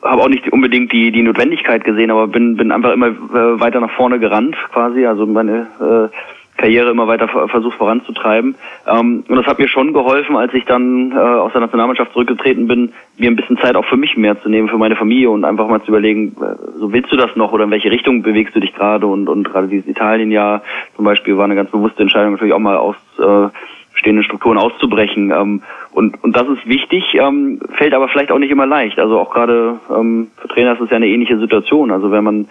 [0.02, 3.80] habe auch nicht unbedingt die die Notwendigkeit gesehen, aber bin bin einfach immer äh, weiter
[3.80, 5.06] nach vorne gerannt quasi.
[5.06, 8.56] Also meine äh, Karriere immer weiter versucht voranzutreiben.
[8.86, 12.66] Ähm, und das hat mir schon geholfen, als ich dann äh, aus der Nationalmannschaft zurückgetreten
[12.66, 15.44] bin, mir ein bisschen Zeit auch für mich mehr zu nehmen, für meine Familie und
[15.44, 18.54] einfach mal zu überlegen, äh, so willst du das noch oder in welche Richtung bewegst
[18.54, 20.62] du dich gerade und, und gerade dieses Italien-Jahr
[20.96, 23.48] zum Beispiel war eine ganz bewusste Entscheidung, natürlich auch mal aus äh,
[23.94, 25.30] stehenden Strukturen auszubrechen.
[25.30, 28.98] Ähm, und, und das ist wichtig, ähm, fällt aber vielleicht auch nicht immer leicht.
[28.98, 31.90] Also auch gerade ähm, für Trainer ist es ja eine ähnliche Situation.
[31.90, 32.48] Also wenn man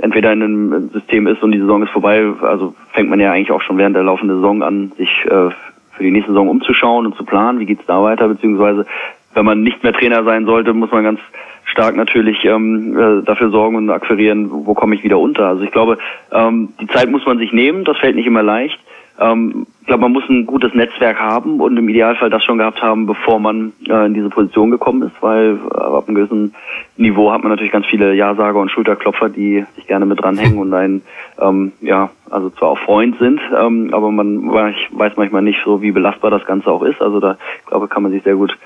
[0.00, 3.52] entweder in einem System ist und die Saison ist vorbei, also fängt man ja eigentlich
[3.52, 5.50] auch schon während der laufenden Saison an, sich äh,
[5.98, 8.86] für die nächste Saison umzuschauen und zu planen, wie geht's da weiter, beziehungsweise
[9.34, 11.20] wenn man nicht mehr Trainer sein sollte, muss man ganz
[11.64, 15.46] stark natürlich ähm, äh, dafür sorgen und akquirieren, wo komme ich wieder unter.
[15.46, 15.98] Also ich glaube,
[16.32, 18.78] ähm, die Zeit muss man sich nehmen, das fällt nicht immer leicht.
[19.20, 22.82] Ähm, ich glaube, man muss ein gutes Netzwerk haben und im Idealfall das schon gehabt
[22.82, 26.54] haben, bevor man äh, in diese Position gekommen ist, weil äh, ab einem gewissen
[26.96, 30.74] Niveau hat man natürlich ganz viele Ja-Sager und Schulterklopfer, die sich gerne mit dranhängen und
[30.74, 31.02] einen,
[31.40, 35.92] ähm, ja, also zwar auch Freund sind, ähm, aber man weiß manchmal nicht so, wie
[35.92, 37.00] belastbar das Ganze auch ist.
[37.00, 38.56] Also da, glaube, kann man sich sehr gut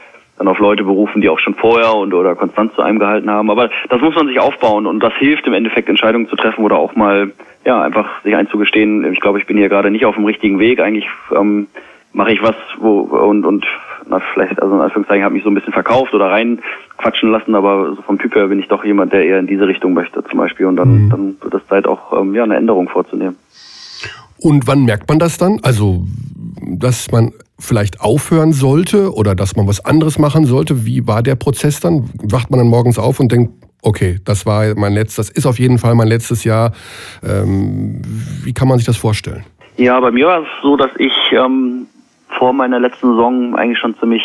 [0.43, 3.49] dann auf Leute berufen, die auch schon vorher und oder konstant zu einem gehalten haben.
[3.49, 6.79] Aber das muss man sich aufbauen und das hilft im Endeffekt Entscheidungen zu treffen oder
[6.79, 7.33] auch mal
[7.65, 9.13] ja einfach sich einzugestehen.
[9.13, 10.81] Ich glaube, ich bin hier gerade nicht auf dem richtigen Weg.
[10.81, 11.69] Eigentlich ähm,
[12.13, 13.65] mache ich was, wo und und
[14.09, 17.95] na, vielleicht also in Anführungszeichen habe mich so ein bisschen verkauft oder reinquatschen lassen, aber
[17.95, 20.41] so vom Typ her bin ich doch jemand, der eher in diese Richtung möchte zum
[20.41, 21.11] Beispiel und dann mhm.
[21.11, 23.37] dann wird es Zeit auch ähm, ja eine Änderung vorzunehmen.
[24.39, 25.61] Und wann merkt man das dann?
[25.63, 26.03] Also,
[26.61, 30.85] dass man vielleicht aufhören sollte oder dass man was anderes machen sollte?
[30.85, 32.11] Wie war der Prozess dann?
[32.23, 35.59] Wacht man dann morgens auf und denkt, okay, das war mein letztes, das ist auf
[35.59, 36.73] jeden Fall mein letztes Jahr.
[37.23, 38.01] Ähm,
[38.45, 39.45] wie kann man sich das vorstellen?
[39.77, 41.87] Ja, bei mir war es so, dass ich ähm,
[42.39, 44.23] vor meiner letzten Saison eigentlich schon ziemlich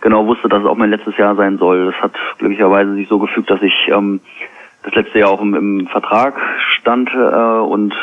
[0.00, 1.86] genau wusste, dass es auch mein letztes Jahr sein soll.
[1.86, 4.20] Das hat glücklicherweise sich so gefügt, dass ich ähm,
[4.82, 6.34] das letzte Jahr auch im, im Vertrag
[6.78, 7.94] stand äh, und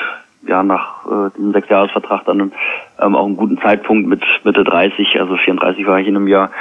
[0.48, 2.52] ja nach äh, diesem Sechsjahresvertrag dann
[3.00, 6.52] ähm, auch einen guten Zeitpunkt mit Mitte 30, also 34 war ich in einem Jahr,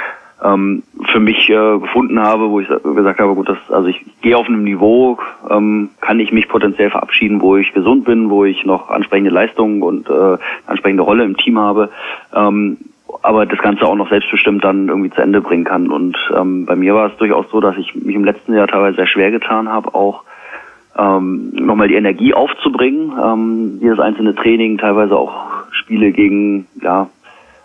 [0.43, 4.37] ähm, für mich äh, gefunden habe, wo ich gesagt habe, gut, das, also ich gehe
[4.37, 5.17] auf einem Niveau,
[5.49, 9.81] ähm, kann ich mich potenziell verabschieden, wo ich gesund bin, wo ich noch ansprechende Leistungen
[9.81, 11.89] und äh, ansprechende Rolle im Team habe,
[12.35, 12.77] ähm,
[13.21, 15.89] aber das Ganze auch noch selbstbestimmt dann irgendwie zu Ende bringen kann.
[15.89, 18.97] Und ähm, bei mir war es durchaus so, dass ich mich im letzten Jahr teilweise
[18.97, 20.23] sehr schwer getan habe, auch
[20.97, 25.33] ähm, nochmal die Energie aufzubringen, ähm, jedes einzelne Training, teilweise auch
[25.71, 27.09] Spiele gegen, ja,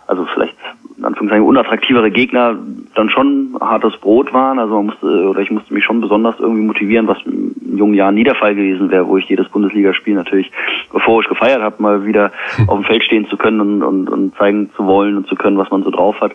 [0.07, 0.55] also vielleicht
[0.97, 2.57] in Anführungszeichen unattraktivere Gegner
[2.95, 4.59] dann schon hartes Brot waren.
[4.59, 8.15] Also man musste, oder ich musste mich schon besonders irgendwie motivieren, was in jungen Jahren
[8.15, 10.51] nie der Fall gewesen wäre, wo ich jedes Bundesligaspiel natürlich
[10.93, 12.33] euphorisch gefeiert habe, mal wieder
[12.67, 15.59] auf dem Feld stehen zu können und, und, und zeigen zu wollen und zu können,
[15.59, 16.33] was man so drauf hat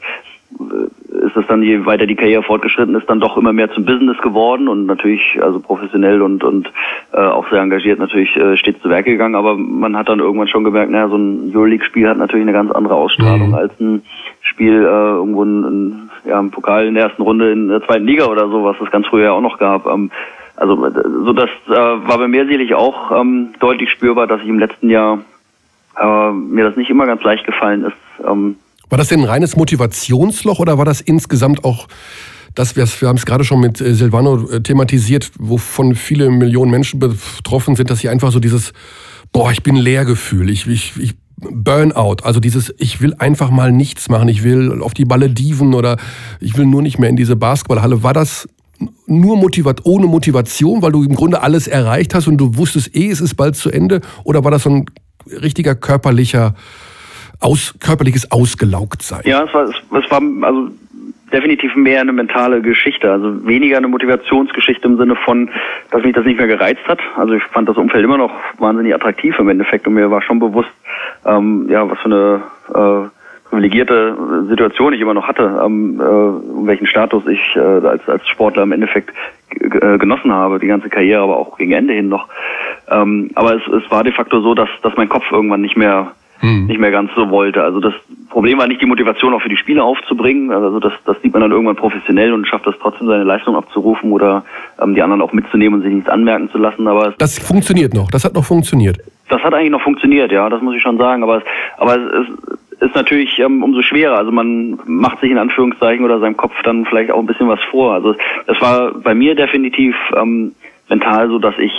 [1.24, 4.18] ist es dann, je weiter die Karriere fortgeschritten ist, dann doch immer mehr zum Business
[4.22, 6.72] geworden und natürlich, also professionell und, und
[7.14, 10.48] äh, auch sehr engagiert natürlich äh, stets zu Werke gegangen, aber man hat dann irgendwann
[10.48, 13.56] schon gemerkt, naja, so ein Euroleague-Spiel hat natürlich eine ganz andere Ausstrahlung mhm.
[13.56, 14.04] als ein
[14.42, 18.06] Spiel äh, irgendwo in, in, ja, im Pokal in der ersten Runde in der zweiten
[18.06, 19.88] Liga oder so, was es ganz früher auch noch gab.
[19.88, 20.12] Ähm,
[20.56, 24.60] also so das äh, war bei mir sicherlich auch ähm, deutlich spürbar, dass ich im
[24.60, 25.20] letzten Jahr
[26.00, 28.58] äh, mir das nicht immer ganz leicht gefallen ist, ähm,
[28.94, 31.88] war das denn ein reines Motivationsloch oder war das insgesamt auch
[32.54, 37.00] das, wir haben es gerade schon mit äh, Silvano äh, thematisiert, wovon viele Millionen Menschen
[37.00, 38.72] betroffen sind, dass sie einfach so dieses,
[39.32, 44.10] boah, ich bin Leergefühl, ich, ich, ich Burnout, also dieses, ich will einfach mal nichts
[44.10, 45.98] machen, ich will auf die Malediven oder
[46.40, 48.04] ich will nur nicht mehr in diese Basketballhalle.
[48.04, 48.48] War das
[49.08, 53.10] nur motivat, ohne Motivation, weil du im Grunde alles erreicht hast und du wusstest eh,
[53.10, 54.02] es ist bald zu Ende?
[54.24, 54.86] Oder war das so ein
[55.42, 56.54] richtiger körperlicher
[57.44, 59.22] aus, körperliches Ausgelaugtsein.
[59.26, 60.70] Ja, es war, es, war also
[61.32, 65.50] definitiv mehr eine mentale Geschichte, also weniger eine Motivationsgeschichte im Sinne von,
[65.92, 67.00] dass mich das nicht mehr gereizt hat.
[67.18, 70.40] Also ich fand das Umfeld immer noch wahnsinnig attraktiv im Endeffekt und mir war schon
[70.40, 70.70] bewusst,
[71.26, 73.10] ähm, ja, was für eine äh,
[73.50, 74.18] privilegierte
[74.48, 78.72] Situation ich immer noch hatte, ähm, äh, welchen Status ich äh, als, als Sportler im
[78.72, 79.12] Endeffekt
[79.60, 82.28] äh, genossen habe, die ganze Karriere, aber auch gegen Ende hin noch.
[82.90, 86.14] Ähm, aber es, es war de facto so, dass, dass mein Kopf irgendwann nicht mehr
[86.44, 86.66] hm.
[86.66, 87.64] nicht mehr ganz so wollte.
[87.64, 87.94] Also das
[88.30, 90.52] Problem war nicht die Motivation auch für die Spiele aufzubringen.
[90.52, 94.12] Also das, das sieht man dann irgendwann professionell und schafft das trotzdem seine Leistung abzurufen
[94.12, 94.44] oder
[94.82, 96.88] ähm, die anderen auch mitzunehmen und sich nichts anmerken zu lassen.
[96.88, 98.12] Aber das funktioniert noch.
[98.12, 98.98] Das hat noch funktioniert.
[99.30, 100.50] Das hat eigentlich noch funktioniert, ja.
[100.50, 101.24] Das muss ich schon sagen.
[101.24, 101.44] Aber es,
[101.78, 102.28] aber es
[102.82, 104.18] ist natürlich ähm, umso schwerer.
[104.18, 107.62] Also man macht sich in Anführungszeichen oder seinem Kopf dann vielleicht auch ein bisschen was
[107.72, 107.94] vor.
[107.94, 108.16] Also
[108.48, 110.54] es war bei mir definitiv ähm,
[110.90, 111.72] mental so, dass ich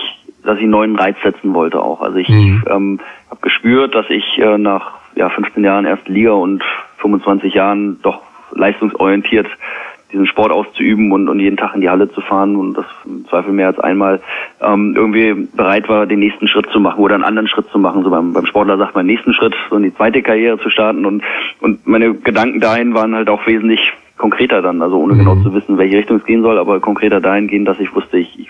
[0.45, 2.01] dass ich einen neuen Reiz setzen wollte auch.
[2.01, 2.65] Also ich mhm.
[2.71, 3.01] ähm,
[3.35, 6.63] habe gespürt, dass ich äh, nach ja, 15 Jahren erste Liga und
[6.99, 8.23] 25 Jahren doch
[8.53, 9.49] leistungsorientiert
[10.13, 13.27] diesen Sport auszuüben und, und jeden Tag in die Halle zu fahren und das im
[13.27, 14.21] Zweifel mehr als einmal
[14.61, 18.05] ähm, irgendwie bereit war, den nächsten Schritt zu machen oder einen anderen Schritt zu machen.
[18.05, 21.05] So beim, beim Sportler sagt man, nächsten Schritt, so in die zweite Karriere zu starten
[21.05, 21.25] und,
[21.61, 25.43] und meine Gedanken dahin waren halt auch wesentlich konkreter dann, also ohne genau mhm.
[25.43, 28.39] genau zu wissen, welche Richtung es gehen soll, aber konkreter dahingehend, dass ich wusste, ich,
[28.39, 28.49] ich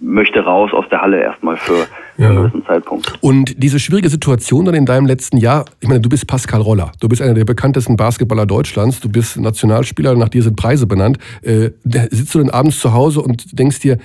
[0.00, 1.86] möchte raus aus der Halle erstmal für
[2.16, 2.28] ja.
[2.28, 3.14] einen gewissen Zeitpunkt.
[3.20, 6.92] Und diese schwierige Situation dann in deinem letzten Jahr, ich meine, du bist Pascal Roller,
[7.00, 11.18] du bist einer der bekanntesten Basketballer Deutschlands, du bist Nationalspieler, nach dir sind Preise benannt.
[11.42, 13.98] Äh, sitzt du dann abends zu Hause und denkst dir,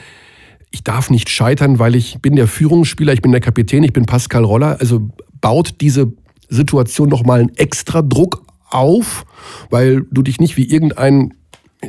[0.71, 4.05] ich darf nicht scheitern, weil ich bin der Führungsspieler, ich bin der Kapitän, ich bin
[4.05, 4.77] Pascal Roller.
[4.79, 6.11] Also baut diese
[6.49, 9.25] Situation nochmal einen extra Druck auf,
[9.69, 11.33] weil du dich nicht wie irgendein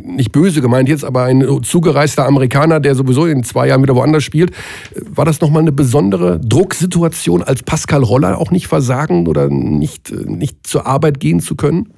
[0.03, 4.25] nicht böse gemeint jetzt, aber ein zugereister Amerikaner, der sowieso in zwei Jahren wieder woanders
[4.25, 4.53] spielt.
[5.15, 10.67] War das nochmal eine besondere Drucksituation, als Pascal Roller auch nicht versagen oder nicht, nicht
[10.67, 11.91] zur Arbeit gehen zu können?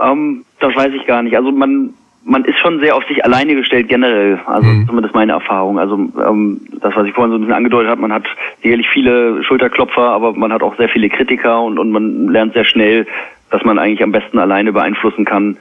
[0.00, 1.36] Ähm, das weiß ich gar nicht.
[1.36, 1.90] Also man,
[2.24, 4.38] man ist schon sehr auf sich alleine gestellt generell.
[4.46, 4.86] Also mhm.
[4.86, 5.78] zumindest meine Erfahrung.
[5.78, 8.24] Also ähm, das, was ich vorhin so ein bisschen angedeutet habe, man hat
[8.62, 12.64] sicherlich viele Schulterklopfer, aber man hat auch sehr viele Kritiker und, und man lernt sehr
[12.64, 13.06] schnell,
[13.50, 15.56] dass man eigentlich am besten alleine beeinflussen kann,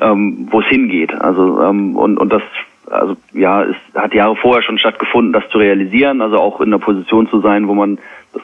[0.00, 1.14] ähm, wo es hingeht.
[1.14, 2.42] Also ähm, und, und das
[2.90, 6.78] also ja, es hat Jahre vorher schon stattgefunden, das zu realisieren, also auch in der
[6.78, 7.98] Position zu sein, wo man
[8.32, 8.42] das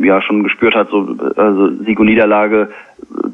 [0.00, 2.70] ja schon gespürt hat, so also Sieg und Niederlage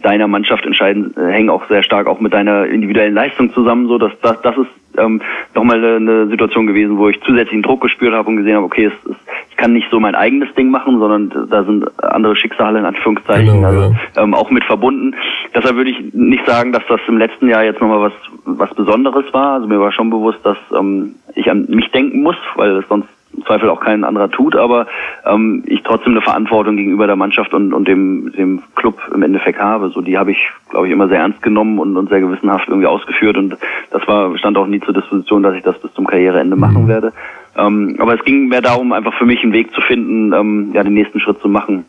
[0.03, 3.87] deiner Mannschaft entscheiden, äh, hängen auch sehr stark auch mit deiner individuellen Leistung zusammen.
[3.89, 5.21] So, dass das, das ist ähm,
[5.55, 9.11] nochmal eine Situation gewesen, wo ich zusätzlichen Druck gespürt habe und gesehen habe, okay, es,
[9.11, 9.17] es,
[9.51, 13.55] ich kann nicht so mein eigenes Ding machen, sondern da sind andere Schicksale in Anführungszeichen
[13.55, 14.23] genau, also, ja.
[14.23, 15.15] ähm, auch mit verbunden.
[15.55, 18.13] Deshalb würde ich nicht sagen, dass das im letzten Jahr jetzt nochmal was
[18.45, 19.55] was Besonderes war.
[19.55, 23.09] Also mir war schon bewusst, dass ähm, ich an mich denken muss, weil es sonst
[23.39, 24.86] im Zweifel auch kein anderer tut, aber
[25.24, 29.60] ähm, ich trotzdem eine Verantwortung gegenüber der Mannschaft und, und dem, dem Club im Endeffekt
[29.60, 29.90] habe.
[29.90, 32.86] So die habe ich, glaube ich, immer sehr ernst genommen und, und sehr gewissenhaft irgendwie
[32.86, 33.56] ausgeführt und
[33.90, 36.89] das war stand auch nie zur Disposition, dass ich das bis zum Karriereende machen mhm.
[36.89, 37.12] werde.
[37.56, 40.82] Ähm, aber es ging mehr darum, einfach für mich einen Weg zu finden, ähm, ja
[40.82, 41.85] den nächsten Schritt zu machen.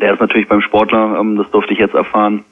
[0.00, 2.44] Der ist natürlich beim Sportler, ähm, das durfte ich jetzt erfahren,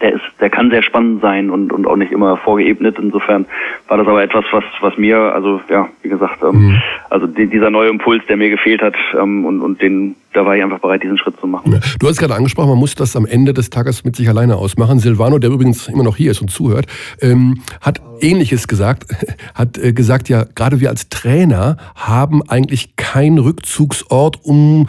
[0.00, 2.98] der ist, der kann sehr spannend sein und, und auch nicht immer vorgeebnet.
[2.98, 3.46] Insofern
[3.88, 6.82] war das aber etwas, was, was mir, also ja, wie gesagt, ähm, mhm.
[7.10, 10.56] also die, dieser neue Impuls, der mir gefehlt hat ähm, und, und den, da war
[10.56, 11.80] ich einfach bereit, diesen Schritt zu machen.
[11.98, 14.98] Du hast gerade angesprochen, man muss das am Ende des Tages mit sich alleine ausmachen.
[14.98, 16.86] Silvano, der übrigens immer noch hier ist und zuhört,
[17.20, 19.06] ähm, hat Ähnliches gesagt,
[19.54, 24.88] hat äh, gesagt, ja, gerade wir als Trainer haben eigentlich keinen Rückzugsort, um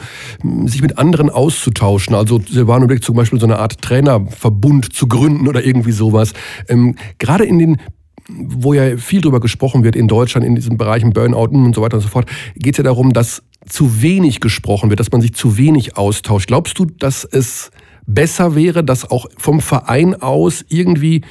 [0.66, 2.16] sich mit anderen auszutauschen.
[2.16, 6.34] Also Silvano legt zum Beispiel so eine Art Trainerverbund zu gründen oder irgendwie sowas.
[6.68, 7.78] Ähm, gerade in den
[8.30, 11.98] wo ja viel drüber gesprochen wird in Deutschland, in diesen Bereichen Burnout und so weiter
[11.98, 15.34] und so fort, geht es ja darum, dass zu wenig gesprochen wird, dass man sich
[15.34, 16.48] zu wenig austauscht.
[16.48, 17.72] Glaubst du, dass es
[18.06, 21.22] besser wäre, dass auch vom Verein aus irgendwie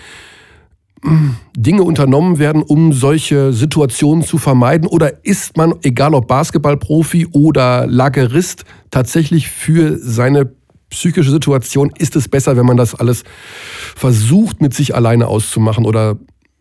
[1.03, 4.87] hm, Dinge unternommen werden, um solche Situationen zu vermeiden?
[4.87, 10.53] Oder ist man, egal ob Basketballprofi oder Lagerist, tatsächlich für seine
[10.91, 13.25] psychische Situation, ist es besser, wenn man das alles
[13.95, 15.85] versucht, mit sich alleine auszumachen?
[15.85, 16.17] Oder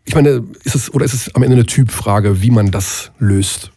[0.07, 3.71] ich meine, ist es oder ist es am Ende eine Typfrage, wie man das löst?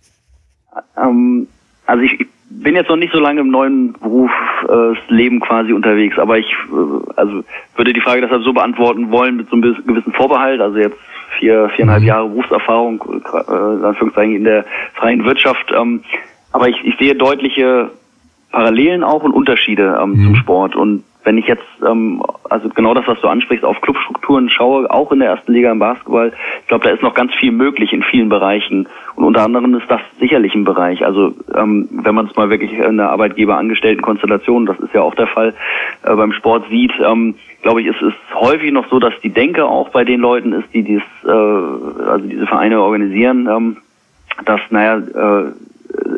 [0.96, 1.48] Ähm,
[1.86, 6.18] also ich, ich, bin jetzt noch nicht so lange im neuen Berufsleben äh, quasi unterwegs,
[6.18, 7.44] aber ich äh, also
[7.76, 10.60] würde die Frage deshalb so beantworten wollen mit so einem gewissen Vorbehalt.
[10.60, 10.96] Also jetzt
[11.38, 12.08] vier, viereinhalb mhm.
[12.08, 15.72] Jahre Berufserfahrung, äh, Anführungszeichen in der freien Wirtschaft.
[15.76, 16.02] Ähm,
[16.52, 17.90] aber ich, ich sehe deutliche
[18.50, 20.24] Parallelen auch und Unterschiede ähm, mhm.
[20.24, 20.76] zum Sport.
[20.76, 25.12] Und wenn ich jetzt, ähm, also genau das, was du ansprichst, auf Clubstrukturen schaue, auch
[25.12, 26.32] in der ersten Liga im Basketball,
[26.62, 28.88] ich glaube, da ist noch ganz viel möglich in vielen Bereichen.
[29.16, 31.04] Und unter anderem ist das sicherlich ein Bereich.
[31.04, 35.26] Also ähm, wenn man es mal wirklich in der Arbeitgeber-Angestellten-Konstellation, das ist ja auch der
[35.26, 35.54] Fall,
[36.04, 39.66] äh, beim Sport sieht, ähm, glaube ich, ist es häufig noch so, dass die Denke
[39.66, 43.76] auch bei den Leuten ist, die dies, äh, also diese Vereine organisieren, ähm,
[44.46, 45.52] dass, naja, äh,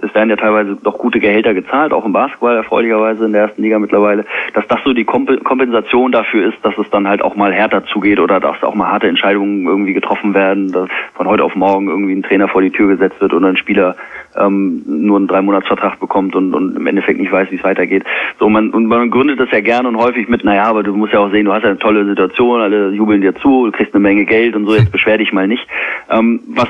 [0.02, 3.62] es werden ja teilweise doch gute Gehälter gezahlt, auch im Basketball erfreulicherweise in der ersten
[3.62, 4.24] Liga mittlerweile,
[4.54, 8.20] dass das so die Kompensation dafür ist, dass es dann halt auch mal härter zugeht
[8.20, 12.14] oder dass auch mal harte Entscheidungen irgendwie getroffen werden, dass von heute auf morgen irgendwie
[12.14, 13.96] ein Trainer vor die Tür gesetzt wird oder ein Spieler
[14.36, 18.04] ähm, nur einen Dreimonatsvertrag bekommt und, und im Endeffekt nicht weiß, wie es weitergeht.
[18.38, 21.12] So man und man gründet das ja gerne und häufig mit, naja, aber du musst
[21.12, 23.94] ja auch sehen, du hast ja eine tolle Situation, alle jubeln dir zu, du kriegst
[23.94, 25.66] eine Menge Geld und so, jetzt beschwer dich mal nicht.
[26.10, 26.68] Ähm, was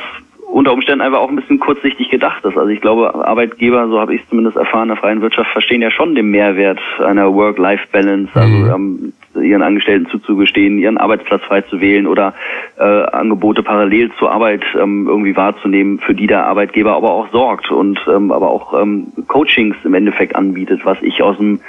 [0.53, 2.57] unter Umständen einfach auch ein bisschen kurzsichtig gedacht ist.
[2.57, 5.81] Also ich glaube, Arbeitgeber, so habe ich es zumindest erfahren, in der freien Wirtschaft verstehen
[5.81, 9.13] ja schon den Mehrwert einer Work-Life-Balance, also mhm.
[9.35, 12.35] ähm, ihren Angestellten zuzugestehen, ihren Arbeitsplatz frei zu wählen oder
[12.79, 17.71] äh, Angebote parallel zur Arbeit ähm, irgendwie wahrzunehmen, für die der Arbeitgeber aber auch sorgt
[17.71, 21.61] und ähm, aber auch ähm, Coachings im Endeffekt anbietet, was ich aus dem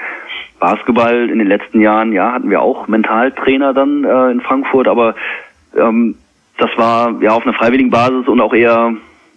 [0.59, 5.15] Basketball in den letzten Jahren, ja, hatten wir auch Mentaltrainer dann äh, in Frankfurt, aber
[5.77, 6.15] ähm,
[6.57, 8.93] das war ja auf einer freiwilligen Basis und auch eher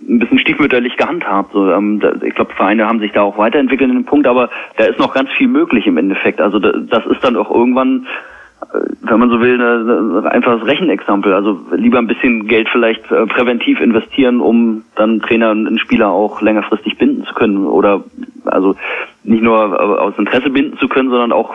[0.09, 1.53] ein bisschen stiefmütterlich gehandhabt.
[1.53, 4.51] So, ähm, da, ich glaube, Vereine haben sich da auch weiterentwickelt in dem Punkt, aber
[4.77, 6.41] da ist noch ganz viel möglich im Endeffekt.
[6.41, 8.07] Also da, das ist dann auch irgendwann
[9.03, 11.33] wenn man so will, ein einfaches Rechenexempel.
[11.33, 16.41] Also lieber ein bisschen Geld vielleicht äh, präventiv investieren, um dann Trainer und Spieler auch
[16.41, 17.67] längerfristig binden zu können.
[17.67, 18.05] Oder
[18.45, 18.75] also
[19.25, 21.55] nicht nur äh, aus Interesse binden zu können, sondern auch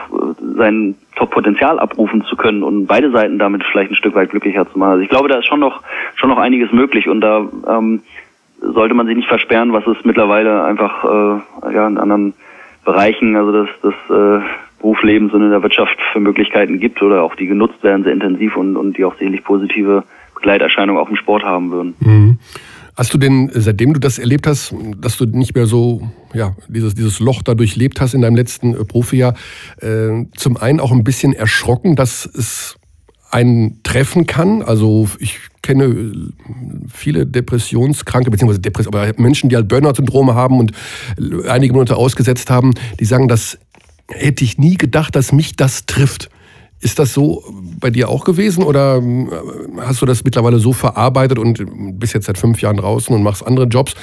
[0.57, 4.77] sein Top-Potenzial abrufen zu können und beide Seiten damit vielleicht ein Stück weit glücklicher zu
[4.77, 4.91] machen.
[4.91, 5.81] Also ich glaube, da ist schon noch
[6.15, 8.01] schon noch einiges möglich und da ähm,
[8.61, 12.33] sollte man sich nicht versperren, was es mittlerweile einfach äh, ja in anderen
[12.85, 14.41] Bereichen, also das das äh,
[14.81, 18.55] Berufslebens und in der Wirtschaft für Möglichkeiten gibt oder auch die genutzt werden sehr intensiv
[18.57, 20.03] und, und die auch sicherlich positive
[20.35, 21.95] Begleiterscheinungen auch im Sport haben würden.
[21.99, 22.39] Mhm.
[22.97, 26.93] Hast du denn, seitdem du das erlebt hast, dass du nicht mehr so, ja, dieses,
[26.93, 29.33] dieses Loch da durchlebt hast in deinem letzten äh, Profijahr,
[29.79, 32.77] äh, zum einen auch ein bisschen erschrocken, dass es
[33.31, 34.61] einen treffen kann?
[34.61, 36.13] Also ich kenne äh,
[36.93, 40.73] viele Depressionskranke, beziehungsweise Depress aber Menschen, die halt Burnout-Syndrome haben und
[41.17, 43.57] äh, einige Monate ausgesetzt haben, die sagen, das
[44.13, 46.29] hätte ich nie gedacht, dass mich das trifft.
[46.79, 47.43] Ist das so
[47.79, 49.27] bei dir auch gewesen oder äh,
[49.81, 51.63] hast du das mittlerweile so verarbeitet und
[51.99, 53.95] bist jetzt seit fünf Jahren draußen und machst andere Jobs?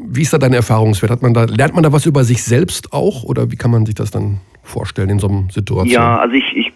[0.00, 1.10] Wie ist da dein Erfahrungswert?
[1.10, 3.84] Hat man da, lernt man da was über sich selbst auch oder wie kann man
[3.84, 5.88] sich das dann vorstellen in so einer Situation?
[5.88, 6.72] Ja, also ich, ich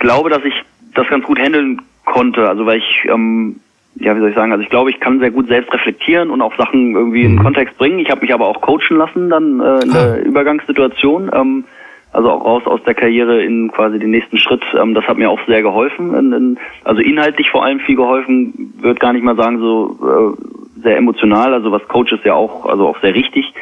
[0.00, 0.54] glaube, dass ich
[0.94, 2.48] das ganz gut handeln konnte.
[2.48, 3.60] Also weil ich, ähm,
[3.96, 6.42] ja, wie soll ich sagen, also ich glaube, ich kann sehr gut selbst reflektieren und
[6.42, 7.44] auch Sachen irgendwie in den mhm.
[7.44, 7.98] Kontext bringen.
[8.00, 9.94] Ich habe mich aber auch coachen lassen dann äh, in ah.
[9.94, 11.30] der Übergangssituation.
[11.32, 11.64] Ähm,
[12.12, 14.62] also auch raus aus der Karriere in quasi den nächsten Schritt.
[14.80, 16.14] Ähm, das hat mir auch sehr geholfen.
[16.14, 18.72] In, in, also inhaltlich vor allem viel geholfen.
[18.80, 21.52] Würde gar nicht mal sagen so äh, sehr emotional.
[21.52, 23.52] Also was Coaches ja auch, also auch sehr richtig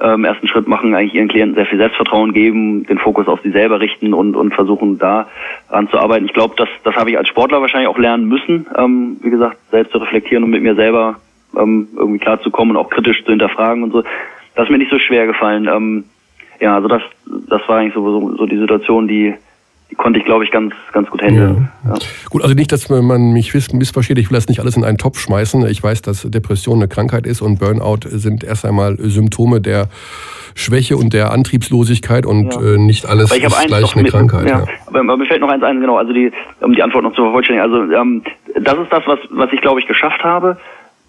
[0.00, 3.50] ähm, ersten Schritt machen, eigentlich ihren Klienten sehr viel Selbstvertrauen geben, den Fokus auf sie
[3.50, 5.28] selber richten und, und versuchen da
[5.68, 6.26] anzuarbeiten.
[6.26, 9.58] Ich glaube, das, das habe ich als Sportler wahrscheinlich auch lernen müssen, ähm, wie gesagt,
[9.70, 11.20] selbst zu reflektieren und mit mir selber
[11.56, 14.02] ähm, irgendwie klarzukommen und auch kritisch zu hinterfragen und so.
[14.54, 15.68] Das ist mir nicht so schwer gefallen.
[15.68, 16.04] Ähm,
[16.60, 17.02] ja, also das,
[17.48, 19.34] das war eigentlich so, so, so die Situation, die,
[19.90, 21.68] die konnte ich, glaube ich, ganz, ganz gut handeln.
[21.84, 21.90] Ja.
[21.90, 21.98] Ja.
[22.30, 25.18] Gut, also nicht, dass man mich missversteht, ich will das nicht alles in einen Topf
[25.18, 25.66] schmeißen.
[25.68, 29.88] Ich weiß, dass Depression eine Krankheit ist und Burnout sind erst einmal Symptome der
[30.54, 32.74] Schwäche und der Antriebslosigkeit und ja.
[32.74, 34.48] äh, nicht alles ist gleich eine mit, Krankheit.
[34.48, 34.64] Ja.
[34.86, 37.72] Aber, mir fällt noch eins ein, genau, also die, um die Antwort noch zu vervollständigen.
[37.72, 38.22] Also ähm,
[38.60, 40.56] das ist das, was, was ich, glaube ich, geschafft habe.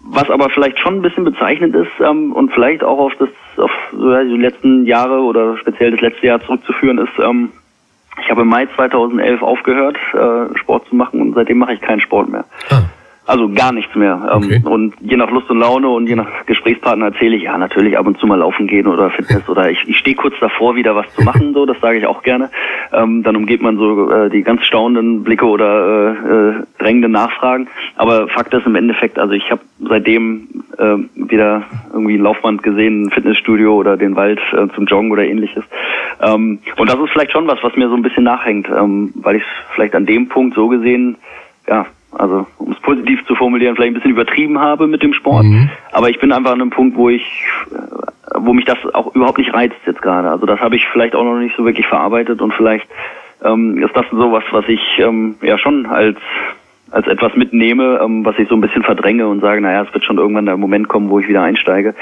[0.04, 3.70] Was aber vielleicht schon ein bisschen bezeichnend ist ähm, und vielleicht auch auf das auf
[3.92, 7.50] so, die letzten Jahre oder speziell das letzte Jahr zurückzuführen ist, ähm,
[8.22, 12.00] ich habe im Mai 2011 aufgehört, äh, Sport zu machen und seitdem mache ich keinen
[12.00, 12.44] Sport mehr.
[12.70, 12.82] Ah.
[13.24, 14.30] Also gar nichts mehr.
[14.32, 14.60] Ähm, okay.
[14.64, 18.06] Und je nach Lust und Laune und je nach Gesprächspartner erzähle ich, ja, natürlich ab
[18.06, 21.12] und zu mal laufen gehen oder Fitness oder ich, ich stehe kurz davor, wieder was
[21.14, 22.50] zu machen, so, das sage ich auch gerne.
[22.92, 27.68] Ähm, dann umgeht man so äh, die ganz staunenden Blicke oder äh, äh, drängenden Nachfragen.
[27.96, 31.62] Aber Fakt ist im Endeffekt, also ich habe seitdem äh, wieder
[31.92, 35.64] irgendwie ein Laufband gesehen, ein Fitnessstudio oder den Wald äh, zum Joggen oder ähnliches.
[36.20, 39.36] Ähm, und das ist vielleicht schon was, was mir so ein bisschen nachhängt, ähm, weil
[39.36, 39.44] ich
[39.74, 41.16] vielleicht an dem Punkt so gesehen,
[41.68, 45.44] ja, also um es positiv zu formulieren, vielleicht ein bisschen übertrieben habe mit dem Sport.
[45.44, 45.70] Mhm.
[45.92, 47.76] Aber ich bin einfach an einem Punkt, wo ich, äh,
[48.36, 50.30] wo mich das auch überhaupt nicht reizt jetzt gerade.
[50.30, 52.86] Also das habe ich vielleicht auch noch nicht so wirklich verarbeitet und vielleicht
[53.44, 56.18] ähm, ist das sowas, was ich ähm, ja schon als
[56.90, 60.04] als etwas mitnehme, ähm, was ich so ein bisschen verdränge und sage, naja, es wird
[60.04, 61.94] schon irgendwann der Moment kommen, wo ich wieder einsteige.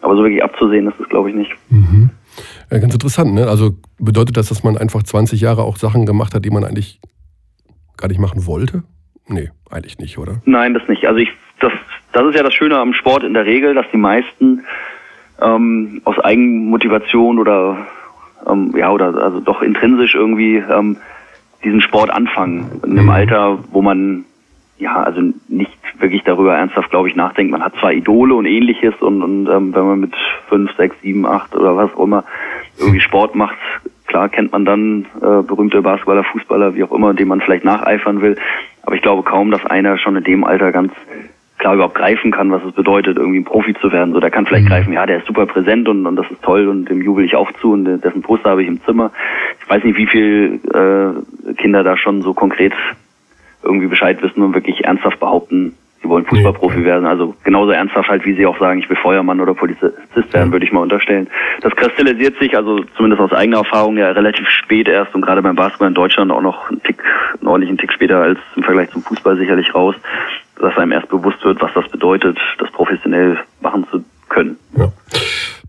[0.00, 1.52] Aber so wirklich abzusehen ist es, glaube ich, nicht.
[1.68, 2.10] Mhm.
[2.70, 3.46] Ja, ganz interessant, ne?
[3.46, 6.98] Also bedeutet das, dass man einfach 20 Jahre auch Sachen gemacht hat, die man eigentlich
[7.98, 8.84] gar nicht machen wollte?
[9.28, 10.40] Nee, eigentlich nicht, oder?
[10.44, 11.06] Nein, das nicht.
[11.06, 11.30] Also ich,
[11.60, 11.72] das,
[12.12, 14.64] das ist ja das Schöne am Sport in der Regel, dass die meisten
[15.40, 17.86] ähm, aus Eigenmotivation oder
[18.48, 20.96] ähm, ja oder also doch intrinsisch irgendwie ähm,
[21.64, 23.10] diesen Sport anfangen in einem mhm.
[23.10, 24.24] Alter, wo man
[24.78, 27.50] ja also nicht wirklich darüber ernsthaft, glaube ich, nachdenkt.
[27.50, 30.14] Man hat zwar Idole und ähnliches und, und ähm, wenn man mit
[30.48, 32.24] fünf, sechs, sieben, acht oder was auch immer
[32.78, 33.56] irgendwie Sport macht,
[34.06, 38.20] klar kennt man dann äh, berühmte Basketballer, Fußballer, wie auch immer, dem man vielleicht nacheifern
[38.22, 38.36] will.
[38.82, 40.92] Aber ich glaube kaum, dass einer schon in dem Alter ganz
[41.58, 44.12] klar überhaupt greifen kann, was es bedeutet, irgendwie ein Profi zu werden.
[44.12, 44.70] So, der kann vielleicht mhm.
[44.70, 47.34] greifen, ja, der ist super präsent und, und das ist toll und dem jubel ich
[47.34, 49.10] auch zu und dessen Poster habe ich im Zimmer.
[49.60, 52.72] Ich weiß nicht, wie viel äh, Kinder da schon so konkret
[53.62, 57.06] irgendwie Bescheid wissen und wirklich ernsthaft behaupten, sie wollen Fußballprofi werden.
[57.06, 59.94] Also genauso ernsthaft halt, wie sie auch sagen, ich will Feuermann oder Polizist
[60.32, 61.28] werden, würde ich mal unterstellen.
[61.62, 65.56] Das kristallisiert sich, also zumindest aus eigener Erfahrung, ja relativ spät erst und gerade beim
[65.56, 67.02] Basketball in Deutschland auch noch einen Tick,
[67.40, 69.94] einen ordentlichen Tick später als im Vergleich zum Fußball sicherlich raus,
[70.60, 74.56] dass einem erst bewusst wird, was das bedeutet, das professionell machen zu können.
[74.76, 74.92] Ja.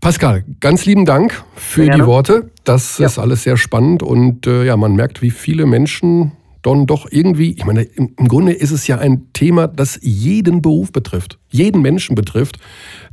[0.00, 2.50] Pascal, ganz lieben Dank für die Worte.
[2.64, 3.06] Das ja.
[3.06, 6.32] ist alles sehr spannend und äh, ja, man merkt, wie viele Menschen
[6.62, 10.92] dann doch irgendwie, ich meine, im, Grunde ist es ja ein Thema, das jeden Beruf
[10.92, 12.58] betrifft, jeden Menschen betrifft,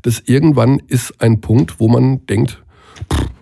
[0.02, 2.61] dass irgendwann ist ein Punkt, wo man denkt,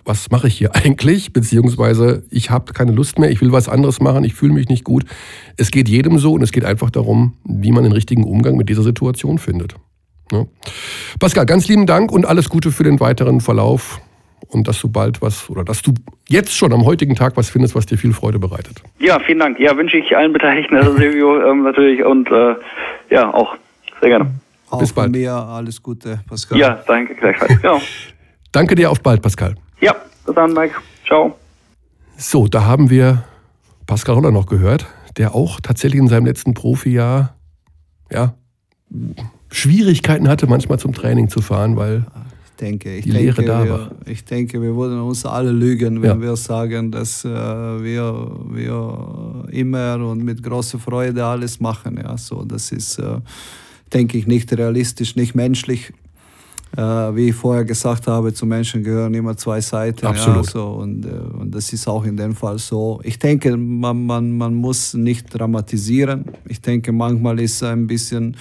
[0.03, 1.34] was mache ich hier eigentlich?
[1.34, 4.84] Beziehungsweise ich habe keine Lust mehr, ich will was anderes machen, ich fühle mich nicht
[4.84, 5.06] gut.
[5.57, 8.69] Es geht jedem so und es geht einfach darum, wie man den richtigen Umgang mit
[8.69, 9.76] dieser Situation findet.
[10.32, 10.45] Ja.
[11.19, 14.02] Pascal, ganz lieben Dank und alles Gute für den weiteren Verlauf
[14.48, 15.94] und dass du bald was oder dass du
[16.28, 18.82] jetzt schon am heutigen Tag was findest, was dir viel Freude bereitet.
[19.00, 19.60] Ja, vielen Dank.
[19.60, 22.56] Ja, wünsche ich allen Beteiligten, also Silvio ähm, natürlich und äh,
[23.10, 23.56] ja, auch
[24.00, 24.32] sehr gerne.
[24.70, 25.12] Auch Bis bald.
[25.12, 26.58] Mir alles Gute, Pascal.
[26.58, 27.58] Ja, danke gleichfalls.
[27.62, 27.82] Genau.
[28.52, 29.56] danke dir, auf bald, Pascal.
[29.80, 29.96] Ja,
[30.26, 30.76] bis dann, Mike.
[31.06, 31.38] Ciao.
[32.18, 33.24] So, da haben wir
[33.86, 37.36] Pascal Holler noch gehört, der auch tatsächlich in seinem letzten Profijahr
[38.12, 38.34] ja,
[39.52, 42.06] Schwierigkeiten hatte, manchmal zum Training zu fahren, weil
[42.56, 43.91] denke, ich die denke, Lehre da war.
[44.06, 46.22] Ich denke, wir würden uns alle lügen, wenn Ja.
[46.22, 51.99] wir sagen, dass äh, wir, wir immer und mit großer Freude alles machen.
[52.02, 53.19] Ja, so, das ist, äh,
[53.94, 55.94] denke ich, nicht realistisch, nicht menschlich.
[56.76, 56.82] Äh,
[57.15, 60.06] wie ich vorher gesagt habe, zu Menschen gehören immer zwei Seiten.
[60.07, 60.45] Absolut.
[60.48, 62.99] Ja, so, und, äh, und das ist auch in dem Fall so.
[63.03, 66.26] Ich denke, man, man, man muss nicht dramatisieren.
[66.49, 68.36] Ich denke, manchmal ist ein bisschen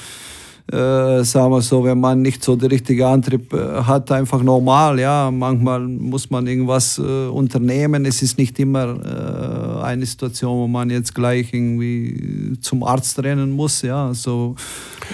[0.73, 4.99] äh, sagen wir so, wenn man nicht so den richtigen Antrieb äh, hat, einfach normal,
[4.99, 8.07] ja, manchmal muss man irgendwas äh, unternehmen.
[8.07, 13.53] Es ist nicht immer äh, eine Situation, wo man jetzt gleich irgendwie zum Arzt rennen
[13.53, 14.55] muss, ja, so.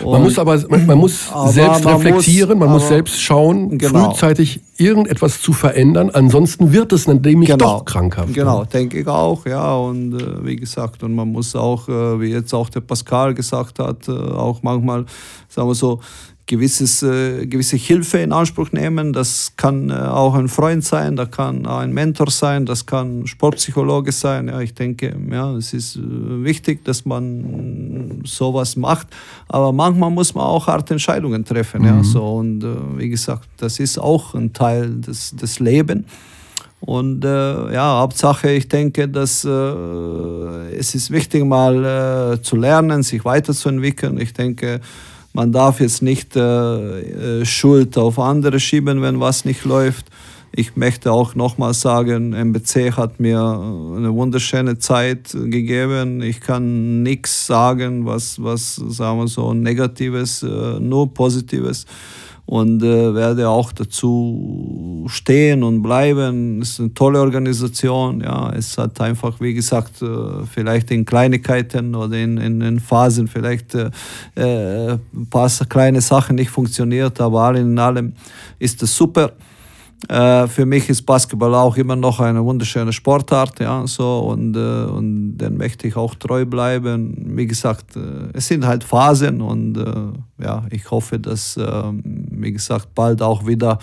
[0.04, 3.20] Man Und- muss aber man, man muss Aber selbst man reflektieren, muss- man muss selbst
[3.20, 4.10] schauen, Genau.
[4.12, 6.10] frühzeitig irgendetwas zu verändern.
[6.10, 8.32] Ansonsten wird es nämlich doch krankhaft.
[8.32, 8.68] Genau, ne?
[8.72, 9.74] denke ich auch, ja.
[9.76, 13.78] Und äh, wie gesagt, und man muss auch, äh, wie jetzt auch der Pascal gesagt
[13.80, 15.04] hat, äh, auch manchmal,
[15.48, 16.00] sagen wir so,
[16.46, 19.12] gewisses, äh, gewisse Hilfe in Anspruch nehmen.
[19.12, 24.12] Das kann äh, auch ein Freund sein, das kann ein Mentor sein, das kann Sportpsychologe
[24.12, 24.48] sein.
[24.48, 26.00] Ja, ich denke, ja, es ist äh,
[26.44, 29.08] wichtig, dass man sowas macht.
[29.48, 31.84] Aber manchmal muss man auch harte Entscheidungen treffen.
[31.84, 36.04] Ja, so, und äh, wie gesagt, das ist auch ein Teil des, des Lebens.
[36.80, 39.50] Und äh, ja, Hauptsache, ich denke, dass äh,
[40.74, 44.18] es ist wichtig, mal äh, zu lernen, sich weiterzuentwickeln.
[44.18, 44.80] Ich denke,
[45.32, 50.06] man darf jetzt nicht äh, äh, Schuld auf andere schieben, wenn was nicht läuft.
[50.52, 56.22] Ich möchte auch nochmal sagen, MBC hat mir eine wunderschöne Zeit gegeben.
[56.22, 61.86] Ich kann nichts sagen, was, was sagen wir so, Negatives, äh, nur Positives
[62.50, 66.60] und äh, werde auch dazu stehen und bleiben.
[66.60, 68.22] Es ist eine tolle Organisation.
[68.22, 73.28] Ja, es hat einfach, wie gesagt, äh, vielleicht in Kleinigkeiten oder in, in, in Phasen
[73.28, 73.90] vielleicht äh,
[74.34, 78.14] äh, ein paar kleine Sachen nicht funktioniert, aber all in allem
[78.58, 79.30] ist es super.
[80.08, 84.84] Äh, für mich ist Basketball auch immer noch eine wunderschöne Sportart, ja, so und, äh,
[84.90, 87.14] und dann möchte ich auch treu bleiben.
[87.36, 88.00] Wie gesagt, äh,
[88.32, 93.46] es sind halt Phasen und äh, ja, ich hoffe, dass, äh, wie gesagt, bald auch
[93.46, 93.78] wieder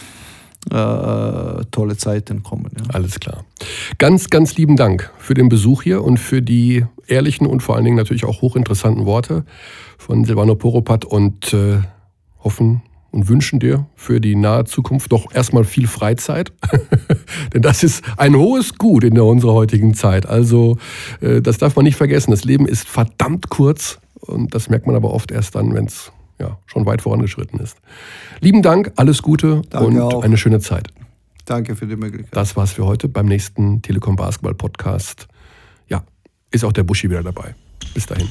[0.72, 2.72] äh, tolle Zeiten kommen.
[2.78, 2.96] Ja.
[2.96, 3.46] Alles klar.
[4.00, 7.86] Ganz, ganz lieben Dank für den Besuch hier und für die ehrlichen und vor allen
[7.86, 9.46] Dingen natürlich auch hochinteressanten Worte
[9.98, 11.80] von Silvano Poropat und äh,
[12.44, 12.82] hoffen
[13.12, 16.52] und wünschen dir für die nahe Zukunft doch erstmal viel Freizeit.
[17.54, 20.26] Denn das ist ein hohes Gut in unserer heutigen Zeit.
[20.26, 20.78] Also
[21.22, 22.32] äh, das darf man nicht vergessen.
[22.32, 26.12] Das Leben ist verdammt kurz und das merkt man aber oft erst dann, wenn es
[26.40, 27.78] ja, schon weit vorangeschritten ist.
[28.40, 30.24] Lieben Dank, alles Gute Danke und auch.
[30.24, 30.90] eine schöne Zeit.
[31.46, 32.36] Danke für die Möglichkeit.
[32.36, 35.28] Das war's für heute beim nächsten Telekom Basketball Podcast.
[35.88, 36.04] Ja,
[36.52, 37.56] ist auch der Buschi wieder dabei.
[37.94, 38.28] Bis dahin.